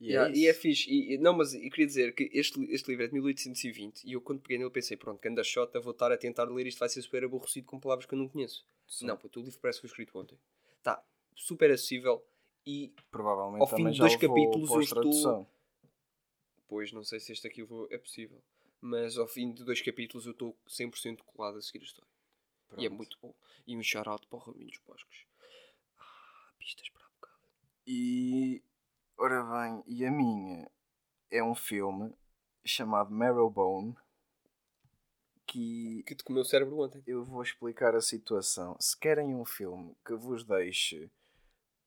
E 0.00 0.12
Yeah, 0.12 0.32
é 0.34 0.38
e 0.38 0.46
é 0.46 0.54
fixe. 0.54 0.90
E, 0.90 1.18
não, 1.18 1.34
mas 1.34 1.52
eu 1.52 1.60
queria 1.70 1.86
dizer 1.86 2.14
que 2.14 2.30
este, 2.32 2.58
este 2.72 2.88
livro 2.88 3.04
é 3.04 3.08
de 3.08 3.12
1820 3.12 4.02
e 4.04 4.12
eu 4.12 4.20
quando 4.22 4.40
peguei 4.40 4.56
nele 4.56 4.70
pensei, 4.70 4.96
pronto, 4.96 5.20
ganda 5.20 5.44
shota, 5.44 5.78
vou 5.78 5.92
estar 5.92 6.10
a 6.10 6.16
tentar 6.16 6.44
ler 6.44 6.66
isto, 6.66 6.78
vai 6.78 6.88
ser 6.88 7.02
super 7.02 7.22
aborrecido 7.24 7.66
com 7.66 7.78
palavras 7.78 8.06
que 8.06 8.14
eu 8.14 8.18
não 8.18 8.26
conheço. 8.28 8.66
Sim. 8.86 9.06
Não, 9.06 9.16
puto, 9.16 9.40
o 9.40 9.42
livro 9.44 9.60
parece 9.60 9.78
que 9.78 9.82
foi 9.86 9.90
escrito 9.90 10.18
ontem. 10.18 10.38
Está 10.78 11.04
super 11.36 11.70
acessível 11.70 12.24
e, 12.66 12.94
Provavelmente 13.10 13.60
Ao 13.60 13.66
fim 13.66 13.90
de 13.90 13.98
dois 13.98 14.16
capítulos 14.16 14.70
eu 14.70 14.76
pós-tradução. 14.76 15.46
pois, 16.66 16.92
não 16.92 17.04
sei 17.04 17.20
se 17.20 17.32
este 17.32 17.46
aqui 17.46 17.62
vou- 17.62 17.86
é 17.90 17.98
possível, 17.98 18.42
mas 18.80 19.18
ao 19.18 19.28
fim 19.28 19.52
de 19.52 19.62
dois 19.64 19.82
capítulos 19.82 20.24
eu 20.24 20.32
estou 20.32 20.56
100% 20.66 21.22
colado 21.24 21.58
a 21.58 21.62
seguir 21.62 21.80
a 21.80 21.84
história. 21.84 22.10
E 22.78 22.86
é 22.86 22.88
Pronto. 22.88 22.96
muito 22.96 23.18
bom. 23.20 23.34
E 23.66 23.76
um 23.76 23.82
shout 23.82 24.26
para 24.28 24.36
o 24.38 24.38
Raminho 24.38 24.68
dos 24.68 24.78
Bosques. 24.86 25.26
Ah, 25.98 26.52
pistas 26.58 26.88
para. 26.88 26.99
E 27.92 28.62
ora 29.18 29.42
bem, 29.42 29.82
e 29.84 30.06
a 30.06 30.12
minha 30.12 30.70
é 31.28 31.42
um 31.42 31.56
filme 31.56 32.14
chamado 32.64 33.10
Marrowbone 33.10 33.96
que 35.44 36.04
Que 36.06 36.14
te 36.14 36.22
comeu 36.22 36.42
o 36.42 36.44
cérebro 36.44 36.78
ontem. 36.78 37.02
eu 37.04 37.24
vou 37.24 37.42
explicar 37.42 37.96
a 37.96 38.00
situação. 38.00 38.76
Se 38.78 38.96
querem 38.96 39.34
um 39.34 39.44
filme 39.44 39.96
que 40.06 40.14
vos 40.14 40.44
deixe 40.44 41.10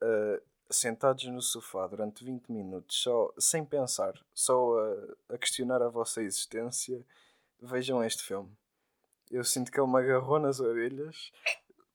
ah, 0.01 0.41
sentados 0.69 1.23
no 1.23 1.41
sofá 1.41 1.87
durante 1.87 2.25
20 2.25 2.51
minutos, 2.51 2.97
só, 3.01 3.33
sem 3.39 3.63
pensar, 3.63 4.13
só 4.33 4.77
a, 4.77 5.35
a 5.35 5.37
questionar 5.37 5.81
a 5.81 5.87
vossa 5.87 6.21
existência, 6.21 7.01
vejam 7.61 8.03
este 8.03 8.23
filme. 8.23 8.51
Eu 9.31 9.45
sinto 9.45 9.71
que 9.71 9.79
ele 9.79 9.89
me 9.89 9.99
agarrou 9.99 10.37
nas 10.37 10.59
orelhas, 10.59 11.31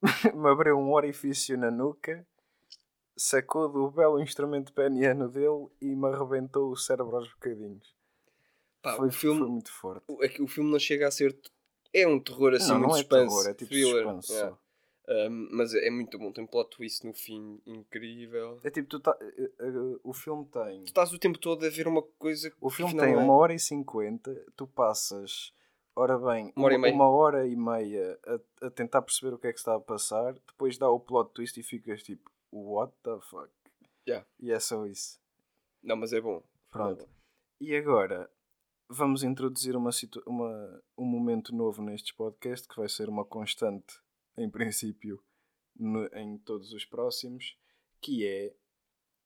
me 0.35 0.49
abriu 0.49 0.79
um 0.79 0.95
orifício 0.95 1.59
na 1.59 1.71
nuca, 1.71 2.27
sacou 3.19 3.69
do 3.69 3.91
belo 3.91 4.21
instrumento 4.21 4.73
peniano 4.73 5.29
dele 5.29 5.67
e 5.81 5.95
me 5.95 6.07
arrebentou 6.09 6.71
o 6.71 6.77
cérebro 6.77 7.17
aos 7.17 7.29
bocadinhos. 7.31 7.95
Pá, 8.81 8.97
foi, 8.97 9.09
o 9.09 9.13
filme 9.13 9.41
foi 9.41 9.49
muito 9.49 9.73
forte. 9.73 10.05
O- 10.09 10.23
é 10.25 10.29
que 10.29 10.41
o 10.41 10.47
filme 10.47 10.71
não 10.71 10.79
chega 10.79 11.09
a 11.09 11.11
ser. 11.11 11.37
É 11.93 12.07
um 12.07 12.21
terror 12.21 12.55
assim, 12.55 12.69
não, 12.69 12.79
muito 12.79 12.89
não 12.91 12.97
é 12.97 12.99
suspense. 13.01 13.27
terror, 13.29 13.47
é 13.49 13.55
tipo 13.55 13.71
thriller. 13.71 14.05
suspense. 14.23 14.55
Um, 15.11 15.49
mas 15.53 15.73
é 15.75 15.89
muito 15.91 16.19
bom, 16.19 16.31
tem 16.31 16.47
plot 16.47 16.69
twist 16.77 17.07
no 17.07 17.15
fim 17.15 17.59
incrível. 17.67 18.61
É 18.63 18.71
tipo, 18.71 18.89
tu 18.91 19.01
tá, 19.01 19.17
eh, 19.23 19.51
eh, 19.59 19.73
o 20.05 20.13
filme 20.13 20.45
tem. 20.45 20.83
Tu 20.85 20.89
estás 20.89 21.11
o 21.15 21.19
tempo 21.19 21.39
todo 21.39 21.65
a 21.65 21.71
ver 21.71 21.89
uma 21.89 22.03
coisa 22.19 22.51
que 22.51 22.57
O 22.61 22.69
filme 22.69 22.95
tem 22.95 23.15
é. 23.15 23.17
uma 23.17 23.33
hora 23.33 23.55
e 23.55 23.59
cinquenta, 23.59 24.35
tu 24.55 24.67
passas, 24.67 25.51
ora 25.97 26.19
bem, 26.19 26.53
Uma 26.55 26.67
hora 26.67 26.75
e 26.75 26.79
meia. 26.79 26.95
uma 26.95 27.09
hora 27.09 27.47
e 27.49 27.57
meia 27.57 28.19
a, 28.61 28.67
a 28.67 28.71
tentar 28.71 29.01
perceber 29.01 29.33
o 29.35 29.39
que 29.39 29.47
é 29.47 29.53
que 29.53 29.59
está 29.59 29.77
a 29.77 29.81
passar, 29.81 30.35
depois 30.47 30.77
dá 30.77 30.91
o 30.91 31.01
plot 31.01 31.31
twist 31.33 31.59
e 31.59 31.63
ficas 31.63 32.03
tipo, 32.03 32.31
what 32.53 32.93
the 33.03 33.19
fuck? 33.21 33.51
Yeah. 34.07 34.27
E 34.39 34.51
é 34.53 34.59
só 34.61 34.87
isso. 34.87 35.21
Não, 35.83 35.97
mas 35.97 36.13
é 36.13 36.21
bom. 36.21 36.43
Pronto. 36.71 37.09
E 37.61 37.75
agora 37.77 38.31
vamos 38.89 39.23
introduzir 39.23 39.77
uma 39.77 39.91
uma, 40.27 40.83
um 40.97 41.05
momento 41.05 41.55
novo 41.55 41.83
nestes 41.83 42.13
podcasts 42.13 42.67
que 42.67 42.77
vai 42.77 42.89
ser 42.89 43.09
uma 43.09 43.25
constante, 43.25 44.01
em 44.37 44.49
princípio, 44.51 45.23
no- 45.77 46.07
em 46.15 46.39
todos 46.39 46.73
os 46.73 46.85
próximos, 46.85 47.57
que 48.01 48.27
é 48.27 48.55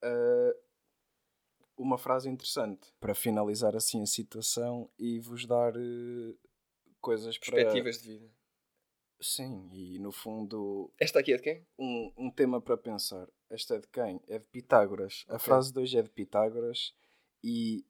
ah, 0.03 0.57
uma 1.77 1.97
frase 1.99 2.29
interessante 2.29 2.93
para 3.01 3.15
finalizar 3.15 3.75
assim 3.77 4.03
a 4.03 4.07
situação 4.07 4.91
e 4.99 5.19
vos 5.21 5.47
dar 5.47 5.75
eh, 5.77 6.35
coisas 7.01 7.39
Perspectivas 7.39 8.03
de 8.03 8.09
vida. 8.19 8.31
Sim, 9.23 9.69
e 9.73 9.99
no 10.01 10.11
fundo 10.11 10.91
Esta 10.99 11.21
aqui 11.21 11.33
é 11.33 11.37
de 11.37 11.43
quem? 11.43 11.67
um, 11.79 12.13
um 12.17 12.31
tema 12.31 12.61
para 12.61 12.77
pensar. 12.77 13.29
Esta 13.49 13.77
é 13.77 13.79
de 13.79 13.87
quem? 13.87 14.21
É 14.27 14.39
de 14.39 14.45
Pitágoras. 14.47 15.25
A 15.29 15.35
Ok. 15.35 15.45
frase 15.45 15.73
de 15.73 15.79
hoje 15.79 15.97
é 15.97 16.03
de 16.03 16.11
Pitágoras 16.11 16.93
e 17.43 17.85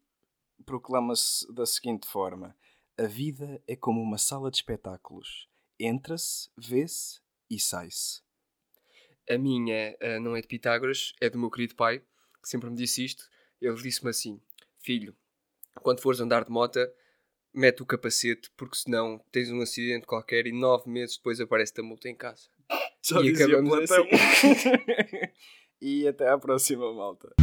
proclama-se 0.67 1.51
da 1.53 1.65
seguinte 1.65 2.07
forma: 2.07 2.55
A 2.99 3.07
vida 3.07 3.63
é 3.67 3.75
como 3.75 4.03
uma 4.03 4.19
sala 4.19 4.51
de 4.51 4.59
espetáculos. 4.59 5.49
Entra-se, 5.81 6.51
vê-se 6.57 7.21
e 7.49 7.59
sai-se. 7.59 8.21
A 9.31 9.39
minha 9.39 9.97
ah, 10.01 10.21
não 10.21 10.37
é 10.37 10.41
de 10.43 10.49
Pitágoras, 10.49 11.15
é 11.21 11.31
do 11.31 11.39
meu 11.39 11.51
querido 11.51 11.75
pai, 11.75 12.01
que 12.43 12.49
sempre 12.49 12.69
me 12.69 12.77
disse 12.77 13.05
isto. 13.05 13.31
Ele 13.61 13.81
disse-me 13.81 14.11
assim: 14.11 14.39
Filho, 14.79 15.17
quando 15.83 16.01
fores 16.01 16.21
andar 16.21 16.45
de 16.45 16.51
moto, 16.51 16.79
mete 17.55 17.83
o 17.83 17.87
capacete, 17.87 18.51
porque 18.57 18.77
senão 18.77 19.21
tens 19.31 19.51
um 19.51 19.61
acidente 19.61 20.07
qualquer 20.07 20.47
e 20.47 20.53
nove 20.53 20.89
meses 20.89 21.17
depois 21.17 21.41
aparece-te 21.41 21.81
a 21.81 21.85
multa 21.85 22.09
em 22.09 22.15
casa. 22.15 22.49
Já 23.03 23.21
E 23.21 23.33
dizia 23.33 23.47
acabamos 23.47 23.89
Platão. 23.89 24.07
e 25.81 26.07
até 26.07 26.29
à 26.29 26.39
próxima, 26.39 26.93
malta. 26.93 27.35